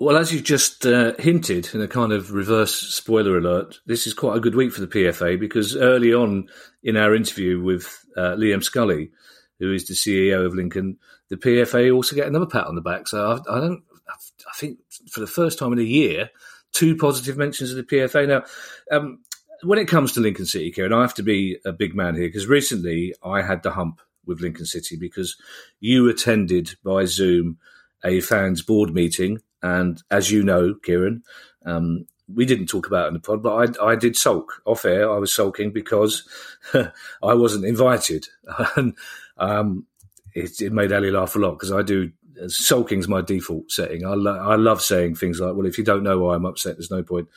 Well, 0.00 0.16
as 0.16 0.32
you've 0.32 0.44
just 0.44 0.86
uh, 0.86 1.12
hinted 1.18 1.74
in 1.74 1.82
a 1.82 1.86
kind 1.86 2.10
of 2.10 2.32
reverse 2.32 2.74
spoiler 2.74 3.36
alert, 3.36 3.80
this 3.84 4.06
is 4.06 4.14
quite 4.14 4.34
a 4.34 4.40
good 4.40 4.54
week 4.54 4.72
for 4.72 4.80
the 4.80 4.86
PFA 4.86 5.38
because 5.38 5.76
early 5.76 6.14
on 6.14 6.48
in 6.82 6.96
our 6.96 7.14
interview 7.14 7.60
with 7.60 8.02
uh, 8.16 8.34
Liam 8.34 8.64
Scully, 8.64 9.10
who 9.58 9.74
is 9.74 9.86
the 9.86 9.92
CEO 9.92 10.46
of 10.46 10.54
Lincoln, 10.54 10.96
the 11.28 11.36
PFA 11.36 11.94
also 11.94 12.16
get 12.16 12.26
another 12.26 12.46
pat 12.46 12.66
on 12.66 12.76
the 12.76 12.80
back. 12.80 13.08
So 13.08 13.42
I, 13.46 13.58
I 13.58 13.60
don't, 13.60 13.82
I 14.08 14.56
think 14.56 14.78
for 15.10 15.20
the 15.20 15.26
first 15.26 15.58
time 15.58 15.74
in 15.74 15.78
a 15.78 15.82
year, 15.82 16.30
two 16.72 16.96
positive 16.96 17.36
mentions 17.36 17.70
of 17.70 17.76
the 17.76 17.82
PFA. 17.82 18.26
Now, 18.26 18.44
um, 18.90 19.18
when 19.64 19.78
it 19.78 19.86
comes 19.86 20.14
to 20.14 20.20
Lincoln 20.20 20.46
City, 20.46 20.70
Kieran, 20.70 20.94
I 20.94 21.02
have 21.02 21.12
to 21.16 21.22
be 21.22 21.58
a 21.66 21.72
big 21.72 21.94
man 21.94 22.14
here 22.14 22.28
because 22.28 22.46
recently 22.46 23.14
I 23.22 23.42
had 23.42 23.62
the 23.62 23.72
hump 23.72 24.00
with 24.24 24.40
Lincoln 24.40 24.64
City 24.64 24.96
because 24.96 25.36
you 25.78 26.08
attended 26.08 26.76
by 26.82 27.04
Zoom 27.04 27.58
a 28.02 28.22
fans 28.22 28.62
board 28.62 28.94
meeting 28.94 29.40
and 29.62 30.02
as 30.10 30.30
you 30.30 30.42
know, 30.42 30.74
Kieran, 30.74 31.22
um, 31.64 32.06
we 32.34 32.46
didn't 32.46 32.66
talk 32.66 32.86
about 32.86 33.06
it 33.06 33.08
in 33.08 33.14
the 33.14 33.20
pod, 33.20 33.42
but 33.42 33.80
I, 33.80 33.92
I 33.92 33.96
did 33.96 34.16
sulk 34.16 34.62
off 34.64 34.84
air. 34.84 35.10
I 35.10 35.18
was 35.18 35.34
sulking 35.34 35.72
because 35.72 36.28
I 36.74 37.34
wasn't 37.34 37.64
invited. 37.64 38.28
and 38.76 38.94
um, 39.38 39.86
it, 40.34 40.60
it, 40.60 40.72
made 40.72 40.92
Ali 40.92 41.10
laugh 41.10 41.34
a 41.34 41.38
lot 41.38 41.52
because 41.52 41.72
I 41.72 41.82
do. 41.82 42.12
Sulking's 42.46 43.08
my 43.08 43.20
default 43.20 43.70
setting. 43.70 44.06
I, 44.06 44.14
lo- 44.14 44.38
I 44.38 44.56
love 44.56 44.80
saying 44.80 45.16
things 45.16 45.40
like, 45.40 45.54
well, 45.54 45.66
if 45.66 45.76
you 45.76 45.84
don't 45.84 46.02
know 46.02 46.18
why 46.20 46.34
I'm 46.34 46.46
upset, 46.46 46.76
there's 46.76 46.90
no 46.90 47.02
point 47.02 47.28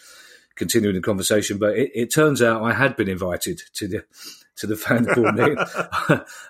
continuing 0.56 0.96
the 0.96 1.02
conversation. 1.02 1.58
But 1.58 1.78
it, 1.78 1.92
it 1.94 2.14
turns 2.14 2.42
out 2.42 2.64
I 2.64 2.74
had 2.74 2.96
been 2.96 3.10
invited 3.10 3.62
to 3.74 3.88
the 3.88 4.06
to 4.58 4.68
the 4.68 4.76
fan 4.76 5.06
board 5.06 5.36
meeting. 5.36 5.58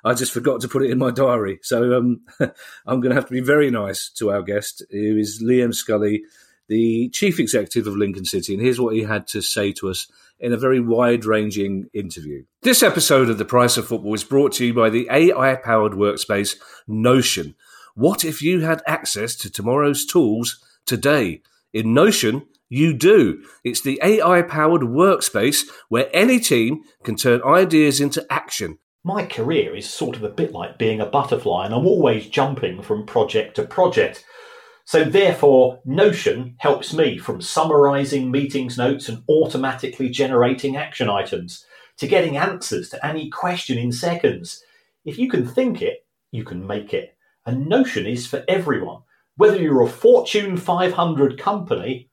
I 0.03 0.13
just 0.13 0.31
forgot 0.31 0.61
to 0.61 0.67
put 0.67 0.83
it 0.83 0.91
in 0.91 0.97
my 0.97 1.11
diary. 1.11 1.59
So 1.61 1.97
um, 1.97 2.21
I'm 2.85 2.99
going 2.99 3.09
to 3.09 3.15
have 3.15 3.27
to 3.27 3.33
be 3.33 3.41
very 3.41 3.71
nice 3.71 4.09
to 4.17 4.31
our 4.31 4.41
guest, 4.41 4.83
who 4.91 5.17
is 5.17 5.41
Liam 5.43 5.73
Scully, 5.73 6.23
the 6.67 7.09
chief 7.09 7.39
executive 7.39 7.87
of 7.87 7.95
Lincoln 7.95 8.25
City. 8.25 8.53
And 8.53 8.61
here's 8.61 8.79
what 8.79 8.95
he 8.95 9.03
had 9.03 9.27
to 9.27 9.41
say 9.41 9.71
to 9.73 9.89
us 9.89 10.07
in 10.39 10.53
a 10.53 10.57
very 10.57 10.79
wide 10.79 11.25
ranging 11.25 11.89
interview. 11.93 12.43
This 12.61 12.83
episode 12.83 13.29
of 13.29 13.37
The 13.37 13.45
Price 13.45 13.77
of 13.77 13.87
Football 13.87 14.13
is 14.13 14.23
brought 14.23 14.53
to 14.53 14.65
you 14.65 14.73
by 14.73 14.89
the 14.89 15.07
AI 15.09 15.55
powered 15.55 15.93
workspace 15.93 16.57
Notion. 16.87 17.55
What 17.95 18.25
if 18.25 18.41
you 18.41 18.61
had 18.61 18.81
access 18.87 19.35
to 19.37 19.49
tomorrow's 19.49 20.05
tools 20.05 20.63
today? 20.85 21.41
In 21.73 21.93
Notion, 21.93 22.45
you 22.73 22.91
do. 22.91 23.43
It's 23.63 23.81
the 23.81 23.99
AI 24.03 24.41
powered 24.41 24.81
workspace 24.81 25.69
where 25.89 26.09
any 26.11 26.39
team 26.39 26.81
can 27.03 27.15
turn 27.15 27.43
ideas 27.43 28.01
into 28.01 28.25
action. 28.31 28.79
My 29.03 29.25
career 29.25 29.75
is 29.75 29.87
sort 29.87 30.15
of 30.15 30.23
a 30.23 30.29
bit 30.29 30.53
like 30.53 30.79
being 30.79 30.99
a 30.99 31.05
butterfly, 31.05 31.65
and 31.65 31.73
I'm 31.73 31.85
always 31.85 32.27
jumping 32.29 32.81
from 32.81 33.05
project 33.05 33.57
to 33.57 33.63
project. 33.63 34.25
So, 34.85 35.03
therefore, 35.03 35.81
Notion 35.85 36.55
helps 36.57 36.93
me 36.93 37.17
from 37.17 37.41
summarizing 37.41 38.31
meetings 38.31 38.77
notes 38.77 39.07
and 39.07 39.23
automatically 39.29 40.09
generating 40.09 40.75
action 40.75 41.09
items 41.09 41.65
to 41.97 42.07
getting 42.07 42.37
answers 42.37 42.89
to 42.89 43.05
any 43.05 43.29
question 43.29 43.77
in 43.77 43.91
seconds. 43.91 44.63
If 45.05 45.19
you 45.19 45.29
can 45.29 45.45
think 45.45 45.81
it, 45.81 46.05
you 46.31 46.43
can 46.43 46.65
make 46.65 46.93
it. 46.93 47.15
And 47.45 47.67
Notion 47.67 48.07
is 48.07 48.25
for 48.25 48.43
everyone. 48.47 49.01
Whether 49.35 49.61
you're 49.61 49.83
a 49.83 49.87
Fortune 49.87 50.57
500 50.57 51.37
company 51.39 52.09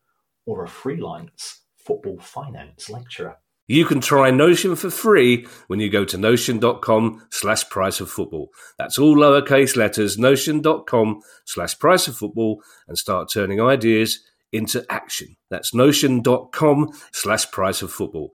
or 0.46 0.64
a 0.64 0.68
freelance 0.68 1.60
football 1.76 2.18
finance 2.18 2.88
lecturer. 2.90 3.36
You 3.68 3.84
can 3.84 4.00
try 4.00 4.32
Notion 4.32 4.74
for 4.74 4.90
free 4.90 5.46
when 5.68 5.78
you 5.78 5.88
go 5.88 6.04
to 6.04 6.18
notion.com 6.18 7.24
slash 7.30 7.68
price 7.68 8.00
of 8.00 8.10
football. 8.10 8.50
That's 8.78 8.98
all 8.98 9.14
lowercase 9.14 9.76
letters, 9.76 10.18
notion.com 10.18 11.20
slash 11.44 11.78
price 11.78 12.08
of 12.08 12.16
football, 12.16 12.62
and 12.88 12.98
start 12.98 13.30
turning 13.32 13.60
ideas 13.60 14.24
into 14.52 14.84
action. 14.90 15.36
That's 15.50 15.72
notion.com 15.72 16.90
slash 17.12 17.48
price 17.52 17.82
of 17.82 17.92
football. 17.92 18.34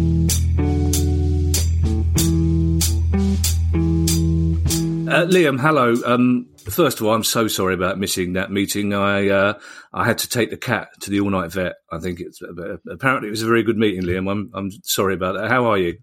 Uh, 5.11 5.25
Liam, 5.25 5.59
hello. 5.59 5.93
Um, 6.05 6.47
first 6.69 7.01
of 7.01 7.05
all, 7.05 7.13
I'm 7.13 7.25
so 7.25 7.49
sorry 7.49 7.73
about 7.73 7.99
missing 7.99 8.33
that 8.33 8.49
meeting. 8.49 8.93
I 8.93 9.27
uh, 9.27 9.53
I 9.91 10.05
had 10.05 10.19
to 10.19 10.29
take 10.29 10.51
the 10.51 10.57
cat 10.57 10.87
to 11.01 11.09
the 11.09 11.19
all 11.19 11.29
night 11.29 11.51
vet. 11.51 11.73
I 11.91 11.99
think 11.99 12.21
it's 12.21 12.41
uh, 12.41 12.77
apparently 12.89 13.27
it 13.27 13.31
was 13.31 13.41
a 13.41 13.45
very 13.45 13.61
good 13.61 13.77
meeting, 13.77 14.03
Liam. 14.03 14.31
I'm 14.31 14.49
I'm 14.53 14.71
sorry 14.83 15.13
about 15.13 15.33
that. 15.33 15.49
How 15.49 15.65
are 15.65 15.77
you? 15.77 15.97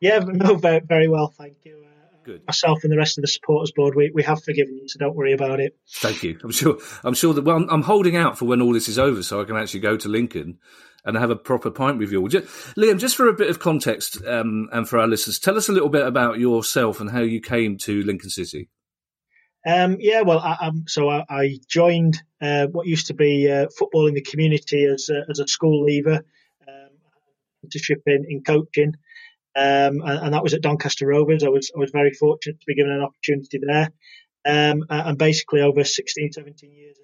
Yeah, 0.00 0.18
no, 0.26 0.54
very, 0.54 0.80
very 0.80 1.08
well, 1.08 1.28
thank 1.36 1.58
you. 1.64 1.84
Uh, 1.84 2.16
good. 2.24 2.42
Myself 2.46 2.84
and 2.84 2.92
the 2.92 2.96
rest 2.96 3.18
of 3.18 3.22
the 3.22 3.28
supporters 3.28 3.70
board, 3.70 3.94
we, 3.94 4.10
we 4.14 4.22
have 4.22 4.42
forgiven 4.42 4.78
you, 4.78 4.88
so 4.88 4.98
don't 4.98 5.14
worry 5.14 5.34
about 5.34 5.60
it. 5.60 5.76
Thank 5.96 6.22
you. 6.22 6.38
I'm 6.42 6.50
sure. 6.50 6.78
I'm 7.04 7.14
sure 7.14 7.34
that. 7.34 7.44
Well, 7.44 7.56
I'm, 7.56 7.68
I'm 7.68 7.82
holding 7.82 8.16
out 8.16 8.38
for 8.38 8.46
when 8.46 8.62
all 8.62 8.72
this 8.72 8.88
is 8.88 8.98
over, 8.98 9.22
so 9.22 9.42
I 9.42 9.44
can 9.44 9.56
actually 9.56 9.80
go 9.80 9.98
to 9.98 10.08
Lincoln 10.08 10.58
and 11.04 11.16
have 11.16 11.30
a 11.30 11.36
proper 11.36 11.70
pint 11.70 11.98
with 11.98 12.10
you. 12.10 12.26
Just, 12.28 12.46
Liam, 12.76 12.98
just 12.98 13.16
for 13.16 13.28
a 13.28 13.34
bit 13.34 13.50
of 13.50 13.58
context 13.58 14.24
um, 14.26 14.68
and 14.72 14.88
for 14.88 14.98
our 14.98 15.06
listeners, 15.06 15.38
tell 15.38 15.56
us 15.56 15.68
a 15.68 15.72
little 15.72 15.88
bit 15.88 16.06
about 16.06 16.38
yourself 16.38 17.00
and 17.00 17.10
how 17.10 17.20
you 17.20 17.40
came 17.40 17.76
to 17.78 18.02
Lincoln 18.02 18.30
City. 18.30 18.68
Um, 19.66 19.96
yeah, 19.98 20.22
well, 20.22 20.40
I, 20.40 20.70
so 20.86 21.08
I, 21.08 21.24
I 21.28 21.58
joined 21.68 22.22
uh, 22.40 22.66
what 22.66 22.86
used 22.86 23.06
to 23.06 23.14
be 23.14 23.50
uh, 23.50 23.68
football 23.78 24.06
in 24.06 24.14
the 24.14 24.20
community 24.20 24.84
as 24.84 25.08
a, 25.08 25.22
as 25.30 25.38
a 25.38 25.48
school 25.48 25.84
leaver, 25.84 26.22
um, 26.68 27.90
in, 28.06 28.24
in 28.28 28.42
coaching, 28.44 28.94
um, 29.56 30.02
and, 30.02 30.04
and, 30.04 30.34
that 30.34 30.42
was 30.42 30.52
at 30.52 30.60
Doncaster 30.60 31.06
Rovers. 31.06 31.44
I 31.44 31.48
was 31.48 31.70
I 31.74 31.78
was 31.78 31.92
very 31.92 32.12
fortunate 32.12 32.60
to 32.60 32.66
be 32.66 32.74
given 32.74 32.92
an 32.92 33.00
opportunity 33.00 33.58
there, 33.66 33.90
um, 34.44 34.84
and 34.90 35.16
basically 35.16 35.62
over 35.62 35.82
16, 35.82 36.32
17 36.32 36.70
years 36.70 36.98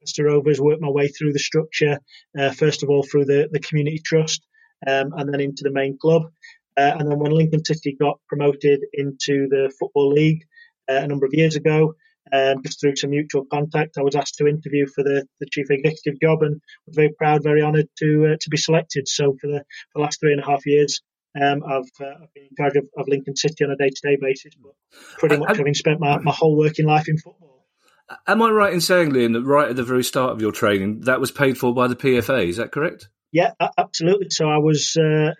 Doncaster 0.00 0.24
Rovers, 0.24 0.60
worked 0.60 0.80
my 0.80 0.90
way 0.90 1.08
through 1.08 1.32
the 1.32 1.38
structure, 1.38 1.98
uh, 2.38 2.52
first 2.52 2.82
of 2.82 2.88
all 2.88 3.02
through 3.02 3.24
the, 3.24 3.48
the 3.50 3.60
community 3.60 4.00
trust, 4.04 4.46
um, 4.86 5.12
and 5.16 5.32
then 5.32 5.40
into 5.40 5.64
the 5.64 5.72
main 5.72 5.98
club. 5.98 6.22
Uh, 6.76 6.94
and 6.98 7.10
then 7.10 7.18
when 7.18 7.32
Lincoln 7.32 7.64
City 7.64 7.96
got 7.98 8.20
promoted 8.28 8.80
into 8.92 9.48
the 9.48 9.72
Football 9.78 10.12
League 10.12 10.44
uh, 10.88 10.94
a 10.94 11.08
number 11.08 11.26
of 11.26 11.34
years 11.34 11.56
ago, 11.56 11.94
um, 12.32 12.62
just 12.62 12.80
through 12.80 12.94
some 12.94 13.10
mutual 13.10 13.46
contact. 13.50 13.96
I 13.98 14.02
was 14.02 14.14
asked 14.14 14.34
to 14.36 14.46
interview 14.46 14.86
for 14.86 15.02
the, 15.02 15.26
the 15.40 15.46
chief 15.50 15.70
executive 15.70 16.20
job 16.20 16.42
and 16.42 16.60
was 16.86 16.94
very 16.94 17.10
proud, 17.16 17.42
very 17.42 17.62
honoured 17.62 17.88
to 18.00 18.32
uh, 18.32 18.36
to 18.38 18.50
be 18.50 18.58
selected. 18.58 19.08
So 19.08 19.34
for 19.40 19.46
the, 19.46 19.64
for 19.92 19.96
the 19.96 20.00
last 20.00 20.20
three 20.20 20.32
and 20.32 20.42
a 20.42 20.44
half 20.44 20.66
years, 20.66 21.00
um, 21.40 21.62
I've, 21.66 21.90
uh, 22.00 22.22
I've, 22.22 22.34
been 22.34 22.48
in 22.50 22.56
charge 22.56 22.76
of, 22.76 22.84
of, 22.98 23.08
Lincoln 23.08 23.34
City 23.34 23.64
on 23.64 23.70
a 23.70 23.76
day 23.76 23.88
to 23.88 24.00
day 24.02 24.18
basis, 24.20 24.52
but 24.62 24.72
pretty 25.16 25.38
much 25.38 25.56
having 25.56 25.74
spent 25.74 26.00
my, 26.00 26.18
my 26.18 26.32
whole 26.32 26.56
working 26.56 26.86
life 26.86 27.08
in 27.08 27.16
football. 27.16 27.57
Am 28.26 28.42
I 28.42 28.50
right 28.50 28.72
in 28.72 28.80
saying, 28.80 29.10
Liam, 29.10 29.34
that 29.34 29.44
right 29.44 29.68
at 29.68 29.76
the 29.76 29.84
very 29.84 30.04
start 30.04 30.32
of 30.32 30.40
your 30.40 30.52
training, 30.52 31.00
that 31.00 31.20
was 31.20 31.30
paid 31.30 31.58
for 31.58 31.74
by 31.74 31.88
the 31.88 31.96
PFA? 31.96 32.48
Is 32.48 32.56
that 32.56 32.72
correct? 32.72 33.08
Yeah, 33.30 33.52
absolutely. 33.76 34.30
So 34.30 34.48
I 34.48 34.58
was 34.58 34.96
uh, 34.96 35.34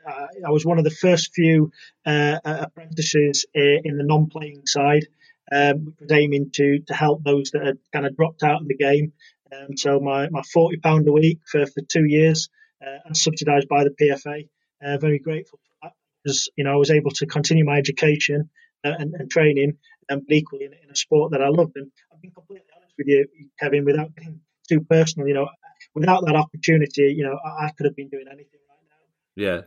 I 0.47 0.51
was 0.51 0.67
one 0.67 0.79
of 0.79 0.85
the 0.85 0.91
first 0.91 1.33
few 1.35 1.73
uh, 2.05 2.39
apprentices 2.45 3.47
in 3.55 3.97
the 3.97 4.05
non-playing 4.05 4.67
side, 4.67 5.07
um, 5.51 5.87
which 5.87 5.95
was 6.01 6.13
aiming 6.13 6.51
to 6.55 6.81
to 6.87 6.95
help 6.95 7.25
those 7.25 7.53
that 7.53 7.65
had 7.65 7.79
kind 7.93 8.07
of 8.07 8.15
dropped 8.15 8.43
out 8.43 8.61
of 8.61 8.69
the 8.69 8.77
game. 8.77 9.13
Um, 9.51 9.79
so 9.79 10.01
my, 10.01 10.29
my 10.29 10.43
forty 10.43 10.77
pound 10.77 11.09
a 11.09 11.13
week 11.13 11.41
for, 11.51 11.65
for 11.65 11.81
two 11.81 12.05
years, 12.05 12.51
uh, 12.85 12.99
and 13.07 13.17
subsidised 13.17 13.69
by 13.69 13.85
the 13.85 13.91
PFA. 13.91 14.49
Uh, 14.85 14.99
very 14.99 15.19
grateful 15.19 15.59
for 15.59 15.89
that 15.89 15.93
because 16.23 16.51
you 16.57 16.65
know 16.65 16.73
I 16.73 16.77
was 16.77 16.91
able 16.91 17.13
to 17.13 17.27
continue 17.27 17.65
my 17.65 17.79
education 17.79 18.51
uh, 18.85 18.93
and, 18.99 19.15
and, 19.15 19.31
training, 19.31 19.79
um, 20.11 20.23
equally 20.31 20.65
in, 20.65 20.73
in, 20.73 20.91
a 20.91 20.97
sport 20.97 21.33
that 21.33 21.43
I 21.43 21.49
loved. 21.49 21.77
And 21.77 21.91
I've 22.19 22.23
been 22.23 22.31
completely 22.33 22.67
honest 22.77 22.95
with 22.99 23.07
you, 23.07 23.29
Kevin, 23.61 23.85
without 23.85 24.15
being 24.17 24.41
too 24.69 24.81
personal. 24.81 25.29
You 25.29 25.35
know, 25.35 25.49
without 25.95 26.27
that 26.27 26.35
opportunity, 26.35 27.15
you 27.17 27.23
know, 27.23 27.39
I, 27.45 27.67
I 27.67 27.71
could 27.77 27.87
have 27.87 27.95
been 27.95 28.09
doing 28.09 28.25
anything 28.27 28.59
right 28.69 28.83
now. 28.89 29.43
Yeah. 29.45 29.61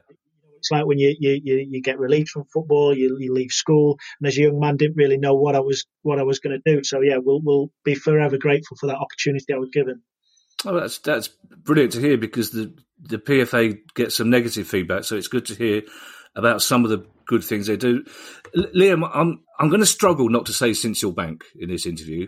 It's 0.58 0.70
like 0.70 0.86
when 0.86 1.00
you, 1.00 1.16
you, 1.18 1.40
you, 1.42 1.68
you 1.70 1.82
get 1.82 1.98
released 1.98 2.34
from 2.34 2.44
football, 2.54 2.96
you, 2.96 3.18
you 3.20 3.34
leave 3.34 3.52
school, 3.52 3.98
and 4.20 4.28
as 4.28 4.38
a 4.38 4.42
young 4.42 4.60
man, 4.60 4.76
didn't 4.76 4.98
really 4.98 5.18
know 5.18 5.34
what 5.34 5.56
I 5.56 5.62
was 5.62 5.86
what 6.02 6.20
I 6.20 6.24
was 6.24 6.40
going 6.40 6.60
to 6.62 6.76
do. 6.76 6.84
So 6.84 7.00
yeah, 7.02 7.18
we'll 7.18 7.42
we'll 7.42 7.72
be 7.86 7.96
forever 7.96 8.38
grateful 8.38 8.76
for 8.78 8.88
that 8.88 8.98
opportunity 8.98 9.54
I 9.54 9.58
was 9.58 9.70
given. 9.72 10.02
Oh, 10.66 10.78
that's 10.80 11.00
that's 11.00 11.30
brilliant 11.64 11.94
to 11.94 12.02
hear 12.02 12.18
because 12.18 12.52
the 12.52 12.76
the 13.00 13.18
PFA 13.18 13.80
gets 13.96 14.16
some 14.16 14.30
negative 14.30 14.68
feedback, 14.68 15.06
so 15.06 15.16
it's 15.16 15.30
good 15.30 15.46
to 15.46 15.56
hear 15.56 15.84
about 16.36 16.62
some 16.62 16.84
of 16.84 16.92
the 16.92 17.08
good 17.26 17.44
things 17.44 17.68
they 17.68 17.78
do. 17.78 18.04
Liam, 18.56 19.10
I'm 19.12 19.40
I'm 19.58 19.70
going 19.70 19.80
to 19.80 19.88
struggle 19.88 20.30
not 20.30 20.46
to 20.48 20.54
say 20.54 20.74
since 20.74 21.02
your 21.02 21.14
bank 21.14 21.46
in 21.56 21.70
this 21.70 21.88
interview 21.88 22.28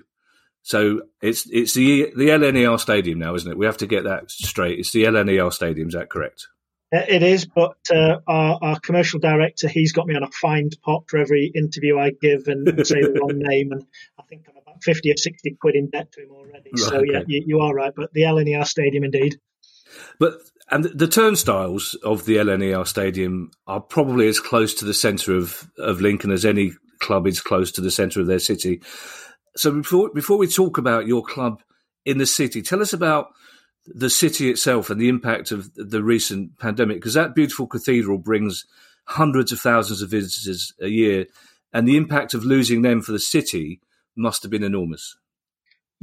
so 0.63 1.01
it's 1.21 1.47
it's 1.51 1.73
the 1.73 2.11
the 2.15 2.29
LNER 2.29 2.79
Stadium 2.79 3.19
now, 3.19 3.35
isn't 3.35 3.51
it? 3.51 3.57
We 3.57 3.65
have 3.65 3.77
to 3.77 3.87
get 3.87 4.05
that 4.05 4.31
straight. 4.31 4.79
It's 4.79 4.91
the 4.91 5.03
LNER 5.03 5.51
Stadium. 5.51 5.89
Is 5.89 5.93
that 5.93 6.09
correct? 6.09 6.47
It 6.95 7.23
is, 7.23 7.45
but 7.45 7.77
uh, 7.91 8.19
our, 8.27 8.59
our, 8.61 8.79
commercial 8.79 9.19
director, 9.19 9.67
he's 9.67 9.93
got 9.93 10.05
me 10.05 10.15
on 10.15 10.21
a 10.21 10.29
fined 10.29 10.77
pot 10.83 11.05
for 11.07 11.17
every 11.17 11.51
interview 11.55 11.97
I 11.97 12.11
give 12.11 12.43
and 12.45 12.67
say 12.87 13.01
the 13.01 13.19
wrong 13.19 13.39
name, 13.39 13.71
and 13.71 13.83
I 14.19 14.23
think 14.23 14.45
I'm 14.47 14.55
about 14.55 14.83
fifty 14.83 15.11
or 15.11 15.17
sixty 15.17 15.57
quid 15.59 15.75
in 15.75 15.89
debt 15.89 16.11
to 16.11 16.21
him 16.21 16.29
already. 16.31 16.69
Right, 16.69 16.79
so 16.79 16.97
okay. 16.97 17.07
yeah, 17.11 17.23
you, 17.25 17.43
you, 17.47 17.59
are 17.61 17.73
right, 17.73 17.91
but 17.95 18.13
the 18.13 18.21
LNER 18.21 18.65
Stadium 18.67 19.03
indeed. 19.03 19.37
But 20.19 20.35
and 20.69 20.85
the 20.85 21.07
turnstiles 21.07 21.95
of 22.03 22.25
the 22.25 22.37
LNER 22.37 22.85
Stadium 22.85 23.49
are 23.65 23.81
probably 23.81 24.27
as 24.27 24.39
close 24.39 24.75
to 24.75 24.85
the 24.85 24.93
centre 24.93 25.35
of 25.35 25.67
of 25.79 25.99
Lincoln 25.99 26.31
as 26.31 26.45
any 26.45 26.73
club 26.99 27.25
is 27.25 27.41
close 27.41 27.71
to 27.71 27.81
the 27.81 27.91
centre 27.91 28.21
of 28.21 28.27
their 28.27 28.39
city. 28.39 28.81
So 29.55 29.71
before 29.71 30.09
before 30.13 30.37
we 30.37 30.47
talk 30.47 30.77
about 30.77 31.07
your 31.07 31.23
club 31.23 31.61
in 32.05 32.17
the 32.17 32.25
city, 32.25 32.61
tell 32.61 32.81
us 32.81 32.93
about 32.93 33.27
the 33.85 34.09
city 34.09 34.49
itself 34.49 34.89
and 34.89 34.99
the 34.99 35.09
impact 35.09 35.51
of 35.51 35.73
the 35.75 36.03
recent 36.03 36.57
pandemic, 36.57 36.97
because 36.97 37.13
that 37.13 37.35
beautiful 37.35 37.67
cathedral 37.67 38.17
brings 38.17 38.65
hundreds 39.05 39.51
of 39.51 39.59
thousands 39.59 40.01
of 40.01 40.09
visitors 40.09 40.73
a 40.81 40.87
year, 40.87 41.25
and 41.73 41.87
the 41.87 41.97
impact 41.97 42.33
of 42.33 42.45
losing 42.45 42.81
them 42.81 43.01
for 43.01 43.11
the 43.11 43.19
city 43.19 43.81
must 44.15 44.43
have 44.43 44.51
been 44.51 44.63
enormous. 44.63 45.17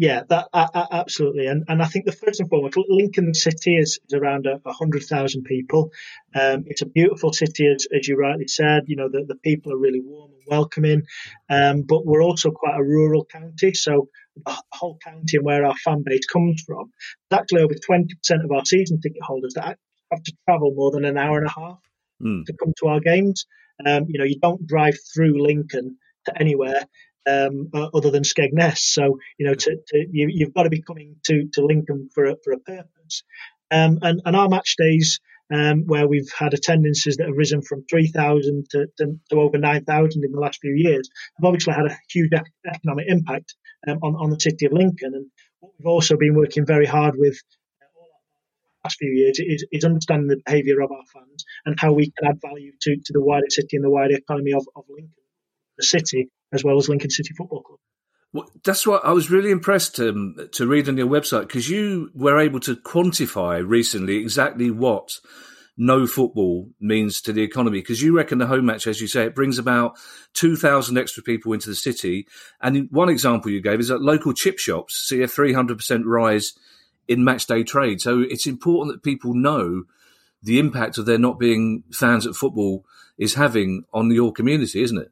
Yeah, 0.00 0.22
that 0.30 0.48
uh, 0.54 0.86
absolutely, 0.92 1.44
and 1.44 1.64
and 1.68 1.82
I 1.82 1.84
think 1.84 2.06
the 2.06 2.12
first 2.12 2.40
and 2.40 2.48
foremost, 2.48 2.78
Lincoln 2.88 3.34
City 3.34 3.76
is, 3.76 3.98
is 4.08 4.14
around 4.14 4.46
a, 4.46 4.72
hundred 4.72 5.02
thousand 5.02 5.42
people. 5.42 5.92
Um, 6.34 6.64
it's 6.68 6.80
a 6.80 6.86
beautiful 6.86 7.34
city, 7.34 7.66
as, 7.66 7.86
as 7.94 8.08
you 8.08 8.16
rightly 8.16 8.48
said. 8.48 8.84
You 8.86 8.96
know, 8.96 9.10
the, 9.10 9.26
the 9.28 9.34
people 9.34 9.74
are 9.74 9.76
really 9.76 10.00
warm 10.00 10.30
and 10.30 10.42
welcoming, 10.46 11.02
um, 11.50 11.82
but 11.82 12.06
we're 12.06 12.22
also 12.22 12.50
quite 12.50 12.78
a 12.78 12.82
rural 12.82 13.26
county, 13.26 13.74
so 13.74 14.08
the 14.36 14.62
whole 14.72 14.96
county 15.04 15.36
and 15.36 15.44
where 15.44 15.66
our 15.66 15.76
fan 15.76 16.02
base 16.02 16.24
comes 16.24 16.62
from, 16.66 16.90
there's 17.28 17.42
actually 17.42 17.60
over 17.60 17.74
twenty 17.74 18.14
percent 18.14 18.42
of 18.42 18.50
our 18.52 18.64
season 18.64 19.02
ticket 19.02 19.22
holders 19.22 19.52
that 19.52 19.76
have 20.10 20.22
to 20.22 20.32
travel 20.48 20.72
more 20.74 20.92
than 20.92 21.04
an 21.04 21.18
hour 21.18 21.36
and 21.36 21.46
a 21.46 21.60
half 21.60 21.78
mm. 22.22 22.42
to 22.46 22.54
come 22.54 22.72
to 22.78 22.86
our 22.86 23.00
games. 23.00 23.44
Um, 23.84 24.06
you 24.08 24.18
know, 24.18 24.24
you 24.24 24.38
don't 24.40 24.66
drive 24.66 24.96
through 25.12 25.42
Lincoln 25.42 25.98
to 26.24 26.40
anywhere 26.40 26.84
um, 27.28 27.68
uh, 27.74 27.88
other 27.94 28.10
than 28.10 28.22
Skegness. 28.22 28.78
So 28.78 29.18
you 29.38 29.46
know, 29.46 29.54
to, 29.54 29.76
to, 29.88 30.06
you, 30.10 30.46
have 30.46 30.54
got 30.54 30.64
to 30.64 30.70
be 30.70 30.82
coming 30.82 31.16
to, 31.24 31.48
to 31.54 31.64
Lincoln 31.64 32.08
for 32.14 32.26
a, 32.26 32.36
for 32.42 32.52
a 32.52 32.58
purpose. 32.58 33.22
Um, 33.70 33.98
and, 34.02 34.20
and 34.24 34.36
our 34.36 34.48
match 34.48 34.74
days, 34.76 35.20
um, 35.52 35.84
where 35.86 36.06
we've 36.06 36.30
had 36.36 36.54
attendances 36.54 37.16
that 37.16 37.26
have 37.26 37.36
risen 37.36 37.62
from 37.62 37.84
3,000 37.90 38.66
to, 38.70 38.86
to, 38.98 39.18
to, 39.30 39.36
over 39.36 39.58
9,000 39.58 40.24
in 40.24 40.32
the 40.32 40.40
last 40.40 40.60
few 40.60 40.74
years, 40.76 41.08
have 41.36 41.44
obviously 41.44 41.74
had 41.74 41.86
a 41.86 41.96
huge 42.08 42.30
economic 42.66 43.06
impact 43.08 43.54
um, 43.88 43.98
on, 44.02 44.14
on 44.14 44.30
the 44.30 44.40
city 44.40 44.66
of 44.66 44.72
Lincoln. 44.72 45.14
And 45.14 45.26
what 45.60 45.72
we've 45.78 45.86
also 45.86 46.16
been 46.16 46.34
working 46.34 46.66
very 46.66 46.86
hard 46.86 47.14
with 47.16 47.40
uh, 47.82 47.86
last 48.84 48.98
few 48.98 49.10
years 49.10 49.40
is, 49.40 49.66
is 49.72 49.84
understanding 49.84 50.28
the 50.28 50.40
behaviour 50.44 50.80
of 50.82 50.92
our 50.92 51.04
fans 51.12 51.44
and 51.66 51.78
how 51.78 51.92
we 51.92 52.12
can 52.12 52.28
add 52.28 52.40
value 52.40 52.72
to, 52.82 52.96
to 52.96 53.12
the 53.12 53.22
wider 53.22 53.50
city 53.50 53.76
and 53.76 53.84
the 53.84 53.90
wider 53.90 54.16
economy 54.16 54.52
of, 54.52 54.66
of 54.76 54.84
Lincoln, 54.88 55.14
the 55.78 55.84
city, 55.84 56.28
as 56.52 56.64
well 56.64 56.78
as 56.78 56.88
Lincoln 56.88 57.10
City 57.10 57.34
Football 57.36 57.62
Club. 57.62 57.78
Well, 58.32 58.48
that's 58.64 58.86
what 58.86 59.04
I 59.04 59.12
was 59.12 59.30
really 59.30 59.50
impressed 59.50 59.98
um, 59.98 60.36
to 60.52 60.66
read 60.66 60.88
on 60.88 60.96
your 60.96 61.08
website 61.08 61.48
because 61.48 61.68
you 61.68 62.10
were 62.14 62.38
able 62.38 62.60
to 62.60 62.76
quantify 62.76 63.66
recently 63.66 64.18
exactly 64.18 64.70
what 64.70 65.18
no 65.76 66.06
football 66.06 66.68
means 66.78 67.20
to 67.22 67.32
the 67.32 67.42
economy. 67.42 67.80
Because 67.80 68.02
you 68.02 68.16
reckon 68.16 68.38
the 68.38 68.46
home 68.46 68.66
match, 68.66 68.86
as 68.86 69.00
you 69.00 69.08
say, 69.08 69.24
it 69.24 69.34
brings 69.34 69.58
about 69.58 69.96
2,000 70.34 70.96
extra 70.96 71.22
people 71.22 71.52
into 71.52 71.68
the 71.68 71.74
city. 71.74 72.28
And 72.60 72.88
one 72.92 73.08
example 73.08 73.50
you 73.50 73.60
gave 73.60 73.80
is 73.80 73.88
that 73.88 74.02
local 74.02 74.32
chip 74.32 74.58
shops 74.58 75.06
see 75.08 75.22
a 75.22 75.26
300% 75.26 76.02
rise 76.04 76.52
in 77.08 77.24
match 77.24 77.46
day 77.46 77.64
trade. 77.64 78.00
So 78.00 78.20
it's 78.20 78.46
important 78.46 78.94
that 78.94 79.02
people 79.02 79.34
know 79.34 79.84
the 80.42 80.58
impact 80.60 80.98
of 80.98 81.06
there 81.06 81.18
not 81.18 81.40
being 81.40 81.82
fans 81.92 82.26
at 82.26 82.34
football 82.36 82.84
is 83.18 83.34
having 83.34 83.84
on 83.92 84.10
your 84.12 84.32
community, 84.32 84.82
isn't 84.82 84.98
it? 84.98 85.10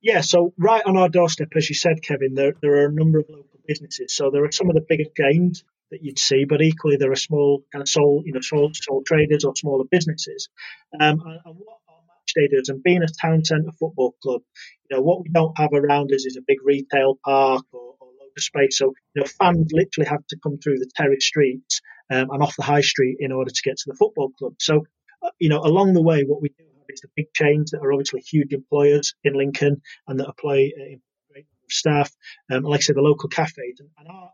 Yeah, 0.00 0.20
so 0.20 0.54
right 0.58 0.82
on 0.86 0.96
our 0.96 1.08
doorstep, 1.08 1.48
as 1.56 1.68
you 1.68 1.74
said, 1.74 2.02
Kevin, 2.02 2.34
there, 2.34 2.54
there 2.62 2.82
are 2.82 2.86
a 2.86 2.92
number 2.92 3.18
of 3.18 3.26
local 3.28 3.60
businesses. 3.66 4.14
So 4.14 4.30
there 4.30 4.44
are 4.44 4.52
some 4.52 4.68
of 4.68 4.74
the 4.74 4.84
bigger 4.88 5.10
chains 5.16 5.64
that 5.90 6.04
you'd 6.04 6.18
see, 6.18 6.44
but 6.44 6.62
equally 6.62 6.96
there 6.96 7.10
are 7.10 7.16
small 7.16 7.64
kind 7.72 7.82
of 7.82 7.88
sole, 7.88 8.22
you 8.24 8.32
know, 8.32 8.40
sole, 8.40 8.70
sole 8.74 9.02
traders 9.04 9.44
or 9.44 9.56
smaller 9.56 9.84
businesses. 9.90 10.48
Um, 10.94 11.20
and, 11.20 11.40
and, 11.44 11.56
what 11.56 11.78
our 11.88 12.00
match 12.06 12.34
day 12.36 12.48
does, 12.48 12.68
and 12.68 12.82
being 12.82 13.02
a 13.02 13.08
town 13.08 13.44
centre 13.44 13.72
football 13.72 14.14
club, 14.22 14.42
you 14.88 14.96
know, 14.96 15.02
what 15.02 15.22
we 15.22 15.30
don't 15.30 15.56
have 15.58 15.72
around 15.72 16.12
us 16.12 16.26
is 16.26 16.36
a 16.36 16.42
big 16.46 16.58
retail 16.64 17.18
park 17.24 17.64
or, 17.72 17.94
or 17.98 18.08
load 18.08 18.30
of 18.36 18.42
space. 18.42 18.78
So, 18.78 18.92
you 19.14 19.22
know, 19.22 19.26
fans 19.40 19.70
literally 19.72 20.08
have 20.08 20.26
to 20.28 20.38
come 20.42 20.58
through 20.58 20.78
the 20.78 20.90
terrace 20.94 21.26
streets 21.26 21.80
um, 22.10 22.30
and 22.30 22.42
off 22.42 22.54
the 22.56 22.62
high 22.62 22.82
street 22.82 23.16
in 23.18 23.32
order 23.32 23.50
to 23.50 23.62
get 23.64 23.78
to 23.78 23.84
the 23.86 23.96
football 23.96 24.30
club. 24.38 24.54
So, 24.60 24.86
uh, 25.22 25.30
you 25.40 25.48
know, 25.48 25.58
along 25.58 25.94
the 25.94 26.02
way, 26.02 26.22
what 26.22 26.40
we 26.40 26.50
do 26.50 26.67
it's 26.88 27.02
the 27.02 27.08
big 27.16 27.26
chains 27.34 27.70
that 27.70 27.80
are 27.80 27.92
obviously 27.92 28.20
huge 28.20 28.52
employers 28.52 29.14
in 29.24 29.34
Lincoln 29.34 29.82
and 30.06 30.20
that 30.20 30.26
employ 30.26 30.66
uh, 30.66 30.96
great 31.30 31.46
number 31.46 31.64
of 31.64 31.72
staff. 31.72 32.10
Um, 32.50 32.62
like 32.62 32.80
I 32.80 32.82
said, 32.82 32.96
the 32.96 33.02
local 33.02 33.28
cafes 33.28 33.80
and, 33.80 33.90
and 33.98 34.08
our 34.08 34.30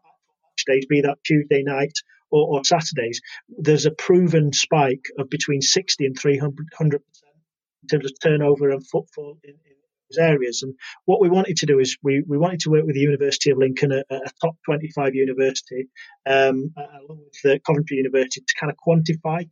days, 0.67 0.87
be 0.87 1.03
that 1.03 1.19
Tuesday 1.25 1.63
night 1.63 1.93
or, 2.31 2.57
or, 2.59 2.65
Saturdays, 2.65 3.21
there's 3.49 3.87
a 3.87 3.91
proven 3.91 4.53
spike 4.53 5.07
of 5.19 5.29
between 5.31 5.61
60 5.61 6.07
and 6.07 6.19
300 6.19 6.67
percent 6.79 7.03
in 7.83 7.89
terms 7.89 8.07
of 8.07 8.13
turnover 8.23 8.71
and 8.71 8.87
footfall 8.87 9.39
in, 9.45 9.51
in 9.51 9.77
those 10.11 10.19
areas. 10.19 10.63
And 10.63 10.75
what 11.05 11.21
we 11.21 11.29
wanted 11.29 11.57
to 11.59 11.67
do 11.67 11.79
is 11.79 11.99
we, 12.03 12.23
we 12.27 12.39
wanted 12.39 12.61
to 12.61 12.71
work 12.71 12.85
with 12.85 12.95
the 12.95 13.01
University 13.01 13.51
of 13.51 13.59
Lincoln, 13.59 13.93
a, 13.93 14.03
a 14.11 14.31
top 14.41 14.57
25 14.65 15.15
university, 15.15 15.89
um, 16.27 16.73
along 16.77 17.25
with 17.25 17.41
the 17.43 17.61
Coventry 17.67 17.99
University, 17.99 18.41
to 18.41 18.55
kind 18.59 18.73
of 18.73 18.79
quantify 18.79 19.49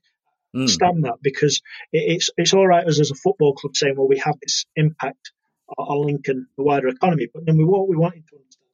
mm. 0.54 0.60
understand 0.60 1.04
that 1.04 1.16
because 1.22 1.62
it's 1.92 2.30
it's 2.36 2.54
all 2.54 2.66
right 2.66 2.86
as 2.86 3.00
as 3.00 3.10
a 3.10 3.14
football 3.14 3.54
club 3.54 3.76
saying, 3.76 3.94
well, 3.96 4.08
we 4.08 4.18
have 4.18 4.38
this 4.40 4.66
impact 4.76 5.32
on 5.78 6.06
Lincoln, 6.06 6.48
the 6.56 6.62
wider 6.62 6.88
economy, 6.88 7.28
but 7.32 7.46
then 7.46 7.56
we 7.56 7.64
what 7.64 7.88
we 7.88 7.96
wanted 7.96 8.24
to 8.28 8.36
understand 8.36 8.68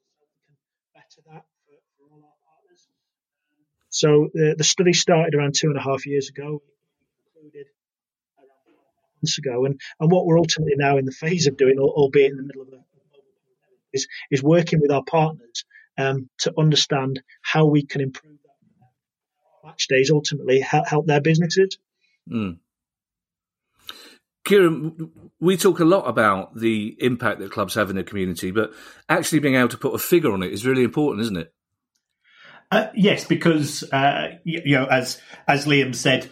better 0.95 1.23
that 1.33 1.45
for, 1.67 1.77
for 1.97 2.15
all 2.15 2.23
our 2.25 2.39
partners. 2.45 2.89
So 3.91 4.29
the, 4.35 4.55
the 4.59 4.65
study 4.65 4.93
started 4.93 5.35
around 5.35 5.55
two 5.55 5.69
and 5.69 5.77
a 5.77 5.83
half 5.83 6.07
years 6.07 6.29
ago. 6.29 6.63
Concluded 7.35 7.67
months 9.23 9.39
ago, 9.39 9.65
and 9.65 9.81
and 10.01 10.11
what 10.11 10.27
we're 10.27 10.39
ultimately 10.39 10.75
now 10.77 10.97
in 10.97 11.05
the 11.05 11.13
phase 11.13 11.47
of 11.47 11.57
doing, 11.57 11.79
albeit 11.79 12.31
in 12.31 12.37
the 12.37 12.43
middle 12.43 12.63
of 12.63 12.69
a 12.69 12.79
is 13.93 14.07
is 14.31 14.43
working 14.43 14.81
with 14.81 14.91
our 14.91 15.05
partners 15.05 15.65
um, 15.97 16.29
to 16.39 16.53
understand 16.59 17.23
how 17.43 17.67
we 17.67 17.85
can 17.85 18.01
improve 18.01 18.39
match 19.69 19.89
days 19.89 20.11
ultimately 20.11 20.61
help, 20.61 20.89
help 20.89 21.07
their 21.07 21.21
businesses. 21.21 21.79
Mm. 22.31 22.59
Kieran, 24.45 25.11
we 25.41 25.57
talk 25.57 25.81
a 25.81 25.85
lot 25.85 26.09
about 26.09 26.57
the 26.57 26.97
impact 27.01 27.41
that 27.41 27.53
clubs 27.53 27.75
have 27.75 27.91
in 27.91 27.97
the 27.97 28.03
community, 28.03 28.51
but 28.51 28.73
actually 29.09 29.41
being 29.41 29.57
able 29.57 29.69
to 29.69 29.77
put 29.77 29.95
a 29.95 29.99
figure 29.99 30.33
on 30.33 30.43
it 30.43 30.53
is 30.53 30.67
really 30.67 30.85
important, 30.85 31.23
isn't 31.23 31.37
it? 31.37 31.53
Uh, 32.71 32.87
yes, 32.95 33.25
because 33.25 33.83
uh, 33.93 34.39
you, 34.45 34.63
you, 34.65 34.77
know, 34.77 34.87
as 34.87 35.21
as 35.47 35.67
Liam 35.67 35.95
said, 35.95 36.29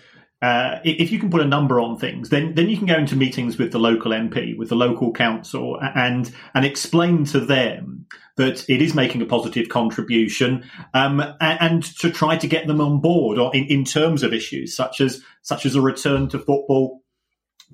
uh, 0.46 0.80
if 0.84 1.10
you 1.10 1.18
can 1.18 1.28
put 1.28 1.40
a 1.40 1.44
number 1.44 1.80
on 1.80 1.98
things, 1.98 2.28
then 2.28 2.54
then 2.54 2.68
you 2.68 2.76
can 2.76 2.86
go 2.86 2.94
into 2.94 3.16
meetings 3.16 3.58
with 3.58 3.72
the 3.72 3.80
local 3.80 4.12
MP, 4.12 4.56
with 4.56 4.68
the 4.68 4.76
local 4.76 5.12
council, 5.12 5.76
and 5.96 6.32
and 6.54 6.64
explain 6.64 7.24
to 7.24 7.40
them 7.40 8.06
that 8.36 8.64
it 8.70 8.80
is 8.80 8.94
making 8.94 9.20
a 9.22 9.26
positive 9.26 9.68
contribution, 9.68 10.62
um, 10.94 11.20
and, 11.40 11.60
and, 11.60 11.82
to 11.82 12.10
try 12.10 12.36
to 12.36 12.46
get 12.46 12.68
them 12.68 12.80
on 12.80 13.00
board, 13.00 13.38
or 13.38 13.54
in, 13.56 13.64
in 13.64 13.84
terms 13.84 14.22
of 14.22 14.32
issues 14.32 14.76
such 14.76 15.00
as 15.00 15.20
such 15.42 15.66
as 15.66 15.74
a 15.74 15.80
return 15.80 16.28
to 16.28 16.38
football 16.38 17.02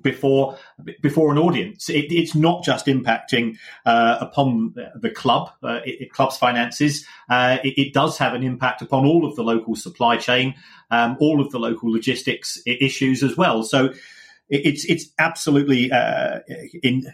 before 0.01 0.57
before 1.01 1.31
an 1.31 1.37
audience. 1.37 1.89
It, 1.89 2.11
it's 2.11 2.35
not 2.35 2.63
just 2.63 2.85
impacting 2.87 3.57
uh, 3.85 4.17
upon 4.19 4.75
the 4.95 5.09
club, 5.09 5.51
uh, 5.63 5.79
it, 5.85 6.11
club's 6.11 6.37
finances. 6.37 7.05
Uh, 7.29 7.57
it, 7.63 7.93
does 7.93 8.17
have 8.17 8.33
an 8.33 8.43
impact 8.43 8.81
upon 8.81 9.05
all 9.05 9.25
of 9.25 9.35
the 9.35 9.43
local 9.43 9.75
supply 9.75 10.17
chain, 10.17 10.55
um, 10.91 11.15
all 11.19 11.39
of 11.39 11.51
the 11.51 11.59
local 11.59 11.91
logistics 11.91 12.61
issues 12.65 13.23
as 13.23 13.37
well. 13.37 13.63
So 13.63 13.93
it's 14.49 14.85
it's 14.85 15.05
absolutely 15.19 15.91
uh, 15.91 16.39
in, 16.81 17.11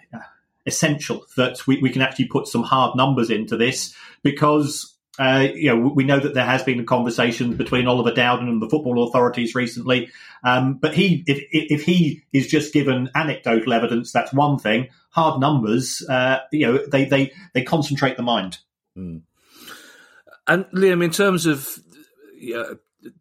essential 0.66 1.26
that 1.36 1.66
we, 1.68 1.80
we 1.82 1.90
can 1.90 2.02
actually 2.02 2.28
put 2.28 2.48
some 2.48 2.64
hard 2.64 2.96
numbers 2.96 3.30
into 3.30 3.58
this 3.58 3.96
because 4.24 4.96
uh, 5.20 5.48
you 5.54 5.76
know, 5.76 5.92
we 5.94 6.06
know 6.06 6.20
that 6.20 6.34
there 6.34 6.46
has 6.46 6.64
been 6.64 6.80
a 6.80 6.86
conversation 6.86 7.58
between 7.58 7.88
Oliver 7.88 8.14
Dowden 8.14 8.48
and 8.48 8.62
the 8.62 8.70
football 8.70 9.06
authorities 9.06 9.54
recently. 9.54 10.10
Um, 10.46 10.76
but 10.76 10.94
he, 10.94 11.26
if, 11.28 11.44
if, 11.52 11.84
he 11.84 12.24
is 12.32 12.48
just 12.48 12.72
given 12.72 13.10
anecdotal 13.14 13.74
evidence, 13.74 14.14
that's 14.14 14.32
one 14.32 14.58
thing. 14.58 14.88
Hard 15.10 15.42
numbers, 15.42 16.02
uh, 16.10 16.40
you 16.54 16.66
know, 16.66 16.86
they, 16.88 17.04
they, 17.04 17.34
they 17.54 17.64
concentrate 17.64 18.16
the 18.16 18.24
mind. 18.24 18.60
Mm. 18.98 19.24
And 20.48 20.66
Liam, 20.74 21.04
in 21.04 21.12
terms 21.12 21.46
of 21.46 21.68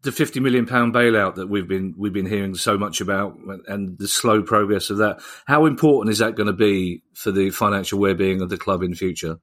the 0.03 0.13
fifty 0.13 0.39
million 0.41 0.67
pound 0.67 0.95
bailout 0.95 1.35
that 1.35 1.49
we've 1.49 1.69
been 1.69 1.95
we've 1.97 2.13
been 2.13 2.27
hearing 2.27 2.55
so 2.55 2.79
much 2.79 3.01
about, 3.01 3.37
and 3.67 3.99
the 3.99 4.09
slow 4.09 4.43
progress 4.43 4.91
of 4.91 4.99
that, 4.99 5.21
how 5.47 5.67
important 5.67 6.13
is 6.13 6.19
that 6.19 6.37
going 6.37 6.47
to 6.47 6.53
be 6.53 7.03
for 7.13 7.31
the 7.31 7.51
financial 7.51 7.99
well-being 7.99 8.41
of 8.41 8.49
the 8.49 8.57
club 8.57 8.83
in 8.83 8.95
future? 8.95 9.39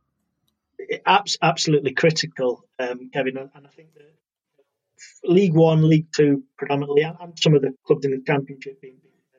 Absolutely 1.42 1.94
critical, 1.94 2.64
um, 2.80 3.10
Kevin. 3.14 3.38
And 3.38 3.50
I 3.56 3.70
think 3.70 3.94
that 3.94 4.04
League 5.24 5.54
One, 5.54 5.88
League 5.88 6.08
Two, 6.16 6.44
predominantly, 6.58 7.04
and 7.04 7.38
some 7.40 7.56
of 7.56 7.62
the 7.62 7.74
clubs 7.86 8.06
in 8.06 8.12
the 8.12 8.22
Championship 8.26 8.82
being 8.82 8.98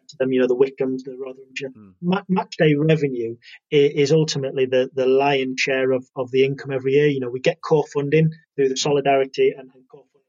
to 0.09 0.17
them, 0.19 0.33
you 0.33 0.41
know, 0.41 0.47
the 0.47 0.57
Wycombes, 0.57 1.05
the 1.05 1.17
Rotherhamshire. 1.19 1.71
Mm. 1.77 2.23
match 2.29 2.57
day 2.59 2.75
revenue 2.75 3.37
is 3.71 4.13
ultimately 4.13 4.67
the, 4.67 4.91
the 4.95 5.07
lion's 5.07 5.61
share 5.61 5.93
of, 5.93 6.07
of 6.17 6.31
the 6.31 6.45
income 6.45 6.73
every 6.73 6.93
year. 6.93 7.07
You 7.07 7.21
know, 7.21 7.31
we 7.31 7.41
get 7.41 7.61
core 7.61 7.85
funding 7.93 8.31
through 8.55 8.69
the 8.69 8.77
solidarity 8.77 9.53
and, 9.57 9.71
and 9.75 9.89
core 9.89 10.05
funding. 10.13 10.27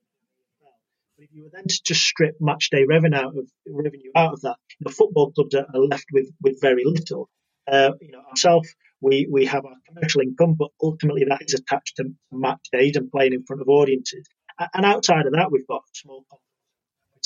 But 1.18 1.24
if 1.24 1.30
you 1.34 1.43
were 1.43 1.49
then 1.51 1.68
to 1.68 1.84
just 1.84 2.01
strip 2.01 2.36
match 2.39 2.70
day 2.70 2.86
revenue 2.88 3.18
out 3.18 3.38
of 3.38 3.47
revenue 3.68 4.11
out 4.15 4.34
of 4.34 4.41
that, 4.41 4.57
the 4.80 4.91
football 4.91 5.32
clubs 5.32 5.55
are, 5.55 5.68
are 5.74 5.80
left 5.80 6.05
with, 6.11 6.30
with 6.41 6.61
very 6.61 6.84
little. 6.86 7.30
Uh, 7.70 7.91
you 7.99 8.13
know, 8.13 8.22
ourselves, 8.30 8.74
we, 9.02 9.28
we 9.32 9.45
have 9.45 9.66
our 9.66 9.76
commercial 9.88 10.22
income, 10.22 10.56
but 10.58 10.70
ultimately 10.82 11.26
that 11.30 11.41
is 11.41 11.54
attached 11.54 11.98
to 11.98 12.06
match 12.32 12.68
days 12.72 12.95
and 12.95 13.12
playing 13.12 13.34
in 13.34 13.43
front 13.45 13.62
of 13.62 13.68
audiences. 13.70 14.28
And 14.74 14.86
outside 14.86 15.28
of 15.28 15.34
that, 15.34 15.52
we've 15.52 15.68
got 15.68 15.84
small 15.93 16.26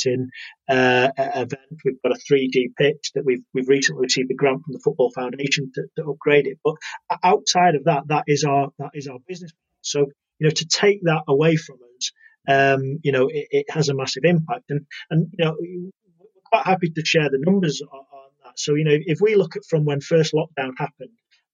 in 0.05 0.29
uh, 0.69 1.09
event. 1.17 1.81
We've 1.83 2.01
got 2.01 2.13
a 2.13 2.33
3D 2.33 2.75
pitch 2.77 3.11
that 3.15 3.25
we've 3.25 3.43
we've 3.53 3.67
recently 3.67 4.03
received 4.03 4.31
a 4.31 4.33
grant 4.33 4.63
from 4.63 4.73
the 4.73 4.81
Football 4.83 5.11
Foundation 5.11 5.71
to, 5.75 5.83
to 5.97 6.09
upgrade 6.09 6.47
it. 6.47 6.59
But 6.63 6.75
outside 7.23 7.75
of 7.75 7.85
that, 7.85 8.07
that 8.07 8.23
is 8.27 8.43
our 8.43 8.69
that 8.79 8.91
is 8.93 9.07
our 9.07 9.19
business. 9.27 9.51
So 9.81 9.99
you 10.39 10.47
know, 10.47 10.49
to 10.49 10.65
take 10.65 11.03
that 11.03 11.23
away 11.27 11.55
from 11.55 11.77
us, 11.97 12.11
um, 12.47 12.99
you 13.03 13.11
know, 13.11 13.27
it, 13.27 13.47
it, 13.51 13.65
has 13.69 13.89
a 13.89 13.93
massive 13.93 14.23
impact. 14.23 14.65
And 14.69 14.85
and 15.09 15.27
you 15.37 15.45
know, 15.45 15.55
we're 15.59 15.91
quite 16.51 16.65
happy 16.65 16.89
to 16.89 17.05
share 17.05 17.29
the 17.29 17.39
numbers 17.39 17.81
on, 17.81 17.99
on 17.99 18.29
that. 18.45 18.59
So 18.59 18.75
you 18.75 18.83
know, 18.83 18.97
if 18.97 19.19
we 19.21 19.35
look 19.35 19.55
at 19.55 19.65
from 19.69 19.85
when 19.85 20.01
first 20.01 20.33
lockdown 20.33 20.71
happened 20.77 21.11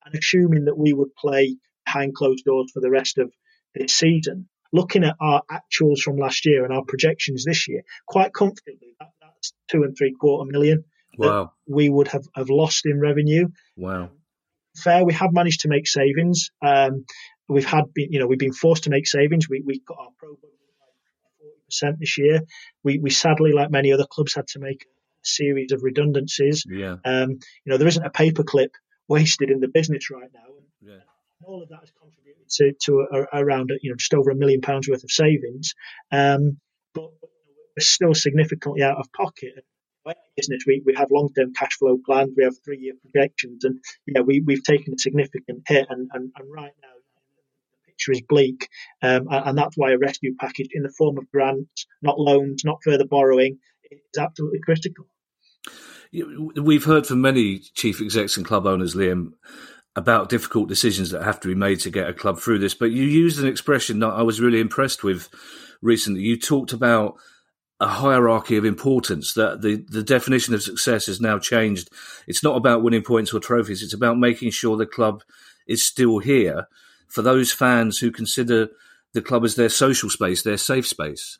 and 0.08 0.16
assuming 0.18 0.66
that 0.66 0.78
we 0.78 0.94
would 0.94 1.16
play 1.16 1.58
behind 1.86 2.16
closed 2.16 2.46
doors 2.46 2.72
for 2.74 2.80
the 2.82 2.90
rest 2.90 3.18
of 3.18 3.32
this 3.76 3.94
season, 3.96 4.48
looking 4.72 5.04
at 5.04 5.16
our 5.20 5.44
actuals 5.52 6.00
from 6.00 6.18
last 6.18 6.46
year 6.46 6.64
and 6.66 6.74
our 6.74 6.84
projections 6.84 7.44
this 7.46 7.68
year, 7.68 7.82
quite 8.08 8.34
comfortably, 8.34 8.96
that, 9.00 9.10
that's 9.22 9.54
two 9.70 9.84
and 9.84 9.96
three 9.98 10.14
quarter 10.20 10.50
million. 10.50 10.84
Wow. 11.18 11.54
we 11.68 11.90
would 11.90 12.10
have, 12.10 12.26
have 12.36 12.50
lost 12.50 12.86
in 12.86 13.00
revenue. 13.00 13.48
Wow. 13.76 14.12
Fair, 14.76 15.04
we 15.04 15.14
have 15.14 15.32
managed 15.34 15.62
to 15.62 15.68
make 15.68 15.88
savings. 15.88 16.52
Um, 16.64 17.06
we've 17.50 17.66
had 17.66 17.86
been, 17.94 18.12
you 18.12 18.20
know, 18.20 18.28
we've 18.28 18.38
been 18.38 18.54
forced 18.54 18.84
to 18.84 18.92
make 18.92 19.08
savings. 19.08 19.50
We 19.50 19.64
we 19.66 19.80
got 19.80 19.98
our 20.00 20.12
program 20.20 20.52
pro 20.78 20.88
forty 21.40 21.62
percent 21.66 22.00
this 22.00 22.20
year. 22.20 22.42
We 22.84 23.00
we 23.00 23.10
sadly, 23.10 23.52
like 23.52 23.72
many 23.72 23.92
other 23.94 24.06
clubs, 24.08 24.36
had 24.36 24.46
to 24.50 24.60
make 24.60 24.84
a 24.84 25.26
series 25.28 25.72
of 25.72 25.82
redundancies. 25.82 26.66
Yeah. 26.70 26.98
Um, 27.04 27.32
you 27.32 27.72
know, 27.72 27.78
there 27.78 27.88
isn't 27.88 28.06
a 28.06 28.12
paperclip 28.12 28.70
wasted 29.08 29.50
in 29.50 29.60
the 29.60 29.68
business 29.68 30.10
right 30.10 30.30
now. 30.34 30.56
And 30.58 30.92
yeah. 30.92 31.04
all 31.44 31.64
of 31.64 31.70
that 31.70 31.80
has 31.82 31.92
contributed 31.92 32.50
to, 32.50 32.74
to 32.86 33.08
a, 33.12 33.38
a, 33.38 33.44
around 33.44 33.72
you 33.82 33.92
know 33.92 33.96
just 33.96 34.14
over 34.14 34.32
a 34.32 34.36
million 34.36 34.62
pounds 34.62 34.88
worth 34.88 35.04
of 35.04 35.12
savings. 35.12 35.74
Um, 36.12 36.58
but 36.94 37.12
we're 37.22 37.82
still 37.82 38.14
significantly 38.14 38.84
out 38.84 38.98
of 38.98 39.12
pocket. 39.14 39.66
Business, 40.38 40.64
we, 40.66 40.82
we 40.86 40.94
have 40.96 41.12
long 41.12 41.30
term 41.34 41.54
cash 41.54 41.78
flow 41.78 41.98
plans, 42.06 42.32
we 42.38 42.46
have 42.46 42.56
three 42.64 42.78
year 42.78 42.94
projections, 43.02 43.66
and 43.66 43.80
yeah, 44.06 44.22
we, 44.22 44.40
we've 44.40 44.64
taken 44.64 44.94
a 44.94 44.98
significant 44.98 45.64
hit. 45.68 45.86
And, 45.90 46.10
and, 46.14 46.32
and 46.34 46.50
right 46.50 46.72
now, 46.82 46.94
the 47.74 47.92
picture 47.92 48.14
is 48.14 48.22
bleak, 48.22 48.70
um, 49.02 49.28
and 49.30 49.58
that's 49.58 49.76
why 49.76 49.92
a 49.92 49.98
rescue 49.98 50.34
package 50.40 50.70
in 50.72 50.84
the 50.84 50.94
form 50.98 51.18
of 51.18 51.30
grants, 51.30 51.88
not 52.02 52.18
loans, 52.18 52.64
not 52.64 52.78
further 52.86 53.06
borrowing, 53.06 53.58
is 53.92 54.00
absolutely 54.18 54.60
critical. 54.60 55.08
We've 56.12 56.84
heard 56.84 57.06
from 57.06 57.22
many 57.22 57.60
chief 57.60 58.02
execs 58.02 58.38
and 58.38 58.46
club 58.46 58.66
owners, 58.66 58.96
Liam, 58.96 59.34
about 59.96 60.30
difficult 60.30 60.70
decisions 60.70 61.12
that 61.12 61.24
have 61.24 61.40
to 61.42 61.48
be 61.48 61.56
made 61.56 61.80
to 61.82 61.90
get 61.90 62.10
a 62.10 62.14
club 62.14 62.40
through 62.40 62.60
this. 62.60 62.74
But 62.74 62.92
you 62.92 63.04
used 63.04 63.40
an 63.40 63.48
expression 63.48 64.00
that 64.00 64.10
I 64.10 64.22
was 64.22 64.40
really 64.40 64.60
impressed 64.60 65.04
with 65.04 65.30
recently. 65.82 66.22
You 66.22 66.38
talked 66.38 66.72
about 66.72 67.16
a 67.80 67.88
hierarchy 67.88 68.58
of 68.58 68.66
importance 68.66 69.34
that 69.34 69.62
the, 69.62 69.86
the 69.90 70.04
definition 70.04 70.54
of 70.54 70.64
success 70.64 71.06
has 71.08 71.22
now 71.22 71.38
changed. 71.38 71.90
It's 72.28 72.44
not 72.44 72.56
about 72.56 72.84
winning 72.84 73.04
points 73.04 73.34
or 73.34 73.40
trophies. 73.40 73.84
It's 73.84 73.94
about 73.94 74.18
making 74.18 74.52
sure 74.52 74.78
the 74.78 74.86
club 74.86 75.24
is 75.68 75.84
still 75.84 76.20
here 76.20 76.68
for 77.08 77.22
those 77.22 77.52
fans 77.52 78.00
who 78.00 78.12
consider 78.12 78.70
the 79.14 79.22
club 79.22 79.44
as 79.44 79.56
their 79.56 79.70
social 79.70 80.10
space, 80.10 80.44
their 80.44 80.58
safe 80.58 80.88
space 80.88 81.40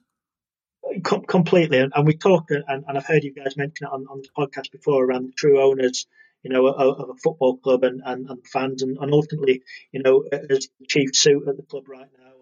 com- 1.08 1.26
completely. 1.26 1.80
And, 1.80 1.94
and, 1.96 2.06
we 2.06 2.16
talk, 2.16 2.52
and, 2.52 2.64
and, 2.68 2.98
I've 2.98 3.06
heard 3.06 3.24
you 3.24 3.34
guys 3.34 3.58
mention 3.58 3.88
it 3.88 3.94
on, 3.94 4.06
on 4.10 4.22
the 4.22 4.30
podcast 4.38 4.72
before 4.72 5.04
around 5.04 5.28
the 5.28 5.34
true 5.34 5.62
owners, 5.62 6.06
you 6.44 6.52
know, 6.52 6.68
of, 6.68 7.00
of 7.00 7.10
a 7.10 7.16
football 7.16 7.58
club 7.58 7.84
and, 7.84 8.02
and, 8.06 8.30
and 8.30 8.46
fans, 8.46 8.84
and, 8.84 8.98
and, 9.00 9.14
ultimately, 9.14 9.64
you 9.92 10.04
know, 10.04 10.24
as 10.32 10.68
the 10.80 10.86
chief 10.88 11.16
suit 11.16 11.48
at 11.48 11.58
the 11.58 11.64
club 11.64 11.88
right 11.88 12.10
now, 12.20 12.34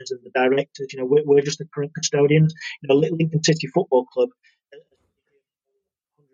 as 0.00 0.08
the 0.08 0.30
directors, 0.34 0.88
you 0.92 1.00
know, 1.00 1.06
we're, 1.06 1.24
we're 1.24 1.40
just 1.40 1.58
the 1.58 1.66
current 1.66 1.94
custodians. 1.94 2.54
You 2.82 2.88
know, 2.88 2.94
Lincoln 2.94 3.42
City 3.42 3.68
Football 3.68 4.06
Club, 4.06 4.30
uh, 4.72 4.78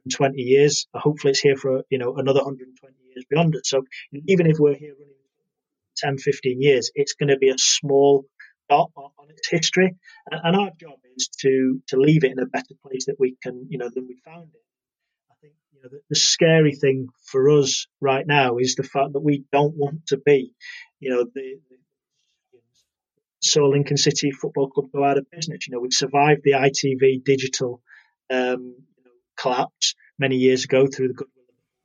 120 0.05 0.41
years. 0.41 0.86
Hopefully, 0.95 1.32
it's 1.32 1.41
here 1.41 1.57
for 1.57 1.84
you 1.91 1.99
know 1.99 2.16
another 2.16 2.41
120 2.41 2.95
years 3.09 3.24
beyond 3.28 3.55
it. 3.55 3.66
So 3.66 3.84
even 4.26 4.47
if 4.47 4.59
we're 4.59 4.74
here 4.74 4.95
running 4.99 5.14
10, 5.99 6.18
15 6.18 6.62
years, 6.62 6.91
it's 6.95 7.12
going 7.12 7.28
to 7.28 7.36
be 7.36 7.51
a 7.51 7.59
small 7.59 8.24
on, 8.79 9.11
on 9.18 9.31
its 9.31 9.49
history, 9.49 9.97
and, 10.31 10.41
and, 10.45 10.57
our 10.57 10.71
job 10.79 10.99
is 11.16 11.29
to 11.41 11.81
to 11.89 11.97
leave 11.97 12.25
it 12.25 12.33
in 12.33 12.39
a 12.39 12.47
better 12.47 12.75
place 12.83 13.07
that 13.07 13.16
we 13.18 13.37
can, 13.43 13.66
you 13.68 13.79
know, 13.79 13.91
than 13.93 14.07
we 14.07 14.16
found 14.25 14.51
it. 14.55 14.62
I 15.31 15.35
think 15.41 15.55
you 15.73 15.83
know 15.83 15.89
the, 15.91 16.01
the 16.09 16.16
scary 16.16 16.75
thing 16.75 17.09
for 17.27 17.51
us 17.51 17.87
right 18.01 18.27
now 18.27 18.59
is 18.59 18.75
the 18.75 18.83
fact 18.83 19.12
that 19.12 19.21
we 19.21 19.45
don't 19.53 19.77
want 19.77 20.07
to 20.09 20.18
be, 20.18 20.53
you 20.99 21.11
know, 21.11 21.25
the, 21.25 21.61
the 21.71 21.77
saw 23.43 23.66
Lincoln 23.66 23.97
City 23.97 24.31
Football 24.31 24.71
Club 24.71 24.91
go 24.93 25.05
out 25.05 25.18
of 25.18 25.31
business. 25.31 25.66
You 25.66 25.75
know, 25.75 25.81
we 25.81 25.91
survived 25.91 26.43
the 26.45 26.53
ITV 26.53 27.25
digital 27.25 27.83
um, 28.31 28.77
you 28.97 29.05
know, 29.05 29.11
collapse 29.37 29.95
many 30.18 30.37
years 30.37 30.64
ago 30.64 30.87
through 30.87 31.09
the 31.09 31.14
goodwill. 31.14 31.41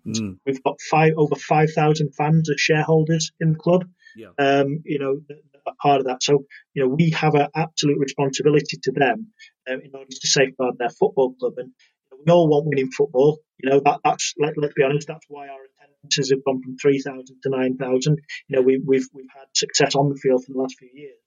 Mm. 0.06 0.38
We've 0.46 0.64
got 0.64 0.80
five 0.82 1.14
over 1.18 1.36
five 1.36 1.72
thousand 1.72 2.14
fans 2.14 2.50
as 2.50 2.60
shareholders 2.60 3.32
in 3.40 3.54
the 3.54 3.58
club. 3.58 3.86
Yeah. 4.16 4.30
Um, 4.38 4.82
you 4.86 5.00
know, 5.00 5.22
a 5.68 5.76
part 5.76 6.00
of 6.00 6.08
that. 6.08 6.24
So, 6.24 6.46
you 6.74 6.84
know, 6.84 6.90
we 6.90 7.12
have 7.12 7.36
an 7.36 7.48
absolute 7.56 8.00
responsibility 8.00 8.78
to 8.84 8.92
them 8.92 9.32
uh, 9.70 9.74
in 9.74 9.92
order 9.94 10.10
to 10.10 10.28
safeguard 10.28 10.78
their 10.78 10.90
football 10.90 11.36
club. 11.40 11.54
And 11.58 11.72
you 12.12 12.18
know, 12.18 12.24
we 12.26 12.32
all 12.32 12.50
want 12.50 12.68
winning 12.68 12.92
football. 12.92 13.40
You 13.58 13.70
know, 13.70 13.82
that, 13.86 14.00
that's 14.04 14.34
let, 14.38 14.54
let's 14.58 14.74
be 14.74 14.84
honest, 14.84 15.08
that's 15.08 15.26
why 15.28 15.48
our 15.48 15.60
attendances 15.66 16.32
have 16.32 16.44
gone 16.44 16.62
from 16.62 16.78
three 16.78 17.00
thousand 17.00 17.38
to 17.44 17.50
nine 17.50 17.78
thousand. 17.78 18.20
You 18.48 18.58
know, 18.58 18.62
we, 18.62 18.82
we've 18.86 19.08
we've 19.14 19.26
had 19.34 19.48
success 19.54 19.96
on 19.96 20.10
the 20.10 20.16
field 20.16 20.44
for 20.44 20.54
the 20.54 20.60
last 20.60 20.76
few 20.78 20.90
years. 20.94 21.18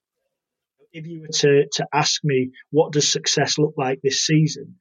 If 0.92 1.06
you 1.06 1.20
were 1.20 1.28
to 1.28 1.66
to 1.72 1.86
ask 1.92 2.20
me 2.24 2.50
what 2.70 2.92
does 2.92 3.10
success 3.10 3.58
look 3.58 3.74
like 3.76 4.00
this 4.02 4.24
season, 4.24 4.76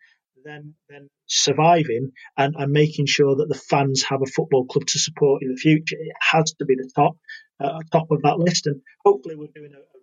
then 0.45 0.75
then 0.89 1.09
surviving 1.27 2.11
and, 2.37 2.55
and 2.57 2.71
making 2.71 3.05
sure 3.05 3.35
that 3.35 3.49
the 3.49 3.61
fans 3.69 4.03
have 4.07 4.21
a 4.21 4.31
football 4.31 4.65
club 4.65 4.85
to 4.87 4.99
support 4.99 5.43
in 5.43 5.49
the 5.49 5.57
future. 5.57 5.97
It 5.99 6.15
has 6.31 6.53
to 6.59 6.65
be 6.65 6.75
the 6.75 6.89
top 6.95 7.17
uh, 7.59 7.79
top 7.91 8.11
of 8.11 8.21
that 8.23 8.39
list, 8.39 8.67
and 8.67 8.81
hopefully 9.03 9.35
we're 9.35 9.47
doing 9.53 9.73
a, 9.73 9.79
a 9.79 9.97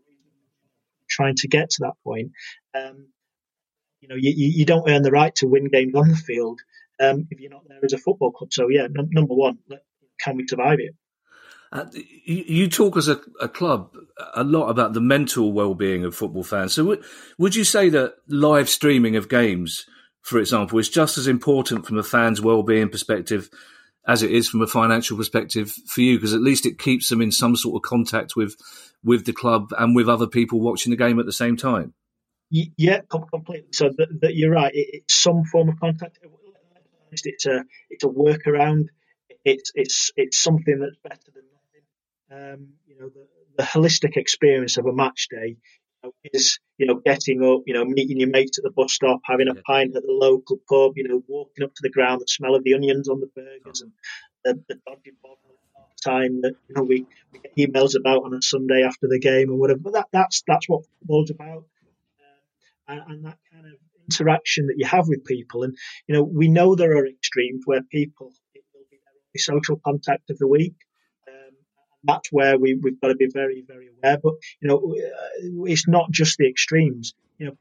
trying 1.09 1.37
to 1.37 1.49
get 1.49 1.71
to 1.71 1.77
that 1.81 1.95
point. 2.03 2.33
Um, 2.75 3.09
you 4.01 4.09
know, 4.09 4.17
you, 4.17 4.33
you 4.35 4.65
don't 4.65 4.89
earn 4.89 5.03
the 5.03 5.11
right 5.11 5.35
to 5.37 5.47
win 5.47 5.69
games 5.69 5.95
on 5.95 6.09
the 6.09 6.17
field 6.17 6.61
um, 7.01 7.27
if 7.31 7.41
you're 7.41 7.51
not 7.51 7.67
there 7.69 7.79
as 7.83 7.93
a 7.93 7.99
football 7.99 8.33
club. 8.33 8.53
So 8.53 8.69
yeah, 8.69 8.85
n- 8.85 9.11
number 9.13 9.35
one, 9.35 9.59
can 10.21 10.37
we 10.37 10.47
survive 10.47 10.79
it? 10.81 10.95
Uh, 11.73 11.87
you, 12.25 12.69
talk 12.69 12.97
as 12.97 13.09
a, 13.09 13.21
a, 13.41 13.49
club 13.49 13.91
a 14.35 14.45
lot 14.45 14.69
about 14.69 14.93
the 14.93 15.01
mental 15.01 15.53
well-being 15.53 16.05
of 16.05 16.15
football 16.15 16.45
fans. 16.45 16.73
So, 16.73 16.85
w- 16.85 17.03
would 17.37 17.57
you 17.57 17.65
say 17.65 17.89
that 17.89 18.15
live 18.29 18.69
streaming 18.69 19.17
of 19.17 19.29
games, 19.29 19.85
for 20.23 20.39
example, 20.39 20.79
is 20.79 20.89
just 20.89 21.19
as 21.19 21.27
important 21.27 21.85
from 21.85 21.99
a 21.99 22.05
fan's 22.05 22.41
well-being 22.41 22.91
perspective 22.91 23.51
as 24.07 24.23
it 24.23 24.31
is 24.31 24.49
from 24.49 24.63
a 24.63 24.67
financial 24.67 25.17
perspective 25.17 25.71
for 25.87 26.01
you? 26.01 26.17
Because 26.17 26.35
at 26.35 26.43
least 26.43 26.67
it 26.67 26.79
keeps 26.79 27.09
them 27.09 27.21
in 27.21 27.33
some 27.33 27.57
sort 27.57 27.77
of 27.77 27.89
contact 27.89 28.37
with 28.37 28.57
with 29.03 29.27
the 29.27 29.33
club 29.33 29.73
and 29.79 29.95
with 29.95 30.09
other 30.09 30.27
people 30.27 30.61
watching 30.61 30.91
the 30.91 30.97
game 30.97 31.19
at 31.21 31.27
the 31.27 31.33
same 31.33 31.57
time. 31.57 31.95
Yeah, 32.51 33.01
completely. 33.11 33.67
So 33.73 33.91
that, 33.97 34.35
you're 34.35 34.51
right. 34.51 34.73
It, 34.75 34.89
it's 34.93 35.15
some 35.15 35.45
form 35.45 35.69
of 35.69 35.81
contact. 35.81 36.19
It's 37.11 37.47
a 37.47 37.65
it's 37.91 38.05
a 38.05 38.09
workaround. 38.09 38.87
It's 39.45 39.73
it's 39.75 40.11
it's 40.17 40.39
something 40.39 40.79
that's 40.79 40.97
better 41.03 41.31
than 41.35 41.45
um, 42.35 42.69
you 42.87 42.99
know, 42.99 43.09
the, 43.09 43.27
the, 43.57 43.63
holistic 43.63 44.17
experience 44.17 44.77
of 44.77 44.87
a 44.87 44.93
match 44.93 45.29
day 45.31 45.57
is, 46.25 46.59
you 46.79 46.87
know, 46.87 47.01
getting 47.05 47.43
up, 47.43 47.63
you 47.67 47.75
know, 47.75 47.85
meeting 47.85 48.21
your 48.21 48.31
mates 48.31 48.59
at 48.59 48.65
the 48.65 48.71
bus 48.71 48.93
stop, 48.93 49.21
having 49.25 49.49
a 49.49 49.55
pint 49.55 49.97
at 49.97 50.03
the 50.03 50.13
local 50.13 50.59
pub, 50.69 50.93
you 50.97 51.09
know, 51.09 51.23
walking 51.29 51.65
up 51.65 51.75
to 51.75 51.81
the 51.83 51.91
ground, 51.91 52.21
the 52.21 52.27
smell 52.29 52.55
of 52.55 52.65
the 52.65 52.75
onions 52.75 53.09
on 53.09 53.21
the 53.21 53.29
burgers 53.35 53.83
and 53.83 53.93
the, 54.45 54.63
the 54.69 54.81
dodgy 54.87 55.13
bottle 55.23 55.55
time 56.05 56.43
that 56.43 56.55
you 56.69 56.75
know 56.75 56.83
we, 56.83 57.07
we, 57.33 57.39
get 57.39 57.57
emails 57.57 57.99
about 57.99 58.25
on 58.25 58.35
a 58.35 58.43
Sunday 58.43 58.83
after 58.83 59.09
the 59.09 59.19
game 59.19 59.51
or 59.51 59.57
whatever. 59.57 59.81
But 59.81 59.93
that, 59.95 60.07
that's 60.13 60.43
that's 60.47 60.69
what 60.69 60.85
football's 61.01 61.31
about, 61.31 61.65
uh, 62.21 62.93
and, 62.93 63.03
and, 63.09 63.25
that 63.25 63.39
kind 63.53 63.67
of 63.67 63.73
interaction 64.11 64.67
that 64.67 64.75
you 64.77 64.87
have 64.87 65.09
with 65.09 65.25
people. 65.25 65.63
And 65.63 65.77
you 66.07 66.15
know, 66.15 66.23
we 66.23 66.49
know 66.49 66.75
there 66.75 66.97
are 66.97 67.07
extremes 67.07 67.63
where 67.65 67.83
people 67.83 68.33
it 68.55 68.65
will 68.75 68.85
be 68.91 68.99
their 68.99 69.41
social 69.41 69.81
contact 69.83 70.31
of 70.31 70.39
the 70.39 70.49
week 70.49 70.75
that's 72.05 72.31
where 72.31 72.59
we, 72.59 72.75
we've 72.75 73.01
got 73.01 73.09
to 73.09 73.17
be 73.17 73.29
very, 73.33 73.65
very 73.67 73.89
aware. 73.89 74.19
But, 74.23 74.35
you 74.61 74.69
know, 74.69 74.77
uh, 74.79 75.65
it's 75.65 75.89
not 75.89 76.11
just 76.11 76.39
the 76.39 76.49
extremes. 76.49 77.15
You 77.39 77.47
know, 77.47 77.57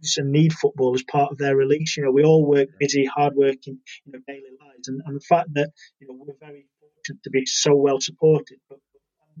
it's 0.00 0.18
a 0.18 0.22
need 0.22 0.52
football 0.52 0.94
as 0.94 1.02
part 1.02 1.32
of 1.32 1.38
their 1.38 1.56
release. 1.56 1.96
You 1.96 2.04
know, 2.04 2.10
we 2.10 2.24
all 2.24 2.46
work 2.46 2.68
busy, 2.78 3.04
hardworking, 3.04 3.80
you 4.04 4.12
know, 4.12 4.20
daily 4.26 4.42
lives. 4.60 4.88
And, 4.88 5.02
and 5.06 5.16
the 5.16 5.24
fact 5.24 5.48
that, 5.54 5.70
you 6.00 6.08
know, 6.08 6.14
we're 6.18 6.34
very 6.40 6.66
fortunate 6.80 7.22
to 7.24 7.30
be 7.30 7.46
so 7.46 7.74
well 7.74 8.00
supported, 8.00 8.58
but 8.68 8.78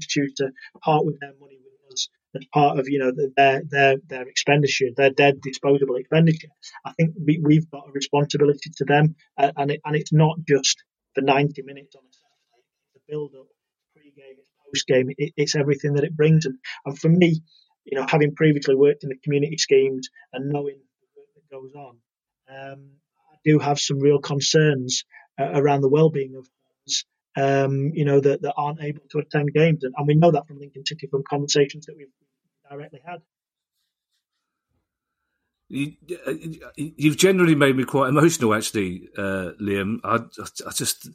choose 0.00 0.34
to 0.34 0.50
part 0.82 1.04
with 1.04 1.20
their 1.20 1.32
money 1.40 1.58
with 1.62 1.92
us 1.92 2.08
as 2.34 2.44
part 2.52 2.78
of, 2.78 2.88
you 2.88 2.98
know, 2.98 3.12
their, 3.36 3.62
their, 3.70 3.96
their 4.08 4.28
expenditure, 4.28 4.86
their 4.96 5.10
dead 5.10 5.40
disposable 5.40 5.96
expenditure. 5.96 6.48
I 6.84 6.92
think 6.92 7.14
we, 7.24 7.40
we've 7.42 7.70
got 7.70 7.88
a 7.88 7.92
responsibility 7.92 8.70
to 8.76 8.84
them. 8.84 9.14
And, 9.38 9.70
it, 9.70 9.80
and 9.84 9.94
it's 9.94 10.12
not 10.12 10.38
just 10.48 10.82
the 11.14 11.22
90 11.22 11.62
minutes 11.62 11.94
on 11.94 12.02
a 12.02 12.12
Saturday, 12.12 12.64
the 12.94 13.00
build 13.08 13.34
up 13.38 13.46
game, 14.16 14.36
it's 14.38 14.50
post 14.66 14.86
game, 14.86 15.10
it, 15.16 15.32
it's 15.36 15.56
everything 15.56 15.94
that 15.94 16.04
it 16.04 16.16
brings. 16.16 16.46
And, 16.46 16.58
and 16.84 16.98
for 16.98 17.08
me, 17.08 17.42
you 17.84 17.98
know, 17.98 18.06
having 18.08 18.34
previously 18.34 18.74
worked 18.74 19.02
in 19.04 19.10
the 19.10 19.18
community 19.22 19.58
schemes 19.58 20.08
and 20.32 20.50
knowing 20.50 20.78
the 21.00 21.20
work 21.20 21.28
that 21.34 21.54
goes 21.54 21.74
on, 21.74 21.98
um, 22.48 22.90
I 23.32 23.36
do 23.44 23.58
have 23.58 23.78
some 23.78 24.00
real 24.00 24.18
concerns 24.18 25.04
uh, 25.38 25.50
around 25.52 25.82
the 25.82 25.88
well-being 25.88 26.34
of 26.36 26.46
fans, 26.46 27.04
um, 27.36 27.92
you 27.94 28.04
know, 28.04 28.20
that, 28.20 28.42
that 28.42 28.54
aren't 28.56 28.82
able 28.82 29.02
to 29.10 29.18
attend 29.18 29.52
games. 29.52 29.84
And, 29.84 29.94
and 29.96 30.06
we 30.06 30.14
know 30.14 30.30
that 30.30 30.46
from 30.46 30.58
Lincoln 30.58 30.86
City 30.86 31.06
from 31.06 31.22
conversations 31.28 31.86
that 31.86 31.96
we've 31.96 32.08
directly 32.70 33.00
had. 33.04 33.20
You, 35.68 35.94
have 37.02 37.16
generally 37.16 37.54
made 37.54 37.76
me 37.76 37.84
quite 37.84 38.08
emotional, 38.08 38.54
actually, 38.54 39.08
uh, 39.16 39.52
Liam. 39.60 39.98
I, 40.04 40.16
I, 40.16 40.70
just 40.72 41.08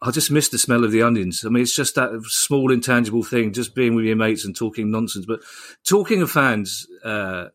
I 0.00 0.10
just 0.10 0.30
miss 0.30 0.48
the 0.48 0.58
smell 0.58 0.84
of 0.84 0.92
the 0.92 1.02
onions. 1.02 1.44
I 1.44 1.48
mean, 1.48 1.62
it's 1.62 1.74
just 1.74 1.94
that 1.96 2.10
small 2.26 2.72
intangible 2.72 3.22
thing, 3.22 3.52
just 3.52 3.74
being 3.74 3.94
with 3.94 4.04
your 4.04 4.16
mates 4.16 4.44
and 4.44 4.56
talking 4.56 4.90
nonsense. 4.90 5.26
But 5.26 5.40
talking 5.84 6.22
of 6.22 6.30
fans, 6.30 6.86
uh, 7.04 7.48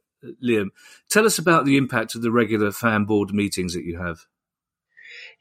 Liam, 0.43 0.67
tell 1.09 1.25
us 1.25 1.39
about 1.39 1.65
the 1.65 1.77
impact 1.77 2.15
of 2.15 2.21
the 2.21 2.31
regular 2.31 2.71
fan 2.71 3.05
board 3.05 3.33
meetings 3.33 3.73
that 3.73 3.83
you 3.83 3.97
have. 3.97 4.19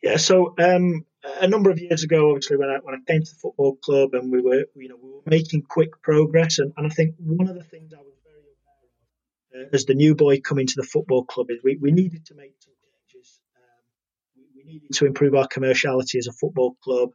Yeah, 0.03 0.17
so 0.17 0.55
um, 0.59 1.05
a 1.41 1.49
number 1.49 1.71
of 1.71 1.81
years 1.81 2.05
ago, 2.05 2.31
obviously, 2.31 2.57
when 2.57 2.69
I 2.69 2.79
when 2.83 2.95
I 2.95 2.99
came 3.11 3.23
to 3.23 3.31
the 3.31 3.39
football 3.41 3.77
club 3.77 4.15
and 4.15 4.31
we 4.31 4.41
were, 4.41 4.65
you 4.75 4.89
know, 4.89 4.97
we 5.03 5.11
were 5.11 5.23
making 5.27 5.63
quick 5.63 6.03
progress, 6.03 6.59
and, 6.59 6.73
and 6.77 6.87
I 6.87 6.91
think 6.91 7.15
one 7.19 7.49
of 7.49 7.55
the 7.55 7.65
things 7.65 7.93
I 7.93 8.03
was 8.03 8.15
very 8.23 8.43
aware 9.55 9.65
of 9.65 9.69
uh, 9.69 9.75
as 9.75 9.85
the 9.87 9.95
new 9.95 10.15
boy 10.15 10.41
coming 10.41 10.67
to 10.67 10.75
the 10.77 10.87
football 10.87 11.25
club 11.25 11.51
is 11.51 11.59
we, 11.65 11.77
we 11.77 11.93
needed 11.93 12.27
to 12.27 12.35
make 12.35 12.55
some 12.61 12.75
needed 14.67 14.93
to 14.95 15.07
improve 15.07 15.35
our 15.35 15.49
commerciality 15.49 16.17
as 16.19 16.27
a 16.29 16.33
football 16.33 16.77
club. 16.83 17.11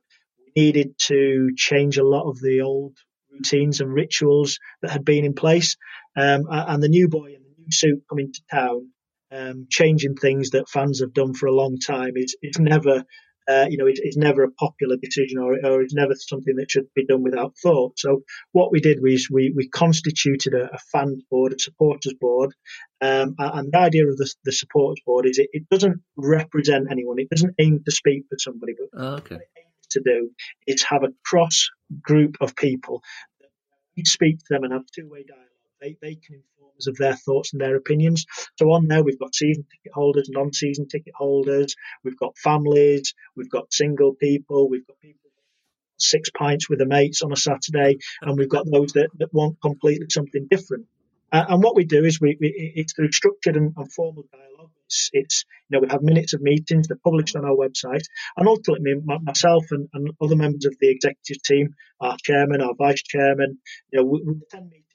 We 0.56 0.64
needed 0.64 0.96
to 1.08 1.52
change 1.56 1.98
a 1.98 2.04
lot 2.04 2.30
of 2.30 2.40
the 2.40 2.62
old 2.62 2.98
routines 3.32 3.82
and 3.82 3.94
rituals 3.94 4.60
that 4.82 4.92
had 4.92 5.06
been 5.06 5.26
in 5.26 5.34
place. 5.34 5.78
Um, 6.16 6.44
and 6.50 6.82
the 6.82 6.90
new 6.90 7.08
boy 7.08 7.34
and 7.36 7.46
the 7.46 7.56
new 7.58 7.72
suit 7.72 8.04
coming 8.10 8.32
to 8.34 8.42
town, 8.52 8.90
um, 9.32 9.68
changing 9.70 10.16
things 10.16 10.52
that 10.52 10.70
fans 10.70 11.00
have 11.00 11.14
done 11.14 11.34
for 11.34 11.48
a 11.48 11.56
long 11.56 11.78
time 11.78 12.14
is, 12.16 12.36
is 12.42 12.60
never 12.60 13.04
uh, 13.48 13.66
you 13.70 13.78
know, 13.78 13.88
it, 13.88 14.00
it's 14.02 14.18
never 14.18 14.44
a 14.44 14.52
popular 14.52 14.98
decision 14.98 15.40
or, 15.40 15.54
or 15.54 15.82
it's 15.82 15.94
never 15.94 16.14
something 16.16 16.56
that 16.58 16.70
should 16.70 16.88
be 16.96 17.06
done 17.06 17.24
without 17.24 17.56
thought. 17.62 17.98
So 17.98 18.22
what 18.52 18.72
we 18.72 18.80
did 18.80 19.00
was 19.02 19.30
we, 19.32 19.54
we 19.56 19.68
constituted 19.68 20.54
a, 20.54 20.74
a 20.74 20.78
fan 20.92 21.22
board, 21.30 21.54
a 21.54 21.60
supporters 21.60 22.14
board, 22.20 22.54
um, 23.02 23.36
and 23.40 23.72
the 23.72 23.78
idea 23.78 24.08
of 24.08 24.18
the, 24.18 24.32
the 24.46 24.52
supporters 24.52 25.02
board 25.06 25.26
is 25.26 25.40
it, 25.40 25.50
it, 25.54 25.70
doesn't 25.70 26.02
represent 26.16 26.88
anyone. 26.92 27.18
It 27.20 27.30
doesn't 27.30 27.56
aim 27.60 27.82
to 27.84 27.92
speak 27.92 28.26
for 28.30 28.38
somebody, 28.38 28.74
but 28.78 29.02
oh, 29.02 29.14
okay. 29.16 29.36
what 29.36 29.42
it 29.42 29.50
aims 29.58 29.88
to 29.92 30.02
do 30.04 30.30
is 30.68 30.84
have 30.84 31.04
a 31.04 31.14
cross 31.26 31.70
group 32.02 32.38
of 32.42 32.56
people 32.56 33.02
that 33.40 34.08
speak 34.08 34.40
to 34.40 34.46
them 34.50 34.64
and 34.64 34.74
have 34.74 34.86
two 34.94 35.10
way 35.10 35.24
dialogue. 35.28 35.51
They, 35.82 35.98
they 36.02 36.16
can 36.16 36.36
inform 36.36 36.72
us 36.78 36.88
of 36.88 36.98
their 36.98 37.16
thoughts 37.16 37.54
and 37.54 37.62
their 37.62 37.76
opinions. 37.76 38.26
So 38.58 38.68
on 38.72 38.88
there, 38.88 39.04
we've 39.04 39.20
got 39.20 39.36
season 39.36 39.66
ticket 39.72 39.94
holders, 39.94 40.30
non-season 40.30 40.88
ticket 40.88 41.14
holders, 41.16 41.76
we've 42.04 42.18
got 42.18 42.38
families, 42.38 43.16
we've 43.36 43.50
got 43.50 43.74
single 43.74 44.14
people, 44.14 44.70
we've 44.70 44.86
got 44.86 45.00
people 45.00 45.22
six 46.02 46.30
pints 46.32 46.70
with 46.70 46.80
their 46.80 46.88
mates 46.88 47.22
on 47.22 47.32
a 47.32 47.36
Saturday, 47.36 47.98
and 48.22 48.38
we've 48.38 48.50
got 48.50 48.66
those 48.72 48.94
that, 48.94 49.10
that 49.20 49.34
want 49.34 49.62
completely 49.62 50.08
something 50.10 50.48
different. 50.50 50.88
Uh, 51.32 51.46
and 51.48 51.64
what 51.64 51.76
we 51.76 51.86
do 51.86 52.04
is 52.04 52.20
we, 52.20 52.38
we 52.42 52.74
it's 52.76 52.94
through 52.94 53.12
structured 53.12 53.56
and, 53.56 53.74
and 53.78 53.94
formal 53.94 54.26
dialogue. 54.34 54.72
It's, 54.86 55.10
it's, 55.14 55.46
you 55.70 55.78
know 55.78 55.82
we 55.82 55.90
have 55.90 56.02
minutes 56.02 56.34
of 56.34 56.42
meetings 56.42 56.88
they're 56.88 56.98
published 57.04 57.36
on 57.38 57.46
our 57.46 57.56
website, 57.56 58.04
and 58.36 58.48
ultimately 58.48 58.96
myself 59.24 59.64
and, 59.72 59.88
and 59.94 60.12
other 60.22 60.36
members 60.36 60.66
of 60.66 60.76
the 60.82 60.90
executive 60.90 61.42
team, 61.44 61.76
our 62.02 62.18
chairman, 62.22 62.62
our 62.62 62.76
vice 62.78 63.04
chairman, 63.04 63.60
you 63.92 64.00
know, 64.00 64.06
we, 64.06 64.22
we 64.26 64.34
attend 64.42 64.70
meetings 64.70 64.91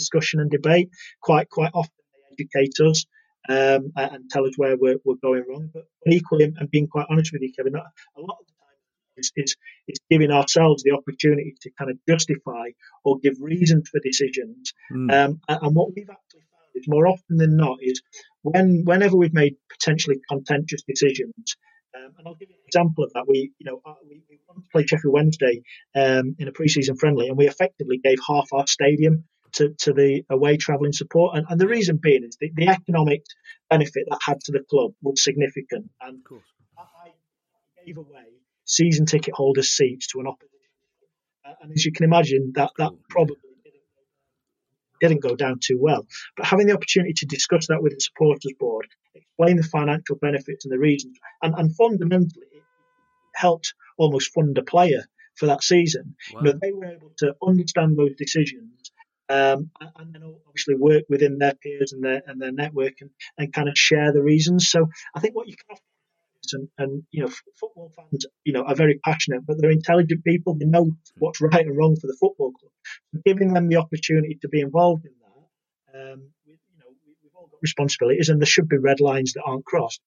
discussion 0.00 0.40
and 0.40 0.50
debate. 0.50 0.88
Quite 1.22 1.48
quite 1.48 1.72
often 1.74 1.92
they 2.12 2.44
educate 2.44 2.76
us 2.88 3.06
um, 3.48 3.92
and 3.96 4.30
tell 4.30 4.44
us 4.46 4.54
where 4.56 4.76
we're, 4.76 4.98
we're 5.04 5.22
going 5.22 5.44
wrong. 5.48 5.70
But 5.72 5.84
equally, 6.06 6.44
and 6.44 6.70
being 6.70 6.88
quite 6.88 7.06
honest 7.10 7.32
with 7.32 7.42
you, 7.42 7.52
Kevin, 7.56 7.74
a 7.74 7.78
lot 7.78 8.38
of 8.40 8.46
the 8.46 8.52
time 8.52 8.78
it's, 9.16 9.32
it's, 9.36 9.56
it's 9.88 10.00
giving 10.10 10.30
ourselves 10.30 10.82
the 10.82 10.92
opportunity 10.92 11.54
to 11.62 11.70
kind 11.78 11.90
of 11.90 11.98
justify 12.08 12.70
or 13.04 13.18
give 13.18 13.34
reasons 13.40 13.88
for 13.88 14.00
decisions. 14.00 14.72
Mm. 14.92 15.12
Um, 15.12 15.40
and 15.48 15.74
what 15.74 15.88
we've 15.94 16.10
actually 16.10 16.46
found 16.52 16.70
is 16.74 16.86
more 16.88 17.06
often 17.06 17.36
than 17.36 17.56
not 17.56 17.78
is 17.80 18.02
when 18.42 18.82
whenever 18.84 19.16
we've 19.16 19.34
made 19.34 19.56
potentially 19.70 20.20
contentious 20.28 20.82
decisions. 20.82 21.56
Um, 21.92 22.12
and 22.18 22.28
I'll 22.28 22.36
give 22.36 22.50
you 22.50 22.54
an 22.54 22.68
example 22.68 23.02
of 23.02 23.12
that. 23.14 23.26
We, 23.26 23.52
you 23.58 23.66
know, 23.66 23.80
uh, 23.84 23.94
we, 24.08 24.22
we 24.30 24.38
wanted 24.48 24.62
to 24.62 24.70
play 24.70 24.86
Sheffield 24.86 25.12
Wednesday 25.12 25.62
um, 25.96 26.36
in 26.38 26.46
a 26.46 26.52
pre-season 26.52 26.96
friendly, 26.96 27.26
and 27.26 27.36
we 27.36 27.48
effectively 27.48 27.98
gave 27.98 28.18
half 28.28 28.46
our 28.52 28.68
stadium 28.68 29.24
to, 29.54 29.74
to 29.80 29.92
the 29.92 30.22
away 30.30 30.56
travelling 30.56 30.92
support. 30.92 31.36
And, 31.36 31.46
and 31.48 31.60
the 31.60 31.68
reason 31.68 31.98
being 32.02 32.24
is 32.24 32.36
the, 32.40 32.50
the 32.54 32.68
economic 32.68 33.22
benefit 33.68 34.04
that 34.08 34.18
had 34.24 34.40
to 34.42 34.52
the 34.52 34.64
club 34.68 34.92
was 35.02 35.22
significant. 35.22 35.90
And 36.00 36.22
I 36.78 37.10
gave 37.84 37.96
away 37.96 38.24
season 38.64 39.06
ticket 39.06 39.34
holders' 39.34 39.70
seats 39.70 40.08
to 40.08 40.20
an 40.20 40.26
opposition. 40.26 40.50
Uh, 41.44 41.54
and 41.62 41.72
as 41.72 41.84
you 41.84 41.92
can 41.92 42.04
imagine, 42.04 42.52
that, 42.54 42.70
that 42.78 42.92
probably 43.08 43.36
didn't, 43.64 43.80
didn't 45.00 45.22
go 45.22 45.34
down 45.36 45.58
too 45.60 45.78
well. 45.80 46.06
But 46.36 46.46
having 46.46 46.66
the 46.66 46.74
opportunity 46.74 47.14
to 47.14 47.26
discuss 47.26 47.66
that 47.68 47.82
with 47.82 47.94
the 47.94 48.00
supporters 48.00 48.52
board, 48.58 48.86
explain 49.14 49.56
the 49.56 49.62
financial 49.62 50.16
benefits 50.16 50.64
and 50.64 50.72
the 50.72 50.78
reasons, 50.78 51.18
and, 51.42 51.54
and 51.56 51.74
fundamentally, 51.74 52.46
it 52.52 52.62
helped 53.34 53.74
almost 53.98 54.32
fund 54.32 54.56
a 54.58 54.62
player 54.62 55.04
for 55.36 55.46
that 55.46 55.62
season. 55.62 56.14
Wow. 56.32 56.40
You 56.40 56.52
know, 56.52 56.58
they 56.60 56.72
were 56.72 56.84
able 56.84 57.12
to 57.18 57.34
understand 57.42 57.96
those 57.96 58.14
decisions 58.16 58.92
um, 59.30 59.70
and 59.80 60.12
then 60.12 60.22
obviously 60.48 60.74
work 60.74 61.04
within 61.08 61.38
their 61.38 61.54
peers 61.54 61.92
and 61.92 62.02
their 62.02 62.22
and 62.26 62.40
their 62.40 62.52
network 62.52 62.94
and, 63.00 63.10
and 63.38 63.52
kind 63.52 63.68
of 63.68 63.74
share 63.76 64.12
the 64.12 64.22
reasons. 64.22 64.68
So 64.68 64.88
I 65.14 65.20
think 65.20 65.36
what 65.36 65.48
you 65.48 65.54
can 65.56 65.78
and, 66.52 66.68
and 66.78 67.02
you 67.12 67.22
know 67.22 67.30
football 67.60 67.92
fans 67.94 68.26
you 68.44 68.52
know 68.52 68.62
are 68.62 68.74
very 68.74 68.98
passionate, 69.04 69.46
but 69.46 69.56
they're 69.58 69.70
intelligent 69.70 70.24
people. 70.24 70.54
They 70.54 70.66
know 70.66 70.90
what's 71.18 71.40
right 71.40 71.64
and 71.64 71.76
wrong 71.76 71.96
for 71.96 72.08
the 72.08 72.16
football 72.18 72.52
club. 72.52 72.72
So 73.14 73.20
giving 73.24 73.52
them 73.52 73.68
the 73.68 73.76
opportunity 73.76 74.38
to 74.42 74.48
be 74.48 74.60
involved 74.60 75.06
in 75.06 75.12
that, 75.20 76.12
um, 76.12 76.22
you 76.44 76.56
know, 76.78 76.86
we've 77.22 77.32
all 77.36 77.46
got 77.46 77.58
responsibilities, 77.62 78.30
and 78.30 78.40
there 78.40 78.46
should 78.46 78.68
be 78.68 78.78
red 78.78 79.00
lines 79.00 79.34
that 79.34 79.42
aren't 79.46 79.64
crossed. 79.64 80.00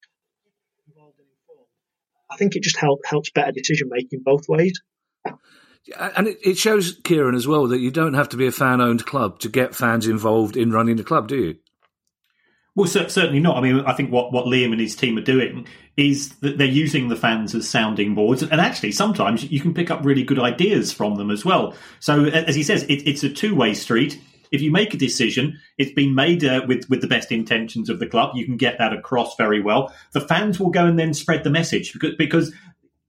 I 2.30 2.36
think 2.36 2.56
it 2.56 2.64
just 2.64 2.78
help, 2.78 3.02
helps 3.06 3.30
better 3.30 3.52
decision 3.52 3.90
making 3.92 4.22
both 4.24 4.50
ways. 4.50 4.82
And 6.00 6.28
it, 6.28 6.38
it 6.42 6.58
shows, 6.58 7.00
Kieran, 7.04 7.36
as 7.36 7.48
well, 7.48 7.68
that 7.68 7.80
you 7.80 7.92
don't 7.92 8.14
have 8.14 8.30
to 8.30 8.38
be 8.38 8.48
a 8.48 8.52
fan 8.52 8.80
owned 8.80 9.06
club 9.06 9.40
to 9.40 9.50
get 9.50 9.76
fans 9.76 10.08
involved 10.08 10.56
in 10.56 10.72
running 10.72 10.96
the 10.96 11.04
club, 11.04 11.28
do 11.28 11.38
you? 11.38 11.56
Well, 12.76 12.88
certainly 12.88 13.40
not. 13.40 13.58
I 13.58 13.62
mean, 13.62 13.82
I 13.82 13.94
think 13.94 14.12
what, 14.12 14.32
what 14.34 14.46
Liam 14.46 14.72
and 14.72 14.82
his 14.82 14.96
team 14.96 15.18
are 15.18 15.22
doing 15.22 15.68
is 15.96 16.30
that 16.38 16.58
they're 16.58 16.66
using 16.66 17.08
the 17.08 17.16
fans 17.16 17.54
as 17.54 17.70
sounding 17.70 18.16
boards. 18.16 18.42
And 18.42 18.60
actually, 18.60 18.94
sometimes 18.94 19.44
you 19.52 19.60
can 19.60 19.76
pick 19.76 19.92
up 19.92 20.04
really 20.04 20.24
good 20.24 20.40
ideas 20.40 20.92
from 20.92 21.16
them 21.16 21.30
as 21.30 21.46
well. 21.46 21.76
So, 22.00 22.26
as 22.26 22.56
he 22.56 22.64
says, 22.64 22.84
it, 22.84 23.08
it's 23.08 23.24
a 23.24 23.30
two 23.30 23.54
way 23.54 23.76
street. 23.76 24.20
If 24.52 24.62
you 24.62 24.72
make 24.72 24.94
a 24.94 24.98
decision, 24.98 25.60
it's 25.78 25.92
been 25.92 26.16
made 26.16 26.44
uh, 26.44 26.62
with, 26.68 26.90
with 26.90 27.02
the 27.02 27.08
best 27.08 27.32
intentions 27.32 27.90
of 27.90 28.00
the 28.00 28.08
club. 28.08 28.36
You 28.36 28.46
can 28.46 28.58
get 28.58 28.78
that 28.80 28.94
across 28.94 29.36
very 29.36 29.62
well. 29.62 29.94
The 30.14 30.22
fans 30.22 30.60
will 30.60 30.70
go 30.70 30.86
and 30.86 30.98
then 30.98 31.14
spread 31.14 31.44
the 31.44 31.50
message 31.50 31.94
because, 31.94 32.16
because 32.18 32.54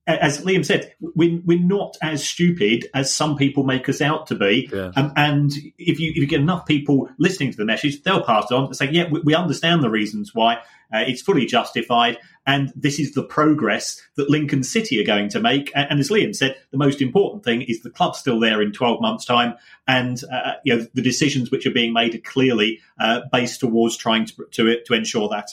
as 0.06 0.42
Liam 0.42 0.64
said, 0.64 0.94
we're, 1.00 1.40
we're 1.44 1.58
not 1.58 1.96
as 2.02 2.26
stupid 2.26 2.86
as 2.92 3.14
some 3.14 3.36
people 3.36 3.64
make 3.64 3.88
us 3.88 4.02
out 4.02 4.26
to 4.26 4.34
be. 4.34 4.68
Yeah. 4.72 4.92
Um, 4.96 5.12
and 5.16 5.50
if 5.78 5.98
you, 5.98 6.10
if 6.10 6.16
you 6.16 6.26
get 6.26 6.40
enough 6.40 6.66
people 6.66 7.08
listening 7.18 7.50
to 7.52 7.56
the 7.56 7.64
message, 7.64 8.02
they'll 8.02 8.22
pass 8.22 8.50
it 8.50 8.54
on 8.54 8.66
and 8.66 8.76
say, 8.76 8.90
yeah, 8.90 9.08
we, 9.10 9.20
we 9.20 9.34
understand 9.34 9.82
the 9.82 9.90
reasons 9.90 10.34
why. 10.34 10.58
Uh, 10.92 10.98
it's 11.06 11.22
fully 11.22 11.46
justified. 11.46 12.18
And 12.46 12.72
this 12.76 13.00
is 13.00 13.12
the 13.12 13.22
progress 13.22 14.00
that 14.16 14.28
Lincoln 14.28 14.62
City 14.62 15.00
are 15.00 15.06
going 15.06 15.30
to 15.30 15.40
make. 15.40 15.72
And, 15.74 15.92
and, 15.92 16.00
as 16.00 16.10
Liam 16.10 16.36
said, 16.36 16.56
the 16.70 16.76
most 16.76 17.00
important 17.00 17.42
thing 17.42 17.62
is 17.62 17.82
the 17.82 17.90
club's 17.90 18.18
still 18.18 18.38
there 18.38 18.60
in 18.60 18.72
12 18.72 19.00
months' 19.00 19.24
time. 19.24 19.54
And 19.88 20.20
uh, 20.30 20.52
you 20.64 20.76
know 20.76 20.86
the 20.92 21.02
decisions 21.02 21.50
which 21.50 21.66
are 21.66 21.72
being 21.72 21.94
made 21.94 22.14
are 22.14 22.18
clearly 22.18 22.80
uh, 23.00 23.22
based 23.32 23.60
towards 23.60 23.96
trying 23.96 24.26
to, 24.26 24.46
to, 24.52 24.84
to 24.84 24.94
ensure 24.94 25.28
that. 25.30 25.50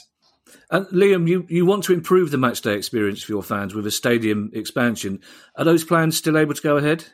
And 0.72 0.86
Liam, 0.86 1.28
you, 1.28 1.44
you 1.50 1.66
want 1.66 1.84
to 1.84 1.92
improve 1.92 2.30
the 2.30 2.38
matchday 2.38 2.74
experience 2.78 3.22
for 3.22 3.32
your 3.32 3.42
fans 3.42 3.74
with 3.74 3.86
a 3.86 3.90
stadium 3.90 4.50
expansion. 4.54 5.20
Are 5.54 5.66
those 5.66 5.84
plans 5.84 6.16
still 6.16 6.38
able 6.38 6.54
to 6.54 6.62
go 6.62 6.78
ahead? 6.78 7.04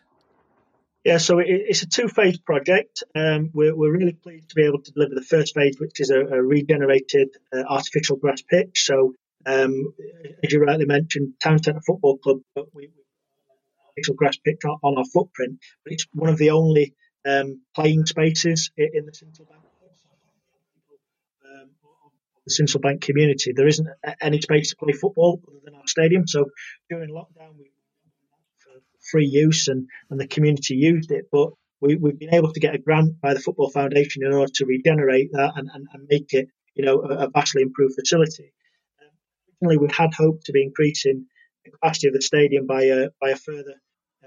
Yeah, 1.05 1.19
so 1.19 1.41
it, 1.41 1.47
it's 1.49 1.83
a 1.83 1.89
two-phase 1.89 2.39
project. 2.39 3.03
Um, 3.17 3.51
we're, 3.53 3.75
we're, 3.75 3.91
really 3.91 4.13
pleased 4.13 4.51
to 4.51 4.55
be 4.55 4.65
able 4.65 4.81
to 4.83 4.93
deliver 4.93 5.17
the 5.17 5.23
first 5.23 5.57
phase, 5.57 5.75
which 5.81 5.99
is 5.99 6.11
a, 6.11 6.21
a 6.21 6.41
regenerated 6.41 7.31
uh, 7.53 7.65
artificial 7.69 8.17
grass 8.17 8.43
pitch. 8.43 8.85
So, 8.85 9.15
um, 9.45 9.93
as 10.45 10.53
you 10.53 10.61
rightly 10.61 10.87
mentioned, 10.87 11.35
Town 11.43 11.61
Centre 11.61 11.81
Football 11.85 12.19
Club, 12.19 12.39
but 12.55 12.73
we, 12.73 12.91
artificial 13.89 14.15
grass 14.15 14.37
pitch 14.37 14.61
on, 14.67 14.79
on, 14.85 14.99
our 14.99 15.05
footprint, 15.05 15.59
but 15.83 15.93
it's 15.93 16.07
one 16.13 16.31
of 16.31 16.39
the 16.39 16.51
only 16.51 16.95
um, 17.27 17.61
playing 17.75 18.07
spaces 18.07 18.71
in, 18.77 18.91
in 18.95 19.07
the 19.07 19.13
Sincil 19.13 19.49
Bank 19.49 19.63
the 22.49 22.63
Sincil 22.63 22.81
Bank 22.81 23.03
community. 23.03 23.53
There 23.55 23.69
isn't 23.69 23.89
any 24.21 24.41
space 24.41 24.71
to 24.71 24.77
play 24.77 24.93
football 24.93 25.41
other 25.47 25.59
than 25.65 25.75
our 25.75 25.87
stadium. 25.87 26.27
So 26.27 26.47
during 26.89 27.11
lockdown, 27.11 27.57
we 27.59 27.71
for 28.59 28.81
free 29.11 29.27
use 29.27 29.69
and, 29.69 29.89
and 30.11 30.21
the 30.21 30.27
community 30.27 30.75
used 30.75 31.11
it. 31.11 31.27
But 31.31 31.51
we, 31.81 31.97
we've 31.97 32.19
been 32.19 32.35
able 32.35 32.53
to 32.53 32.61
get 32.61 32.75
a 32.75 32.79
grant 32.79 33.21
by 33.21 33.35
the 33.35 33.41
Football 33.41 33.71
Foundation 33.71 34.25
in 34.25 34.33
order 34.33 34.51
to 34.57 34.67
regenerate 34.67 35.31
that 35.33 35.53
and, 35.57 35.69
and, 35.73 35.87
and 35.93 36.07
make 36.09 36.33
it, 36.33 36.49
you 36.75 36.85
know, 36.85 37.03
a, 37.03 37.27
a 37.27 37.31
vastly 37.31 37.63
improved 37.63 37.95
facility. 37.95 38.53
Um, 39.01 39.09
originally, 39.63 39.87
we 39.87 39.95
had 39.95 40.15
hoped 40.15 40.47
to 40.47 40.53
be 40.53 40.63
increasing 40.63 41.27
the 41.65 41.71
capacity 41.71 42.09
of 42.09 42.15
the 42.15 42.23
stadium 42.23 42.67
by 42.67 42.85
a, 42.85 43.09
by 43.21 43.31
a 43.31 43.37
further 43.37 43.75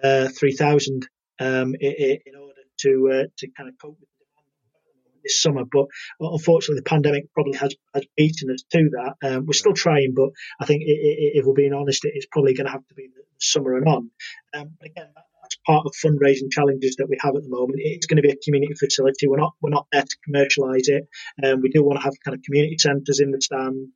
uh, 0.04 0.30
3,000 0.38 1.08
um, 1.40 1.76
in, 1.80 2.20
in, 2.26 2.36
order 2.36 2.62
to 2.80 3.10
uh, 3.12 3.28
to 3.38 3.48
kind 3.58 3.70
of 3.70 3.76
cope 3.82 3.98
with 4.00 4.10
this 5.24 5.42
summer. 5.42 5.64
But 5.72 5.86
unfortunately, 6.20 6.80
the 6.80 6.90
pandemic 6.90 7.34
probably 7.34 7.58
has, 7.58 7.76
has 7.94 8.06
beaten 8.16 8.52
us 8.52 8.64
to 8.72 8.90
that. 8.92 9.16
Um, 9.28 9.46
we're 9.46 9.54
still 9.54 9.74
trying, 9.74 10.14
but 10.16 10.30
I 10.60 10.66
think 10.66 10.84
it, 10.84 10.92
it, 10.92 11.32
if 11.40 11.46
we're 11.46 11.54
being 11.54 11.74
honest, 11.74 12.02
it's 12.06 12.28
probably 12.32 12.54
going 12.54 12.68
to 12.68 12.72
have 12.72 12.88
to 12.88 12.96
be 12.96 13.08
the 13.08 13.24
summer 13.40 13.76
and 13.76 13.88
on. 13.88 14.12
Um, 14.54 14.72
but 14.80 14.90
again, 14.90 15.08
that's 15.16 15.58
part 15.66 15.86
of 15.86 15.94
fundraising 15.94 16.52
challenges 16.52 16.96
that 16.98 17.10
we 17.10 17.18
have 17.22 17.36
at 17.36 17.44
the 17.44 17.50
moment. 17.50 17.80
It's 17.82 18.06
going 18.06 18.18
to 18.18 18.22
be 18.22 18.32
a 18.32 18.38
community 18.44 18.74
facility. 18.74 19.28
We're 19.28 19.38
not 19.38 19.54
we're 19.62 19.70
not 19.70 19.88
there 19.92 20.04
to 20.04 20.18
commercialise 20.28 20.88
it. 20.88 21.08
Um, 21.44 21.62
we 21.62 21.70
do 21.70 21.84
want 21.84 22.00
to 22.00 22.04
have 22.04 22.14
kind 22.24 22.36
of 22.36 22.44
community 22.44 22.78
centres 22.78 23.20
in 23.20 23.32
the 23.32 23.42
stand 23.42 23.90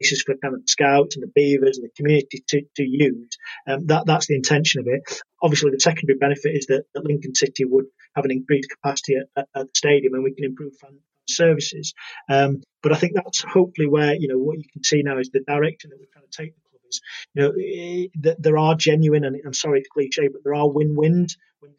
places 0.00 0.22
for 0.24 0.34
kind 0.36 0.54
of 0.54 0.62
scouts 0.66 1.16
and 1.16 1.22
the 1.22 1.32
beavers 1.34 1.78
and 1.78 1.88
the 1.88 1.94
community 1.96 2.42
to, 2.48 2.62
to 2.76 2.82
use. 2.82 3.36
Um, 3.66 3.86
that 3.86 4.06
that's 4.06 4.26
the 4.26 4.34
intention 4.34 4.80
of 4.80 4.86
it. 4.88 5.02
Obviously, 5.42 5.70
the 5.70 5.80
secondary 5.80 6.18
benefit 6.18 6.56
is 6.56 6.66
that, 6.66 6.84
that 6.94 7.04
Lincoln 7.04 7.34
City 7.34 7.64
would 7.64 7.86
have 8.14 8.24
an 8.24 8.30
increased 8.30 8.70
capacity 8.70 9.16
at, 9.16 9.26
at, 9.36 9.48
at 9.54 9.66
the 9.66 9.72
stadium, 9.74 10.14
and 10.14 10.24
we 10.24 10.34
can 10.34 10.44
improve 10.44 10.76
fan 10.76 10.98
services. 11.28 11.94
Um, 12.28 12.62
but 12.82 12.92
I 12.92 12.96
think 12.96 13.12
that's 13.14 13.42
hopefully 13.42 13.88
where 13.88 14.14
you 14.14 14.28
know 14.28 14.38
what 14.38 14.58
you 14.58 14.64
can 14.72 14.82
see 14.84 15.02
now 15.02 15.18
is 15.18 15.30
the 15.30 15.40
direction 15.40 15.90
that 15.90 15.98
we're 15.98 16.12
trying 16.12 16.28
to 16.30 16.42
take 16.42 16.54
the 16.54 16.70
club 16.70 16.80
is. 16.88 17.00
You 17.34 17.42
know, 17.42 18.32
eh, 18.32 18.34
there 18.38 18.58
are 18.58 18.74
genuine, 18.74 19.24
and 19.24 19.40
I'm 19.44 19.54
sorry 19.54 19.80
it's 19.80 19.88
cliche, 19.88 20.28
but 20.28 20.42
there 20.44 20.54
are 20.54 20.70
win-wins 20.70 21.36
when 21.60 21.72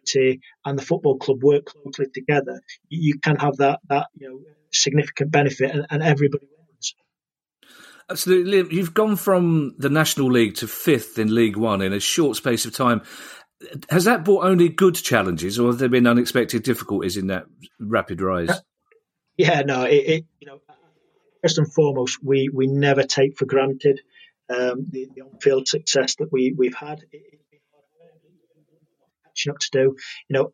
authority, 0.00 0.40
and 0.64 0.78
the 0.78 0.82
football 0.82 1.18
club 1.18 1.42
work 1.42 1.66
closely 1.66 2.06
together. 2.12 2.60
You, 2.88 3.18
can 3.18 3.36
have 3.36 3.56
that 3.58 3.80
that 3.88 4.08
you 4.14 4.28
know 4.28 4.40
significant 4.72 5.30
benefit, 5.30 5.70
and, 5.70 5.86
and 5.90 6.02
everybody 6.02 6.46
wins. 6.46 6.94
Absolutely, 8.08 8.76
you've 8.76 8.94
gone 8.94 9.16
from 9.16 9.74
the 9.78 9.90
National 9.90 10.30
League 10.30 10.56
to 10.56 10.68
fifth 10.68 11.18
in 11.18 11.34
League 11.34 11.56
One 11.56 11.82
in 11.82 11.92
a 11.92 12.00
short 12.00 12.36
space 12.36 12.64
of 12.64 12.74
time. 12.74 13.02
Has 13.90 14.04
that 14.04 14.24
brought 14.24 14.44
only 14.44 14.68
good 14.68 14.94
challenges, 14.94 15.58
or 15.58 15.68
have 15.68 15.78
there 15.78 15.88
been 15.88 16.06
unexpected 16.06 16.62
difficulties 16.62 17.16
in 17.16 17.26
that 17.28 17.44
rapid 17.78 18.20
rise? 18.20 18.50
Yeah, 19.36 19.62
no, 19.62 19.84
it, 19.84 19.94
it 19.94 20.24
you 20.40 20.46
know, 20.46 20.60
first 21.42 21.58
and 21.58 21.72
foremost, 21.72 22.18
we 22.22 22.50
we 22.52 22.66
never 22.66 23.02
take 23.02 23.36
for 23.36 23.46
granted 23.46 24.00
um, 24.48 24.86
the, 24.90 25.08
the 25.14 25.22
on-field 25.22 25.68
success 25.68 26.16
that 26.16 26.32
we 26.32 26.54
we've 26.56 26.74
had. 26.74 27.00
It, 27.12 27.39
catching 29.40 29.52
up 29.52 29.58
to 29.58 29.70
do, 29.72 29.96
you 30.28 30.34
know, 30.34 30.52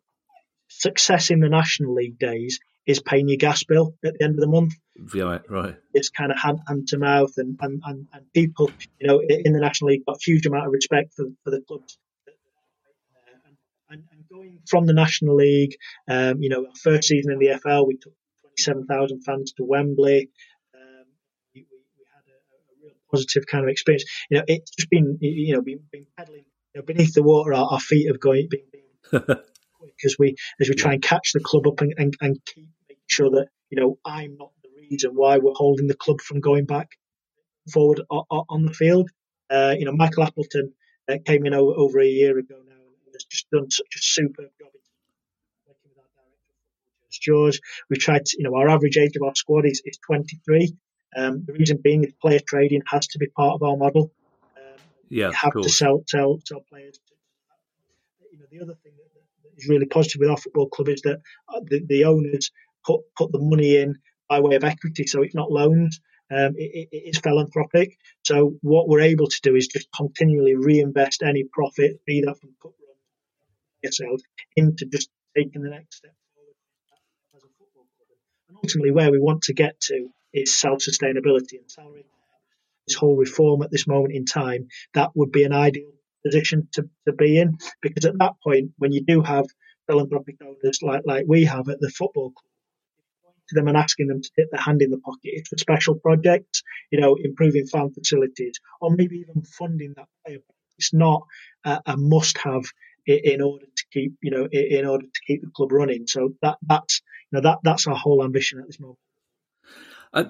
success 0.69 1.29
in 1.29 1.39
the 1.39 1.49
National 1.49 1.93
League 1.93 2.19
days 2.19 2.59
is 2.85 3.01
paying 3.01 3.27
your 3.27 3.37
gas 3.37 3.63
bill 3.63 3.95
at 4.03 4.13
the 4.17 4.23
end 4.23 4.35
of 4.35 4.41
the 4.41 4.47
month. 4.47 4.73
Yeah, 5.13 5.39
right. 5.49 5.75
It's 5.93 6.09
kind 6.09 6.31
of 6.31 6.39
hand, 6.39 6.59
hand 6.67 6.87
to 6.89 6.97
mouth, 6.97 7.33
and, 7.37 7.57
and, 7.61 7.81
and, 7.85 8.07
and, 8.13 8.33
people, 8.33 8.71
you 8.99 9.07
know, 9.07 9.21
in 9.21 9.53
the 9.53 9.59
National 9.59 9.91
League 9.91 10.05
got 10.05 10.15
a 10.15 10.19
huge 10.23 10.45
amount 10.45 10.67
of 10.67 10.71
respect 10.71 11.13
for, 11.13 11.25
for 11.43 11.51
the 11.51 11.61
clubs. 11.67 11.97
And, 13.89 14.03
and 14.11 14.23
going 14.29 14.59
from 14.67 14.85
the 14.85 14.93
National 14.93 15.35
League, 15.35 15.77
um, 16.09 16.41
you 16.41 16.49
know, 16.49 16.65
our 16.65 16.75
first 16.81 17.07
season 17.07 17.31
in 17.31 17.39
the 17.39 17.57
FL, 17.57 17.85
we 17.85 17.95
took 17.95 18.13
27,000 18.57 19.21
fans 19.21 19.53
to 19.53 19.63
Wembley. 19.63 20.29
Um, 20.75 21.05
we, 21.55 21.65
we, 21.71 22.03
had 22.13 22.23
a, 22.27 22.35
a, 22.35 22.85
real 22.85 22.95
positive 23.09 23.45
kind 23.47 23.63
of 23.63 23.69
experience. 23.69 24.03
You 24.29 24.39
know, 24.39 24.43
it's 24.47 24.71
just 24.71 24.89
been, 24.89 25.17
you 25.21 25.55
know, 25.55 25.61
been, 25.61 25.79
been 25.89 26.05
pedaling 26.17 26.43
you 26.43 26.56
know, 26.77 26.83
beneath 26.83 27.13
the 27.13 27.23
water. 27.23 27.53
Our, 27.53 27.73
our 27.73 27.79
feet 27.79 28.07
have 28.07 28.19
going, 28.19 28.49
been, 28.49 28.61
been 28.71 29.37
as 30.05 30.15
we 30.17 30.35
as 30.59 30.69
we 30.69 30.75
try 30.75 30.93
and 30.93 31.01
catch 31.01 31.33
the 31.33 31.39
club 31.39 31.67
up 31.67 31.81
and, 31.81 31.93
and, 31.97 32.13
and 32.21 32.39
keep 32.45 32.69
making 32.89 33.03
sure 33.07 33.29
that 33.31 33.47
you 33.69 33.79
know 33.79 33.97
I'm 34.05 34.37
not 34.37 34.51
the 34.63 34.69
reason 34.89 35.11
why 35.13 35.37
we're 35.37 35.53
holding 35.53 35.87
the 35.87 35.95
club 35.95 36.21
from 36.21 36.39
going 36.39 36.65
back 36.65 36.89
forward 37.71 38.01
on 38.09 38.65
the 38.65 38.73
field. 38.73 39.09
Uh, 39.49 39.75
you 39.77 39.85
know, 39.85 39.91
Michael 39.91 40.23
Appleton 40.23 40.73
uh, 41.09 41.17
came 41.25 41.45
in 41.45 41.53
over, 41.53 41.73
over, 41.77 41.99
a 41.99 42.05
year 42.05 42.37
ago 42.37 42.55
now 42.67 42.73
and 42.73 43.13
has 43.13 43.23
just 43.25 43.49
done 43.49 43.69
such 43.69 43.95
a 43.95 43.99
superb 43.99 44.49
job. 44.59 44.71
Working 45.65 45.91
with 45.95 45.97
our 45.99 46.09
director, 46.15 47.19
George, 47.21 47.61
we 47.89 47.97
tried 47.97 48.25
to, 48.25 48.37
you 48.37 48.43
know, 48.43 48.55
our 48.55 48.67
average 48.67 48.97
age 48.97 49.15
of 49.15 49.23
our 49.23 49.35
squad 49.35 49.65
is, 49.65 49.81
is 49.85 49.97
23. 50.05 50.75
Um, 51.15 51.43
the 51.45 51.53
reason 51.53 51.79
being 51.81 52.03
is 52.03 52.13
player 52.21 52.39
trading 52.45 52.81
has 52.87 53.07
to 53.07 53.19
be 53.19 53.27
part 53.27 53.55
of 53.55 53.63
our 53.63 53.77
model. 53.77 54.11
Yeah, 55.09 55.27
you 55.27 55.33
have 55.33 55.53
to 55.53 55.69
sell, 55.69 56.03
sell, 56.07 56.39
sell 56.45 56.61
players. 56.69 56.99
You 58.31 58.39
know, 58.39 58.45
the 58.51 58.61
other 58.61 58.75
thing 58.83 58.93
that, 58.97 59.09
that 59.43 59.61
is 59.61 59.67
really 59.69 59.85
positive 59.85 60.19
with 60.19 60.29
our 60.29 60.37
football 60.37 60.69
club 60.69 60.89
is 60.89 61.01
that 61.01 61.21
uh, 61.49 61.61
the, 61.65 61.81
the 61.85 62.05
owners 62.05 62.51
put 62.85 63.01
put 63.15 63.31
the 63.31 63.39
money 63.39 63.77
in 63.77 63.95
by 64.29 64.39
way 64.39 64.55
of 64.55 64.63
equity, 64.63 65.07
so 65.07 65.21
it's 65.21 65.35
not 65.35 65.51
loans. 65.51 65.99
Um, 66.29 66.55
it, 66.57 66.89
it 66.91 67.15
is 67.15 67.19
philanthropic. 67.19 67.97
So 68.23 68.55
what 68.61 68.89
we're 68.89 69.01
able 69.01 69.27
to 69.27 69.41
do 69.41 69.55
is 69.55 69.67
just 69.67 69.87
continually 69.95 70.55
reinvest 70.55 71.23
any 71.23 71.45
profit, 71.49 72.01
be 72.05 72.21
that 72.21 72.37
from 72.39 72.49
cut 72.61 72.73
run 73.83 73.91
sales, 73.93 74.23
into 74.57 74.85
just 74.85 75.09
taking 75.37 75.61
the 75.61 75.69
next 75.69 75.97
step 75.97 76.13
forward 76.35 76.55
as 77.33 77.43
a 77.43 77.47
football 77.57 77.87
club. 77.95 78.09
And 78.49 78.57
ultimately, 78.57 78.91
where 78.91 79.11
we 79.11 79.19
want 79.19 79.43
to 79.43 79.53
get 79.53 79.79
to 79.81 80.09
is 80.33 80.57
self-sustainability 80.59 81.53
and 81.53 81.71
salary. 81.71 82.05
This 82.87 82.95
whole 82.95 83.17
reform 83.17 83.61
at 83.61 83.71
this 83.71 83.87
moment 83.87 84.13
in 84.13 84.25
time, 84.25 84.67
that 84.93 85.11
would 85.15 85.31
be 85.31 85.43
an 85.43 85.53
ideal 85.53 85.91
position 86.23 86.67
to, 86.73 86.89
to 87.05 87.13
be 87.13 87.39
in 87.39 87.57
because 87.81 88.05
at 88.05 88.17
that 88.19 88.33
point, 88.43 88.71
when 88.77 88.91
you 88.91 89.03
do 89.03 89.21
have 89.21 89.45
philanthropic 89.87 90.35
owners 90.41 90.79
like 90.81 91.03
like 91.05 91.25
we 91.27 91.45
have 91.45 91.69
at 91.69 91.79
the 91.79 91.89
football 91.89 92.31
club 92.31 92.51
to 93.49 93.55
them 93.55 93.67
and 93.67 93.77
asking 93.77 94.07
them 94.07 94.21
to 94.21 94.29
dip 94.35 94.51
their 94.51 94.61
hand 94.61 94.81
in 94.81 94.91
the 94.91 94.97
pocket. 94.97 95.19
It's 95.23 95.49
for 95.49 95.57
special 95.57 95.95
projects, 95.95 96.63
you 96.91 96.99
know, 96.99 97.15
improving 97.15 97.65
fan 97.65 97.91
facilities 97.93 98.59
or 98.81 98.91
maybe 98.91 99.17
even 99.17 99.43
funding 99.43 99.93
that 99.95 100.07
player. 100.25 100.39
It's 100.77 100.93
not 100.93 101.23
a, 101.65 101.81
a 101.85 101.97
must-have 101.97 102.65
in 103.05 103.41
order 103.41 103.65
to 103.65 103.83
keep, 103.93 104.15
you 104.21 104.31
know, 104.31 104.47
in 104.51 104.85
order 104.85 105.05
to 105.05 105.21
keep 105.25 105.41
the 105.41 105.49
club 105.55 105.71
running. 105.71 106.07
So 106.07 106.33
that 106.41 106.57
that's 106.61 107.01
you 107.31 107.37
know 107.37 107.49
that 107.49 107.59
that's 107.63 107.87
our 107.87 107.95
whole 107.95 108.23
ambition 108.23 108.59
at 108.59 108.67
this 108.67 108.79
moment. 108.79 108.99
Uh, 110.13 110.25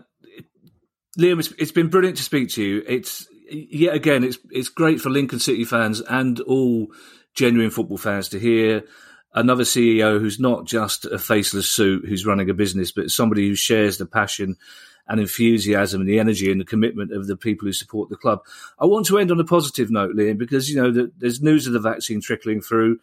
Liam, 1.17 1.39
it's, 1.39 1.51
it's 1.57 1.71
been 1.71 1.89
brilliant 1.89 2.17
to 2.17 2.23
speak 2.23 2.49
to 2.49 2.63
you. 2.63 2.83
It's 2.87 3.27
yet 3.49 3.95
again, 3.95 4.23
it's 4.23 4.37
it's 4.51 4.69
great 4.69 5.01
for 5.01 5.09
Lincoln 5.09 5.39
City 5.39 5.65
fans 5.65 6.01
and 6.01 6.39
all 6.41 6.87
genuine 7.33 7.71
football 7.71 7.97
fans 7.97 8.29
to 8.29 8.39
hear 8.39 8.83
another 9.33 9.63
CEO 9.63 10.19
who's 10.19 10.39
not 10.39 10.65
just 10.65 11.05
a 11.05 11.19
faceless 11.19 11.71
suit 11.71 12.05
who's 12.07 12.25
running 12.25 12.49
a 12.49 12.53
business, 12.53 12.91
but 12.91 13.11
somebody 13.11 13.47
who 13.47 13.55
shares 13.55 13.97
the 13.97 14.05
passion 14.05 14.57
and 15.07 15.19
enthusiasm 15.19 16.01
and 16.01 16.09
the 16.09 16.19
energy 16.19 16.51
and 16.51 16.59
the 16.59 16.65
commitment 16.65 17.11
of 17.13 17.27
the 17.27 17.37
people 17.37 17.65
who 17.65 17.73
support 17.73 18.09
the 18.09 18.17
club. 18.17 18.41
I 18.79 18.85
want 18.85 19.05
to 19.07 19.17
end 19.17 19.31
on 19.31 19.39
a 19.39 19.45
positive 19.45 19.89
note, 19.89 20.15
Liam, 20.15 20.37
because 20.37 20.69
you 20.69 20.75
know 20.75 20.91
the, 20.91 21.11
there's 21.17 21.41
news 21.41 21.65
of 21.65 21.73
the 21.73 21.79
vaccine 21.79 22.21
trickling 22.21 22.61
through. 22.61 22.99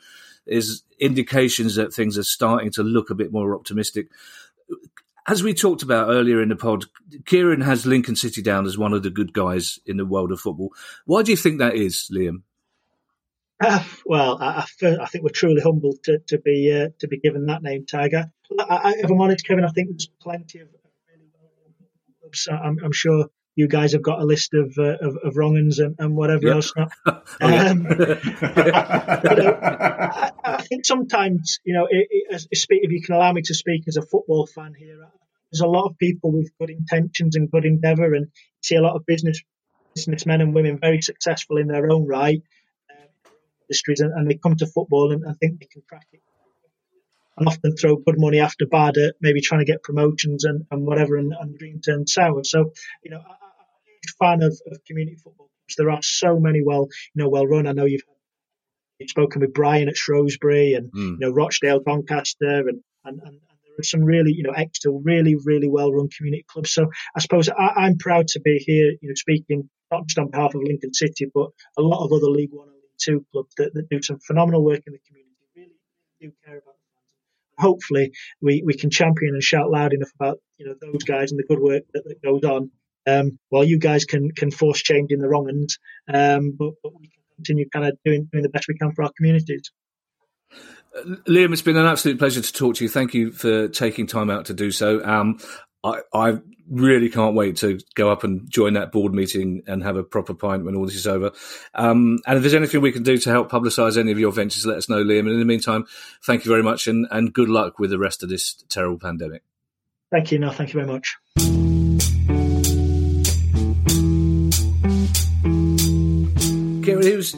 There's 0.46 0.82
indications 1.00 1.76
that 1.76 1.94
things 1.94 2.18
are 2.18 2.24
starting 2.24 2.70
to 2.72 2.82
look 2.82 3.10
a 3.10 3.14
bit 3.14 3.32
more 3.32 3.54
optimistic. 3.54 4.08
As 5.26 5.42
we 5.42 5.54
talked 5.54 5.82
about 5.82 6.10
earlier 6.10 6.42
in 6.42 6.50
the 6.50 6.56
pod, 6.56 6.84
Kieran 7.24 7.62
has 7.62 7.86
Lincoln 7.86 8.14
City 8.14 8.42
down 8.42 8.66
as 8.66 8.76
one 8.76 8.92
of 8.92 9.02
the 9.02 9.10
good 9.10 9.32
guys 9.32 9.78
in 9.86 9.96
the 9.96 10.04
world 10.04 10.32
of 10.32 10.40
football. 10.40 10.74
Why 11.06 11.22
do 11.22 11.30
you 11.30 11.36
think 11.36 11.58
that 11.58 11.74
is, 11.74 12.10
Liam? 12.12 12.42
Uh, 13.62 13.82
well, 14.04 14.36
I, 14.40 14.66
I, 14.82 15.06
think 15.06 15.24
we're 15.24 15.30
truly 15.30 15.62
humbled 15.62 16.02
to, 16.04 16.18
to 16.28 16.38
be 16.38 16.70
uh, 16.72 16.88
to 16.98 17.08
be 17.08 17.18
given 17.18 17.46
that 17.46 17.62
name, 17.62 17.86
Tiger. 17.86 18.30
I, 18.58 18.94
if 18.98 19.08
I'm 19.10 19.20
honest, 19.20 19.46
Kevin, 19.46 19.64
I 19.64 19.68
think 19.68 19.90
there's 19.90 20.10
plenty 20.20 20.58
of 20.58 20.68
really 21.08 21.30
well 21.38 21.50
clubs. 22.20 22.48
I'm, 22.50 22.78
I'm, 22.84 22.92
sure 22.92 23.26
you 23.56 23.68
guys 23.68 23.92
have 23.92 24.02
got 24.02 24.20
a 24.20 24.24
list 24.24 24.54
of 24.54 24.74
uh, 24.78 24.96
of, 25.00 25.16
of 25.22 25.36
and, 25.36 25.96
and 25.98 26.16
whatever 26.16 26.46
yep. 26.46 26.54
else. 26.56 26.72
Um, 27.40 27.82
know, 27.84 28.16
I, 29.62 30.30
I, 30.44 30.62
think 30.62 30.84
sometimes, 30.84 31.58
you 31.64 31.74
know, 31.74 31.86
it, 31.90 32.06
it, 32.10 32.46
if 32.50 32.90
you 32.90 33.02
can 33.02 33.14
allow 33.14 33.32
me 33.32 33.42
to 33.42 33.54
speak 33.54 33.84
as 33.88 33.96
a 33.96 34.02
football 34.02 34.46
fan 34.46 34.74
here, 34.78 34.96
there's 35.50 35.60
a 35.60 35.66
lot 35.66 35.86
of 35.86 35.98
people 35.98 36.32
with 36.32 36.50
good 36.58 36.70
intentions 36.70 37.36
and 37.36 37.50
good 37.50 37.64
endeavour, 37.64 38.14
and 38.14 38.28
see 38.62 38.76
a 38.76 38.82
lot 38.82 38.96
of 38.96 39.06
business 39.06 39.42
businessmen 39.94 40.40
and 40.40 40.54
women 40.54 40.78
very 40.78 41.00
successful 41.00 41.56
in 41.56 41.68
their 41.68 41.90
own 41.90 42.06
right 42.06 42.42
industries 43.68 44.00
and, 44.00 44.12
and 44.12 44.30
they 44.30 44.34
come 44.34 44.56
to 44.56 44.66
football 44.66 45.12
and, 45.12 45.24
and 45.24 45.38
think 45.38 45.60
they 45.60 45.66
can 45.66 45.82
crack 45.88 46.06
it 46.12 46.20
and 47.36 47.48
often 47.48 47.76
throw 47.76 47.96
good 47.96 48.18
money 48.18 48.40
after 48.40 48.66
bad 48.66 48.96
at 48.96 49.14
maybe 49.20 49.40
trying 49.40 49.60
to 49.60 49.64
get 49.64 49.82
promotions 49.82 50.44
and, 50.44 50.66
and 50.70 50.86
whatever 50.86 51.16
and, 51.16 51.34
and 51.38 51.58
dream 51.58 51.80
turns 51.80 52.12
sour. 52.12 52.44
So, 52.44 52.72
you 53.02 53.10
know, 53.10 53.18
I, 53.18 53.32
am 53.32 53.32
a 53.32 53.34
huge 53.34 53.43
fan 54.18 54.42
of, 54.42 54.58
of 54.70 54.78
community 54.86 55.16
football 55.16 55.48
clubs. 55.48 55.76
There 55.76 55.90
are 55.90 56.02
so 56.02 56.38
many 56.38 56.62
well, 56.62 56.88
you 57.14 57.22
know, 57.22 57.28
well 57.28 57.46
run. 57.46 57.66
I 57.66 57.72
know 57.72 57.84
you've, 57.84 58.02
you've 58.98 59.10
spoken 59.10 59.40
with 59.40 59.54
Brian 59.54 59.88
at 59.88 59.96
Shrewsbury 59.96 60.74
and, 60.74 60.92
mm. 60.92 61.12
you 61.12 61.18
know, 61.20 61.30
Rochdale, 61.30 61.80
Doncaster 61.80 62.68
and, 62.68 62.80
and, 63.04 63.20
and 63.20 63.40
there 63.74 63.80
are 63.80 63.84
some 63.84 64.04
really, 64.04 64.32
you 64.32 64.44
know, 64.44 64.52
extra, 64.52 64.92
really, 64.92 65.34
really 65.34 65.68
well 65.68 65.92
run 65.92 66.08
community 66.16 66.44
clubs. 66.46 66.72
So 66.72 66.90
I 67.16 67.20
suppose 67.20 67.48
I, 67.48 67.86
am 67.86 67.98
proud 67.98 68.28
to 68.28 68.40
be 68.40 68.58
here, 68.58 68.92
you 69.00 69.08
know, 69.08 69.14
speaking 69.14 69.68
not 69.90 70.06
just 70.06 70.18
on 70.18 70.30
behalf 70.30 70.54
of 70.54 70.62
Lincoln 70.62 70.94
City, 70.94 71.30
but 71.32 71.50
a 71.76 71.82
lot 71.82 72.04
of 72.04 72.12
other 72.12 72.30
League 72.30 72.52
One 72.52 72.68
and 72.68 72.76
League 72.76 72.98
two 72.98 73.24
clubs 73.32 73.52
that, 73.58 73.74
that 73.74 73.88
do 73.88 74.00
some 74.02 74.18
phenomenal 74.20 74.64
work 74.64 74.82
in 74.86 74.92
the 74.92 75.00
community, 75.06 75.34
really, 75.56 75.76
do 76.20 76.32
care 76.44 76.58
about 76.58 76.74
the 76.74 76.86
fans. 76.94 77.58
Hopefully, 77.58 78.12
we, 78.40 78.62
we 78.64 78.74
can 78.74 78.90
champion 78.90 79.34
and 79.34 79.42
shout 79.42 79.70
loud 79.70 79.92
enough 79.92 80.10
about 80.18 80.38
you 80.58 80.66
know 80.66 80.74
those 80.80 81.02
guys 81.04 81.30
and 81.32 81.38
the 81.38 81.44
good 81.44 81.60
work 81.60 81.82
that, 81.92 82.04
that 82.04 82.22
goes 82.22 82.44
on. 82.44 82.70
Um, 83.06 83.38
while 83.50 83.64
you 83.64 83.78
guys 83.78 84.04
can 84.04 84.30
can 84.30 84.50
force 84.50 84.82
change 84.82 85.10
in 85.10 85.18
the 85.18 85.28
wrong 85.28 85.48
ends, 85.48 85.78
um, 86.12 86.52
but, 86.58 86.72
but 86.82 86.92
we 86.98 87.08
can 87.08 87.22
continue 87.36 87.68
kind 87.68 87.86
of 87.86 87.98
doing 88.04 88.28
doing 88.32 88.42
the 88.42 88.48
best 88.48 88.66
we 88.68 88.78
can 88.78 88.92
for 88.92 89.04
our 89.04 89.10
communities. 89.16 89.70
Liam, 91.26 91.52
it's 91.52 91.62
been 91.62 91.76
an 91.76 91.86
absolute 91.86 92.18
pleasure 92.18 92.40
to 92.40 92.52
talk 92.52 92.76
to 92.76 92.84
you. 92.84 92.88
Thank 92.88 93.14
you 93.14 93.32
for 93.32 93.68
taking 93.68 94.06
time 94.06 94.30
out 94.30 94.46
to 94.46 94.54
do 94.54 94.70
so. 94.70 95.04
Um, 95.04 95.38
I, 95.82 96.00
I 96.12 96.38
really 96.70 97.10
can't 97.10 97.34
wait 97.34 97.56
to 97.58 97.78
go 97.94 98.10
up 98.10 98.24
and 98.24 98.48
join 98.50 98.74
that 98.74 98.92
board 98.92 99.12
meeting 99.12 99.62
and 99.66 99.82
have 99.82 99.96
a 99.96 100.04
proper 100.04 100.34
pint 100.34 100.64
when 100.64 100.74
all 100.76 100.86
this 100.86 100.94
is 100.94 101.06
over. 101.06 101.32
Um, 101.74 102.20
and 102.26 102.36
if 102.36 102.42
there's 102.42 102.54
anything 102.54 102.80
we 102.80 102.92
can 102.92 103.02
do 103.02 103.18
to 103.18 103.30
help 103.30 103.50
publicise 103.50 103.98
any 103.98 104.12
of 104.12 104.18
your 104.18 104.32
ventures, 104.32 104.64
let 104.64 104.78
us 104.78 104.88
know, 104.88 105.02
Liam. 105.02 105.20
And 105.20 105.30
in 105.30 105.38
the 105.38 105.44
meantime, 105.44 105.84
thank 106.24 106.44
you 106.44 106.50
very 106.50 106.62
much 106.62 106.86
and, 106.86 107.06
and 107.10 107.32
good 107.32 107.48
luck 107.48 107.78
with 107.78 107.90
the 107.90 107.98
rest 107.98 108.22
of 108.22 108.28
this 108.28 108.54
terrible 108.68 108.98
pandemic. 108.98 109.42
Thank 110.10 110.32
you. 110.32 110.38
No, 110.38 110.50
thank 110.50 110.72
you 110.72 110.80
very 110.80 110.90
much. 110.90 111.63
Kieran, 116.84 117.16
was, 117.16 117.34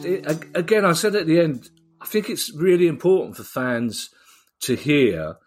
again, 0.55 0.85
I 0.85 0.93
said 0.93 1.15
at 1.15 1.27
the 1.27 1.39
end, 1.39 1.69
I 2.01 2.05
think 2.05 2.29
it's 2.29 2.53
really 2.53 2.87
important 2.87 3.37
for 3.37 3.43
fans 3.43 4.09
to 4.61 4.75
hear 4.75 5.37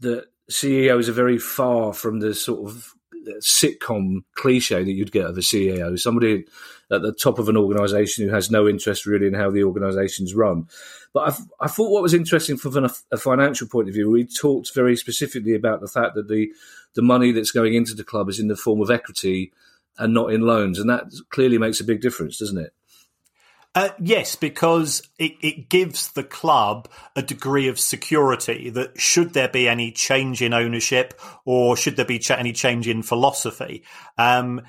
that 0.00 0.26
CEOs 0.48 1.08
are 1.08 1.12
very 1.12 1.38
far 1.38 1.92
from 1.92 2.20
the 2.20 2.34
sort 2.34 2.68
of 2.68 2.92
uh, 3.26 3.32
sitcom 3.40 4.24
cliche 4.34 4.82
that 4.82 4.92
you'd 4.92 5.12
get 5.12 5.26
of 5.26 5.36
a 5.36 5.40
CEO, 5.40 5.98
somebody 5.98 6.44
at 6.90 7.02
the 7.02 7.12
top 7.12 7.38
of 7.38 7.48
an 7.48 7.56
organization 7.56 8.26
who 8.26 8.34
has 8.34 8.50
no 8.50 8.68
interest 8.68 9.06
really 9.06 9.26
in 9.26 9.34
how 9.34 9.50
the 9.50 9.64
organisation's 9.64 10.34
run. 10.34 10.66
But 11.12 11.28
I've, 11.28 11.38
i 11.60 11.68
thought 11.68 11.90
what 11.90 12.02
was 12.02 12.14
interesting 12.14 12.56
from 12.56 12.84
a, 12.84 12.90
a, 13.10 13.16
financial 13.16 13.68
point 13.68 13.88
of 13.88 13.94
view, 13.94 14.10
we 14.10 14.24
talked 14.24 14.74
very 14.74 14.96
specifically 14.96 15.54
about 15.54 15.80
the 15.80 15.88
fact 15.88 16.14
that 16.14 16.28
the, 16.28 16.52
the 16.94 17.02
money 17.02 17.32
that's 17.32 17.50
going 17.50 17.74
into 17.74 17.94
the 17.94 18.04
club 18.04 18.28
is 18.28 18.40
in 18.40 18.48
the 18.48 18.56
form 18.56 18.80
of 18.80 18.90
equity 18.90 19.52
and 19.98 20.14
not 20.14 20.32
in 20.32 20.42
loans. 20.42 20.78
And 20.78 20.88
that 20.90 21.12
clearly 21.30 21.58
makes 21.58 21.80
a 21.80 21.84
big 21.84 22.00
difference, 22.00 22.38
doesn't 22.38 22.58
it? 22.58 22.72
Uh, 23.74 23.88
yes, 23.98 24.36
because 24.36 25.08
it, 25.18 25.32
it 25.40 25.70
gives 25.70 26.12
the 26.12 26.22
club 26.22 26.88
a 27.16 27.22
degree 27.22 27.68
of 27.68 27.80
security 27.80 28.68
that 28.68 29.00
should 29.00 29.32
there 29.32 29.48
be 29.48 29.66
any 29.66 29.90
change 29.90 30.42
in 30.42 30.52
ownership 30.52 31.18
or 31.46 31.74
should 31.74 31.96
there 31.96 32.04
be 32.04 32.18
ch- 32.18 32.32
any 32.32 32.52
change 32.52 32.86
in 32.86 33.02
philosophy, 33.02 33.82
um, 34.18 34.60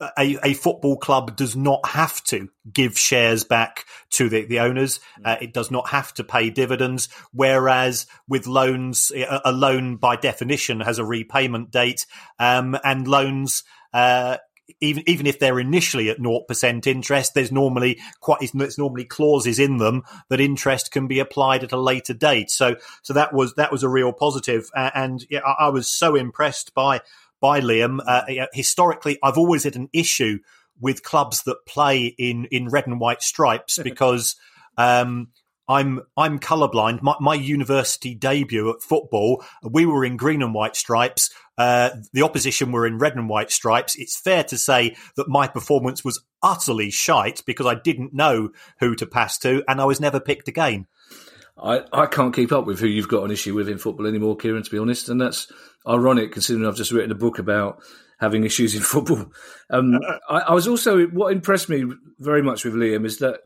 a, 0.00 0.38
a, 0.44 0.54
football 0.54 0.96
club 0.96 1.36
does 1.36 1.56
not 1.56 1.86
have 1.86 2.22
to 2.24 2.48
give 2.70 2.98
shares 2.98 3.44
back 3.44 3.86
to 4.10 4.28
the, 4.28 4.44
the 4.44 4.60
owners. 4.60 5.00
Uh, 5.24 5.36
it 5.40 5.54
does 5.54 5.70
not 5.70 5.88
have 5.88 6.12
to 6.14 6.24
pay 6.24 6.50
dividends. 6.50 7.08
Whereas 7.32 8.06
with 8.28 8.46
loans, 8.46 9.10
a, 9.14 9.40
a 9.46 9.52
loan 9.52 9.96
by 9.96 10.16
definition 10.16 10.80
has 10.80 10.98
a 10.98 11.04
repayment 11.04 11.70
date, 11.70 12.06
um, 12.38 12.76
and 12.84 13.08
loans, 13.08 13.64
uh, 13.94 14.36
even 14.80 15.02
even 15.06 15.26
if 15.26 15.38
they're 15.38 15.60
initially 15.60 16.10
at 16.10 16.18
0% 16.18 16.86
interest, 16.86 17.34
there's 17.34 17.52
normally 17.52 17.98
quite 18.20 18.50
there's 18.52 18.78
normally 18.78 19.04
clauses 19.04 19.58
in 19.58 19.78
them 19.78 20.02
that 20.28 20.40
interest 20.40 20.90
can 20.90 21.06
be 21.06 21.18
applied 21.18 21.64
at 21.64 21.72
a 21.72 21.80
later 21.80 22.14
date. 22.14 22.50
So 22.50 22.76
so 23.02 23.12
that 23.12 23.32
was 23.32 23.54
that 23.54 23.72
was 23.72 23.82
a 23.82 23.88
real 23.88 24.12
positive, 24.12 24.68
uh, 24.74 24.90
and 24.94 25.24
yeah, 25.30 25.40
I, 25.46 25.66
I, 25.66 25.68
was 25.68 25.88
so 25.88 26.14
impressed 26.14 26.74
by 26.74 27.00
by 27.40 27.60
Liam. 27.60 28.00
Uh, 28.06 28.46
historically, 28.52 29.18
I've 29.22 29.38
always 29.38 29.64
had 29.64 29.76
an 29.76 29.88
issue 29.92 30.38
with 30.80 31.02
clubs 31.02 31.44
that 31.44 31.66
play 31.66 32.06
in 32.06 32.46
in 32.46 32.68
red 32.68 32.86
and 32.86 33.00
white 33.00 33.22
stripes 33.22 33.78
because. 33.82 34.36
Um, 34.78 35.28
I'm 35.68 36.00
I'm 36.16 36.38
colorblind. 36.38 37.02
My, 37.02 37.14
my 37.20 37.34
university 37.34 38.14
debut 38.14 38.70
at 38.70 38.82
football, 38.82 39.44
we 39.62 39.86
were 39.86 40.04
in 40.04 40.16
green 40.16 40.42
and 40.42 40.54
white 40.54 40.76
stripes. 40.76 41.30
Uh, 41.58 41.90
the 42.12 42.22
opposition 42.22 42.70
were 42.70 42.86
in 42.86 42.98
red 42.98 43.16
and 43.16 43.28
white 43.28 43.50
stripes. 43.50 43.96
It's 43.96 44.18
fair 44.18 44.44
to 44.44 44.58
say 44.58 44.96
that 45.16 45.28
my 45.28 45.48
performance 45.48 46.04
was 46.04 46.22
utterly 46.42 46.90
shite 46.90 47.42
because 47.46 47.66
I 47.66 47.74
didn't 47.74 48.14
know 48.14 48.50
who 48.78 48.94
to 48.96 49.06
pass 49.06 49.38
to, 49.38 49.64
and 49.66 49.80
I 49.80 49.84
was 49.86 50.00
never 50.00 50.20
picked 50.20 50.48
again. 50.48 50.86
I, 51.58 51.82
I 51.92 52.06
can't 52.06 52.34
keep 52.34 52.52
up 52.52 52.66
with 52.66 52.78
who 52.78 52.86
you've 52.86 53.08
got 53.08 53.24
an 53.24 53.30
issue 53.30 53.54
with 53.54 53.68
in 53.68 53.78
football 53.78 54.06
anymore, 54.06 54.36
Kieran. 54.36 54.62
To 54.62 54.70
be 54.70 54.78
honest, 54.78 55.08
and 55.08 55.20
that's 55.20 55.50
ironic 55.88 56.32
considering 56.32 56.66
I've 56.66 56.76
just 56.76 56.92
written 56.92 57.12
a 57.12 57.16
book 57.16 57.38
about 57.38 57.82
having 58.18 58.44
issues 58.44 58.74
in 58.74 58.82
football. 58.82 59.32
Um, 59.70 59.98
I, 60.28 60.38
I 60.40 60.54
was 60.54 60.68
also 60.68 61.06
what 61.06 61.32
impressed 61.32 61.68
me 61.68 61.84
very 62.18 62.42
much 62.42 62.64
with 62.64 62.74
Liam 62.74 63.04
is 63.04 63.18
that 63.18 63.40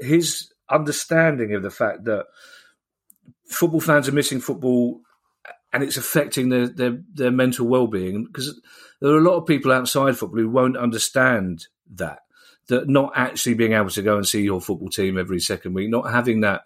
his 0.00 0.51
understanding 0.72 1.54
of 1.54 1.62
the 1.62 1.70
fact 1.70 2.04
that 2.04 2.26
football 3.46 3.80
fans 3.80 4.08
are 4.08 4.12
missing 4.12 4.40
football 4.40 5.00
and 5.72 5.82
it's 5.82 5.96
affecting 5.96 6.48
their, 6.48 6.68
their, 6.68 6.98
their 7.14 7.30
mental 7.30 7.66
well-being. 7.66 8.24
Because 8.24 8.60
there 9.00 9.10
are 9.10 9.18
a 9.18 9.22
lot 9.22 9.36
of 9.36 9.46
people 9.46 9.72
outside 9.72 10.16
football 10.16 10.40
who 10.40 10.50
won't 10.50 10.76
understand 10.76 11.66
that 11.94 12.20
that 12.68 12.88
not 12.88 13.12
actually 13.16 13.54
being 13.54 13.72
able 13.72 13.90
to 13.90 14.02
go 14.02 14.16
and 14.16 14.26
see 14.26 14.40
your 14.40 14.60
football 14.60 14.88
team 14.88 15.18
every 15.18 15.40
second 15.40 15.74
week 15.74 15.90
not 15.90 16.10
having 16.10 16.42
that 16.42 16.62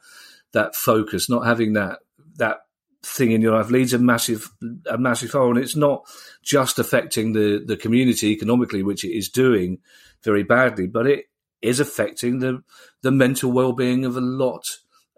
that 0.52 0.74
focus 0.74 1.30
not 1.30 1.46
having 1.46 1.72
that 1.72 2.00
that 2.36 2.59
thing 3.02 3.32
in 3.32 3.40
your 3.40 3.57
life 3.57 3.70
leads 3.70 3.94
a 3.94 3.98
massive 3.98 4.50
a 4.90 4.98
massive 4.98 5.32
hole. 5.32 5.50
And 5.50 5.59
it's 5.59 5.74
not 5.74 6.04
just 6.42 6.78
affecting 6.78 7.32
the 7.32 7.62
the 7.64 7.76
community 7.76 8.28
economically 8.28 8.82
which 8.82 9.04
it 9.04 9.16
is 9.16 9.28
doing 9.28 9.78
very 10.22 10.42
badly 10.42 10.86
but 10.86 11.07
it 11.07 11.24
is 11.66 11.80
affecting 11.80 12.38
the 12.38 12.62
the 13.02 13.10
mental 13.10 13.52
well-being 13.52 14.04
of 14.04 14.16
a 14.16 14.20
lot 14.20 14.64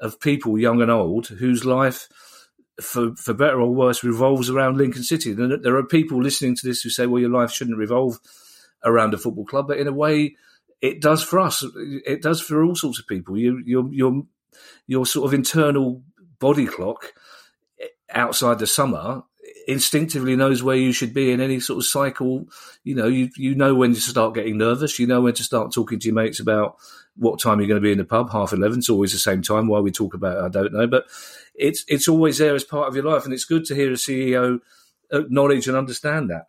of 0.01 0.21
people, 0.21 0.59
young 0.59 0.81
and 0.81 0.91
old, 0.91 1.27
whose 1.27 1.65
life, 1.65 2.09
for 2.81 3.15
for 3.17 3.35
better 3.35 3.61
or 3.61 3.75
worse, 3.75 4.03
revolves 4.03 4.49
around 4.49 4.77
Lincoln 4.77 5.03
City. 5.03 5.33
There 5.33 5.77
are 5.77 5.85
people 5.85 6.23
listening 6.23 6.57
to 6.57 6.67
this 6.67 6.83
who 6.83 6.91
say, 6.91 7.07
"Well, 7.07 7.21
your 7.21 7.31
life 7.31 7.53
shouldn't 7.53 7.79
revolve 7.79 8.19
around 8.85 9.15
a 9.15 9.19
football 9.19 9.45
club," 9.45 9.69
but 9.69 9.79
in 9.79 9.87
a 9.87 9.93
way, 9.93 10.37
it 10.81 11.01
does 11.01 11.23
for 11.23 11.39
us. 11.39 11.65
It 12.07 12.23
does 12.23 12.41
for 12.41 12.65
all 12.65 12.75
sorts 12.75 12.99
of 12.99 13.07
people. 13.07 13.37
You, 13.37 13.63
your 13.65 13.93
your 13.93 14.23
your 14.87 15.07
sort 15.07 15.27
of 15.27 15.35
internal 15.35 16.03
body 16.39 16.67
clock 16.67 17.13
eh, 17.81 17.87
outside 18.11 18.59
the 18.59 18.67
summer 18.67 19.25
instinctively 19.69 20.35
knows 20.35 20.63
where 20.63 20.75
you 20.77 20.93
should 20.93 21.13
be 21.13 21.31
in 21.31 21.41
any 21.41 21.61
sort 21.61 21.77
of 21.77 21.85
cycle. 21.85 22.49
You 22.83 22.95
know, 22.97 23.07
you 23.07 23.31
you 23.37 23.55
know 23.55 23.75
when 23.75 23.95
to 23.95 24.01
start 24.01 24.35
getting 24.35 24.57
nervous. 24.59 24.99
You 24.99 25.07
know 25.07 25.21
when 25.21 25.35
to 25.35 25.45
start 25.45 25.73
talking 25.73 26.01
to 26.01 26.07
your 26.09 26.15
mates 26.15 26.41
about 26.41 26.77
what 27.17 27.39
time 27.39 27.61
you're 27.61 27.69
going 27.69 27.81
to 27.81 27.87
be 27.87 27.93
in 27.93 27.99
the 27.99 28.05
pub. 28.05 28.33
Half 28.33 28.53
eleven. 28.55 28.79
It's 28.79 28.89
always 28.89 29.13
the 29.13 29.19
same 29.19 29.43
time. 29.43 29.69
Why 29.69 29.79
we 29.81 29.93
talk 29.93 30.15
about 30.15 30.39
it, 30.39 30.45
I 30.45 30.49
don't 30.49 30.73
know, 30.73 30.87
but 30.87 31.05
it's 31.55 31.85
it's 31.87 32.09
always 32.09 32.39
there 32.39 32.55
as 32.55 32.65
part 32.65 32.89
of 32.89 32.97
your 32.97 33.05
life, 33.05 33.25
and 33.25 33.33
it's 33.35 33.45
good 33.45 33.67
to 33.67 33.75
hear 33.75 33.91
a 33.91 33.95
CEO 33.97 34.61
acknowledge 35.13 35.69
and 35.69 35.77
understand 35.77 36.31
that 36.31 36.47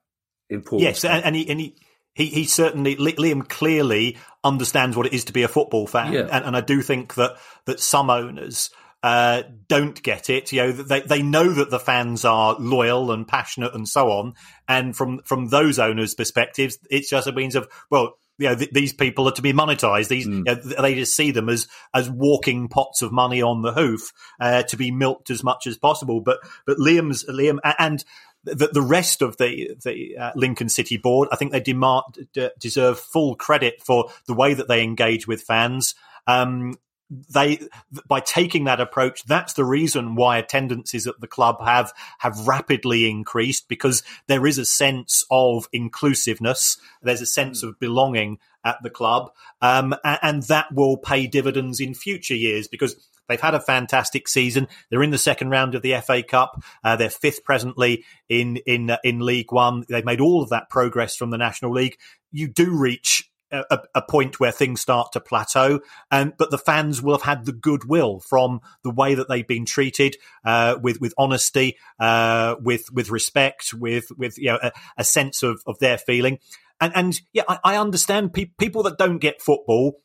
importance. 0.49 1.03
Yes, 1.03 1.05
and, 1.05 1.23
and 1.25 1.35
he 1.35 1.49
and 1.49 1.59
he. 1.59 1.75
He, 2.15 2.25
he 2.25 2.45
certainly 2.45 2.97
Liam 2.97 3.47
clearly 3.47 4.17
understands 4.43 4.97
what 4.97 5.05
it 5.05 5.13
is 5.13 5.25
to 5.25 5.31
be 5.31 5.43
a 5.43 5.47
football 5.47 5.87
fan, 5.87 6.11
Yeah. 6.11 6.27
and, 6.29 6.43
and 6.43 6.57
I 6.57 6.59
do 6.59 6.81
think 6.81 7.13
that 7.13 7.37
that 7.65 7.79
some 7.79 8.09
owners 8.09 8.71
uh, 9.01 9.43
don't 9.67 10.01
get 10.03 10.29
it. 10.29 10.51
You 10.51 10.61
know, 10.61 10.71
they 10.71 11.01
they 11.01 11.21
know 11.21 11.51
that 11.51 11.69
the 11.69 11.79
fans 11.79 12.25
are 12.25 12.55
loyal 12.59 13.11
and 13.11 13.27
passionate 13.27 13.73
and 13.73 13.87
so 13.87 14.11
on, 14.11 14.33
and 14.67 14.95
from 14.95 15.21
from 15.23 15.49
those 15.49 15.79
owners' 15.79 16.15
perspectives, 16.15 16.77
it's 16.89 17.09
just 17.09 17.27
a 17.27 17.31
means 17.31 17.55
of 17.55 17.67
well. 17.89 18.17
You 18.37 18.47
know, 18.47 18.55
th- 18.55 18.71
these 18.71 18.93
people 18.93 19.27
are 19.27 19.33
to 19.33 19.41
be 19.41 19.51
monetized. 19.51 20.07
These 20.07 20.25
you 20.25 20.43
know, 20.43 20.55
they 20.55 20.95
just 20.95 21.13
see 21.13 21.31
them 21.31 21.49
as 21.49 21.67
as 21.93 22.09
walking 22.09 22.69
pots 22.69 23.01
of 23.01 23.11
money 23.11 23.41
on 23.41 23.63
the 23.63 23.73
hoof 23.73 24.13
uh, 24.39 24.63
to 24.63 24.77
be 24.77 24.91
milked 24.91 25.29
as 25.29 25.43
much 25.43 25.67
as 25.67 25.77
possible. 25.77 26.21
But 26.21 26.39
but 26.65 26.77
Liam's 26.77 27.25
Liam 27.25 27.59
and 27.77 28.03
the, 28.45 28.69
the 28.71 28.81
rest 28.81 29.21
of 29.21 29.37
the 29.37 29.75
the 29.83 30.17
uh, 30.17 30.31
Lincoln 30.35 30.69
City 30.69 30.97
board, 30.97 31.29
I 31.31 31.35
think 31.35 31.51
they 31.51 31.59
demand 31.59 32.29
d- 32.33 32.49
deserve 32.59 32.99
full 32.99 33.35
credit 33.35 33.81
for 33.85 34.09
the 34.25 34.33
way 34.33 34.53
that 34.53 34.67
they 34.67 34.83
engage 34.83 35.27
with 35.27 35.41
fans. 35.41 35.95
Um, 36.27 36.75
they 37.09 37.59
by 38.07 38.19
taking 38.19 38.65
that 38.65 38.79
approach 38.79 39.23
that's 39.23 39.53
the 39.53 39.65
reason 39.65 40.15
why 40.15 40.37
attendances 40.37 41.07
at 41.07 41.19
the 41.19 41.27
club 41.27 41.57
have 41.63 41.91
have 42.19 42.47
rapidly 42.47 43.09
increased 43.09 43.67
because 43.67 44.03
there 44.27 44.45
is 44.45 44.57
a 44.57 44.65
sense 44.65 45.23
of 45.31 45.67
inclusiveness. 45.73 46.77
There's 47.01 47.21
a 47.21 47.25
sense 47.25 47.63
of 47.63 47.79
belonging 47.79 48.39
at 48.63 48.77
the 48.83 48.89
club. 48.89 49.31
Um, 49.61 49.93
a- 50.03 50.19
and 50.21 50.43
that 50.43 50.73
will 50.73 50.97
pay 50.97 51.27
dividends 51.27 51.79
in 51.79 51.93
future 51.93 52.35
years 52.35 52.67
because 52.67 52.95
they've 53.27 53.39
had 53.39 53.55
a 53.55 53.59
fantastic 53.61 54.27
season. 54.27 54.67
They're 54.89 55.03
in 55.03 55.11
the 55.11 55.17
second 55.17 55.49
round 55.49 55.75
of 55.75 55.81
the 55.81 55.99
FA 56.01 56.23
Cup. 56.23 56.61
Uh, 56.83 56.95
they're 56.95 57.09
fifth 57.09 57.43
presently 57.43 58.05
in 58.27 58.57
in 58.65 58.91
uh, 58.91 58.97
in 59.03 59.19
League 59.19 59.51
1 59.51 59.85
they've 59.89 60.05
made 60.05 60.21
all 60.21 60.41
of 60.41 60.49
that 60.49 60.69
progress 60.69 61.15
from 61.15 61.29
the 61.29 61.37
National 61.37 61.71
League. 61.71 61.97
You 62.31 62.47
do 62.47 62.71
reach 62.71 63.28
a, 63.51 63.79
a 63.95 64.01
point 64.01 64.39
where 64.39 64.51
things 64.51 64.81
start 64.81 65.11
to 65.13 65.19
plateau, 65.19 65.81
and 66.11 66.33
but 66.37 66.51
the 66.51 66.57
fans 66.57 67.01
will 67.01 67.15
have 67.15 67.23
had 67.23 67.45
the 67.45 67.51
goodwill 67.51 68.19
from 68.19 68.61
the 68.83 68.91
way 68.91 69.15
that 69.15 69.27
they've 69.27 69.47
been 69.47 69.65
treated 69.65 70.15
uh, 70.45 70.77
with 70.81 71.01
with 71.01 71.13
honesty, 71.17 71.77
uh, 71.99 72.55
with 72.61 72.91
with 72.91 73.09
respect, 73.09 73.73
with 73.73 74.11
with 74.17 74.37
you 74.37 74.51
know 74.51 74.59
a, 74.61 74.71
a 74.97 75.03
sense 75.03 75.43
of 75.43 75.61
of 75.65 75.79
their 75.79 75.97
feeling, 75.97 76.39
and 76.79 76.93
and 76.95 77.21
yeah, 77.33 77.43
I, 77.47 77.59
I 77.63 77.77
understand 77.77 78.33
pe- 78.33 78.51
people 78.57 78.83
that 78.83 78.97
don't 78.97 79.19
get 79.19 79.41
football. 79.41 80.01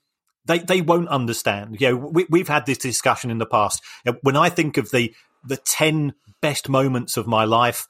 They, 0.47 0.59
they 0.59 0.83
won't 0.83 1.09
understand. 1.09 1.81
You 1.81 1.89
know, 1.89 1.97
we, 1.97 2.27
we've 2.29 2.49
had 2.49 2.67
this 2.67 2.77
discussion 2.77 3.31
in 3.31 3.39
the 3.39 3.47
past. 3.47 3.83
When 4.21 4.37
I 4.37 4.51
think 4.51 4.77
of 4.77 4.91
the 4.91 5.15
the 5.43 5.57
ten 5.57 6.13
best 6.43 6.69
moments 6.69 7.17
of 7.17 7.27
my 7.27 7.45
life, 7.45 7.87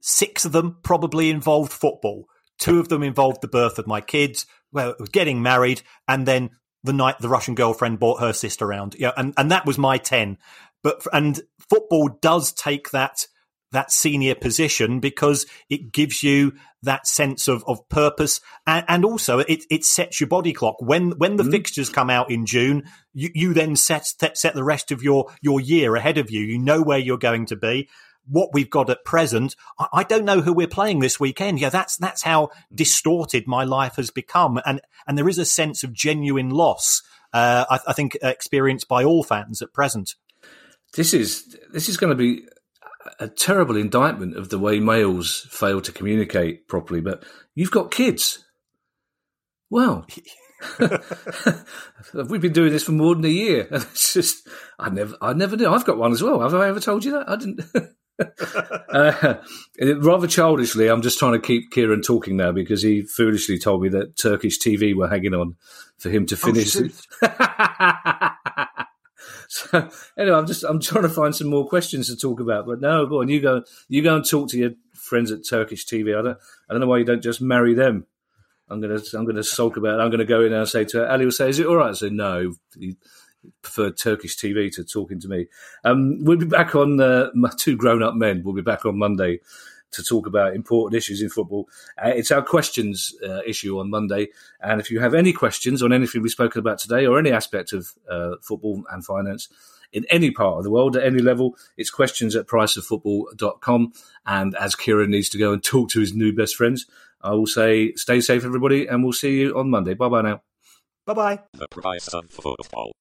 six 0.00 0.44
of 0.44 0.52
them 0.52 0.78
probably 0.82 1.30
involved 1.30 1.72
football. 1.72 2.26
Two 2.58 2.78
of 2.78 2.88
them 2.88 3.02
involved 3.02 3.40
the 3.40 3.48
birth 3.48 3.78
of 3.78 3.86
my 3.86 4.00
kids, 4.00 4.46
well, 4.74 4.90
it 4.90 5.00
was 5.00 5.08
getting 5.08 5.42
married, 5.42 5.82
and 6.06 6.26
then 6.26 6.50
the 6.82 6.92
night 6.92 7.18
the 7.20 7.28
Russian 7.28 7.54
girlfriend 7.54 7.98
brought 7.98 8.20
her 8.20 8.32
sister 8.32 8.66
around. 8.66 8.96
Yeah, 8.98 9.12
and, 9.16 9.32
and 9.36 9.50
that 9.50 9.64
was 9.64 9.78
my 9.78 9.96
ten. 9.96 10.36
But 10.82 11.06
and 11.12 11.40
football 11.70 12.10
does 12.20 12.52
take 12.52 12.90
that 12.90 13.26
that 13.74 13.90
senior 13.90 14.34
position 14.34 15.00
because 15.00 15.46
it 15.68 15.92
gives 15.92 16.22
you 16.22 16.52
that 16.82 17.06
sense 17.06 17.48
of, 17.48 17.64
of 17.66 17.86
purpose 17.88 18.40
and, 18.66 18.84
and 18.88 19.04
also 19.04 19.40
it, 19.40 19.64
it 19.68 19.84
sets 19.84 20.20
your 20.20 20.28
body 20.28 20.52
clock 20.52 20.76
when 20.80 21.10
when 21.12 21.36
the 21.36 21.42
mm-hmm. 21.42 21.52
fixtures 21.52 21.90
come 21.90 22.08
out 22.08 22.30
in 22.30 22.46
June 22.46 22.84
you, 23.12 23.30
you 23.34 23.52
then 23.52 23.74
set, 23.74 24.06
set 24.06 24.38
set 24.38 24.54
the 24.54 24.64
rest 24.64 24.92
of 24.92 25.02
your 25.02 25.30
your 25.42 25.60
year 25.60 25.96
ahead 25.96 26.18
of 26.18 26.30
you 26.30 26.40
you 26.40 26.58
know 26.58 26.82
where 26.82 26.98
you're 26.98 27.18
going 27.18 27.46
to 27.46 27.56
be 27.56 27.88
what 28.28 28.50
we've 28.52 28.70
got 28.70 28.90
at 28.90 29.04
present, 29.04 29.56
I, 29.78 29.86
I 29.92 30.02
don't 30.02 30.24
know 30.24 30.40
who 30.40 30.52
we're 30.52 30.66
playing 30.66 31.00
this 31.00 31.20
weekend. 31.20 31.60
Yeah, 31.60 31.70
that's 31.70 31.96
that's 31.96 32.22
how 32.22 32.50
distorted 32.74 33.46
my 33.46 33.64
life 33.64 33.96
has 33.96 34.10
become, 34.10 34.60
and 34.64 34.80
and 35.06 35.16
there 35.18 35.28
is 35.28 35.38
a 35.38 35.44
sense 35.44 35.84
of 35.84 35.92
genuine 35.92 36.50
loss. 36.50 37.02
Uh, 37.32 37.64
I, 37.68 37.80
I 37.88 37.92
think 37.92 38.16
experienced 38.22 38.88
by 38.88 39.04
all 39.04 39.24
fans 39.24 39.60
at 39.60 39.72
present. 39.72 40.14
This 40.94 41.12
is 41.12 41.56
this 41.72 41.88
is 41.88 41.96
going 41.96 42.10
to 42.10 42.16
be 42.16 42.46
a 43.18 43.28
terrible 43.28 43.76
indictment 43.76 44.36
of 44.36 44.48
the 44.48 44.58
way 44.58 44.80
males 44.80 45.46
fail 45.50 45.80
to 45.80 45.92
communicate 45.92 46.68
properly. 46.68 47.00
But 47.00 47.24
you've 47.54 47.70
got 47.70 47.90
kids. 47.90 48.44
Well, 49.70 50.06
we've 52.14 52.40
been 52.40 52.52
doing 52.52 52.72
this 52.72 52.84
for 52.84 52.92
more 52.92 53.14
than 53.14 53.24
a 53.24 53.28
year. 53.28 53.66
And 53.70 53.82
it's 53.82 54.14
just 54.14 54.48
I 54.78 54.90
never 54.90 55.16
I 55.20 55.32
never 55.32 55.56
knew. 55.56 55.68
I've 55.68 55.84
got 55.84 55.98
one 55.98 56.12
as 56.12 56.22
well. 56.22 56.40
Have 56.40 56.54
I 56.54 56.68
ever 56.68 56.80
told 56.80 57.04
you 57.04 57.12
that? 57.12 57.28
I 57.28 57.36
didn't. 57.36 57.62
uh, 58.18 59.34
rather 59.96 60.26
childishly, 60.26 60.88
I'm 60.88 61.02
just 61.02 61.18
trying 61.18 61.32
to 61.32 61.40
keep 61.40 61.70
Kieran 61.70 62.02
talking 62.02 62.36
now 62.36 62.52
because 62.52 62.82
he 62.82 63.02
foolishly 63.02 63.58
told 63.58 63.82
me 63.82 63.88
that 63.90 64.16
Turkish 64.16 64.58
TV 64.58 64.94
were 64.94 65.08
hanging 65.08 65.34
on 65.34 65.56
for 65.98 66.10
him 66.10 66.26
to 66.26 66.36
finish. 66.36 66.72
so 69.48 69.88
anyway, 70.18 70.36
I'm 70.36 70.46
just 70.46 70.64
I'm 70.64 70.80
trying 70.80 71.02
to 71.02 71.08
find 71.08 71.34
some 71.34 71.48
more 71.48 71.68
questions 71.68 72.08
to 72.08 72.16
talk 72.16 72.40
about. 72.40 72.66
But 72.66 72.80
no, 72.80 73.06
go 73.06 73.20
on, 73.20 73.28
you 73.28 73.40
go 73.40 73.62
you 73.88 74.02
go 74.02 74.16
and 74.16 74.28
talk 74.28 74.50
to 74.50 74.58
your 74.58 74.70
friends 74.92 75.32
at 75.32 75.40
Turkish 75.48 75.86
TV. 75.86 76.18
I 76.18 76.22
don't 76.22 76.38
I 76.68 76.74
don't 76.74 76.80
know 76.80 76.86
why 76.86 76.98
you 76.98 77.04
don't 77.04 77.22
just 77.22 77.40
marry 77.40 77.74
them. 77.74 78.06
I'm 78.68 78.80
gonna 78.80 79.00
I'm 79.14 79.26
gonna 79.26 79.44
sulk 79.44 79.76
about 79.76 79.98
it. 79.98 80.02
I'm 80.02 80.10
gonna 80.10 80.24
go 80.24 80.42
in 80.42 80.52
and 80.52 80.68
say 80.68 80.84
to 80.84 80.98
her, 80.98 81.10
Ali 81.10 81.24
will 81.24 81.32
say, 81.32 81.50
Is 81.50 81.58
it 81.58 81.66
all 81.66 81.76
right? 81.76 81.90
I 81.90 81.94
say 81.94 82.10
no. 82.10 82.54
He 82.78 82.96
preferred 83.62 83.96
Turkish 83.96 84.36
TV 84.36 84.72
to 84.74 84.84
talking 84.84 85.20
to 85.20 85.28
me. 85.28 85.46
Um, 85.84 86.24
we'll 86.24 86.38
be 86.38 86.46
back 86.46 86.74
on 86.74 87.00
uh, 87.00 87.30
my 87.34 87.50
two 87.56 87.76
grown 87.76 88.02
up 88.02 88.14
men. 88.14 88.42
We'll 88.44 88.54
be 88.54 88.62
back 88.62 88.84
on 88.86 88.98
Monday 88.98 89.40
to 89.94 90.02
talk 90.02 90.26
about 90.26 90.54
important 90.54 90.96
issues 90.96 91.22
in 91.22 91.28
football. 91.28 91.68
Uh, 92.02 92.08
it's 92.08 92.30
our 92.30 92.42
questions 92.42 93.14
uh, 93.26 93.40
issue 93.46 93.78
on 93.78 93.90
Monday. 93.90 94.28
And 94.60 94.80
if 94.80 94.90
you 94.90 95.00
have 95.00 95.14
any 95.14 95.32
questions 95.32 95.82
on 95.82 95.92
anything 95.92 96.22
we've 96.22 96.32
spoken 96.32 96.58
about 96.58 96.78
today 96.78 97.06
or 97.06 97.18
any 97.18 97.32
aspect 97.32 97.72
of 97.72 97.92
uh, 98.10 98.36
football 98.42 98.84
and 98.90 99.04
finance 99.04 99.48
in 99.92 100.04
any 100.10 100.30
part 100.30 100.58
of 100.58 100.64
the 100.64 100.70
world 100.70 100.96
at 100.96 101.04
any 101.04 101.20
level, 101.20 101.56
it's 101.76 101.90
questions 101.90 102.34
at 102.34 102.46
priceoffootball.com. 102.46 103.92
And 104.26 104.56
as 104.56 104.74
Kieran 104.74 105.10
needs 105.10 105.28
to 105.30 105.38
go 105.38 105.52
and 105.52 105.62
talk 105.62 105.90
to 105.90 106.00
his 106.00 106.14
new 106.14 106.32
best 106.32 106.56
friends, 106.56 106.86
I 107.22 107.32
will 107.32 107.46
say 107.46 107.94
stay 107.94 108.20
safe, 108.20 108.44
everybody, 108.44 108.86
and 108.86 109.02
we'll 109.02 109.12
see 109.12 109.40
you 109.40 109.58
on 109.58 109.70
Monday. 109.70 109.94
Bye 109.94 110.08
bye 110.08 110.22
now. 110.22 110.42
Bye 111.06 111.14
bye. 111.14 111.40
The 111.54 111.68
price 111.68 112.08
of 112.08 112.30
football. 112.30 112.92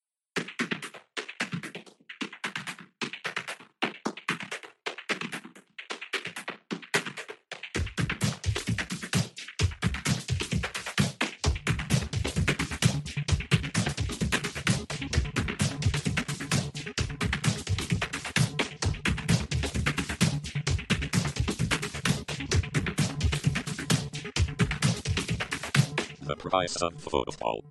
Price 26.53 26.83
of 26.83 27.01
football. 27.01 27.65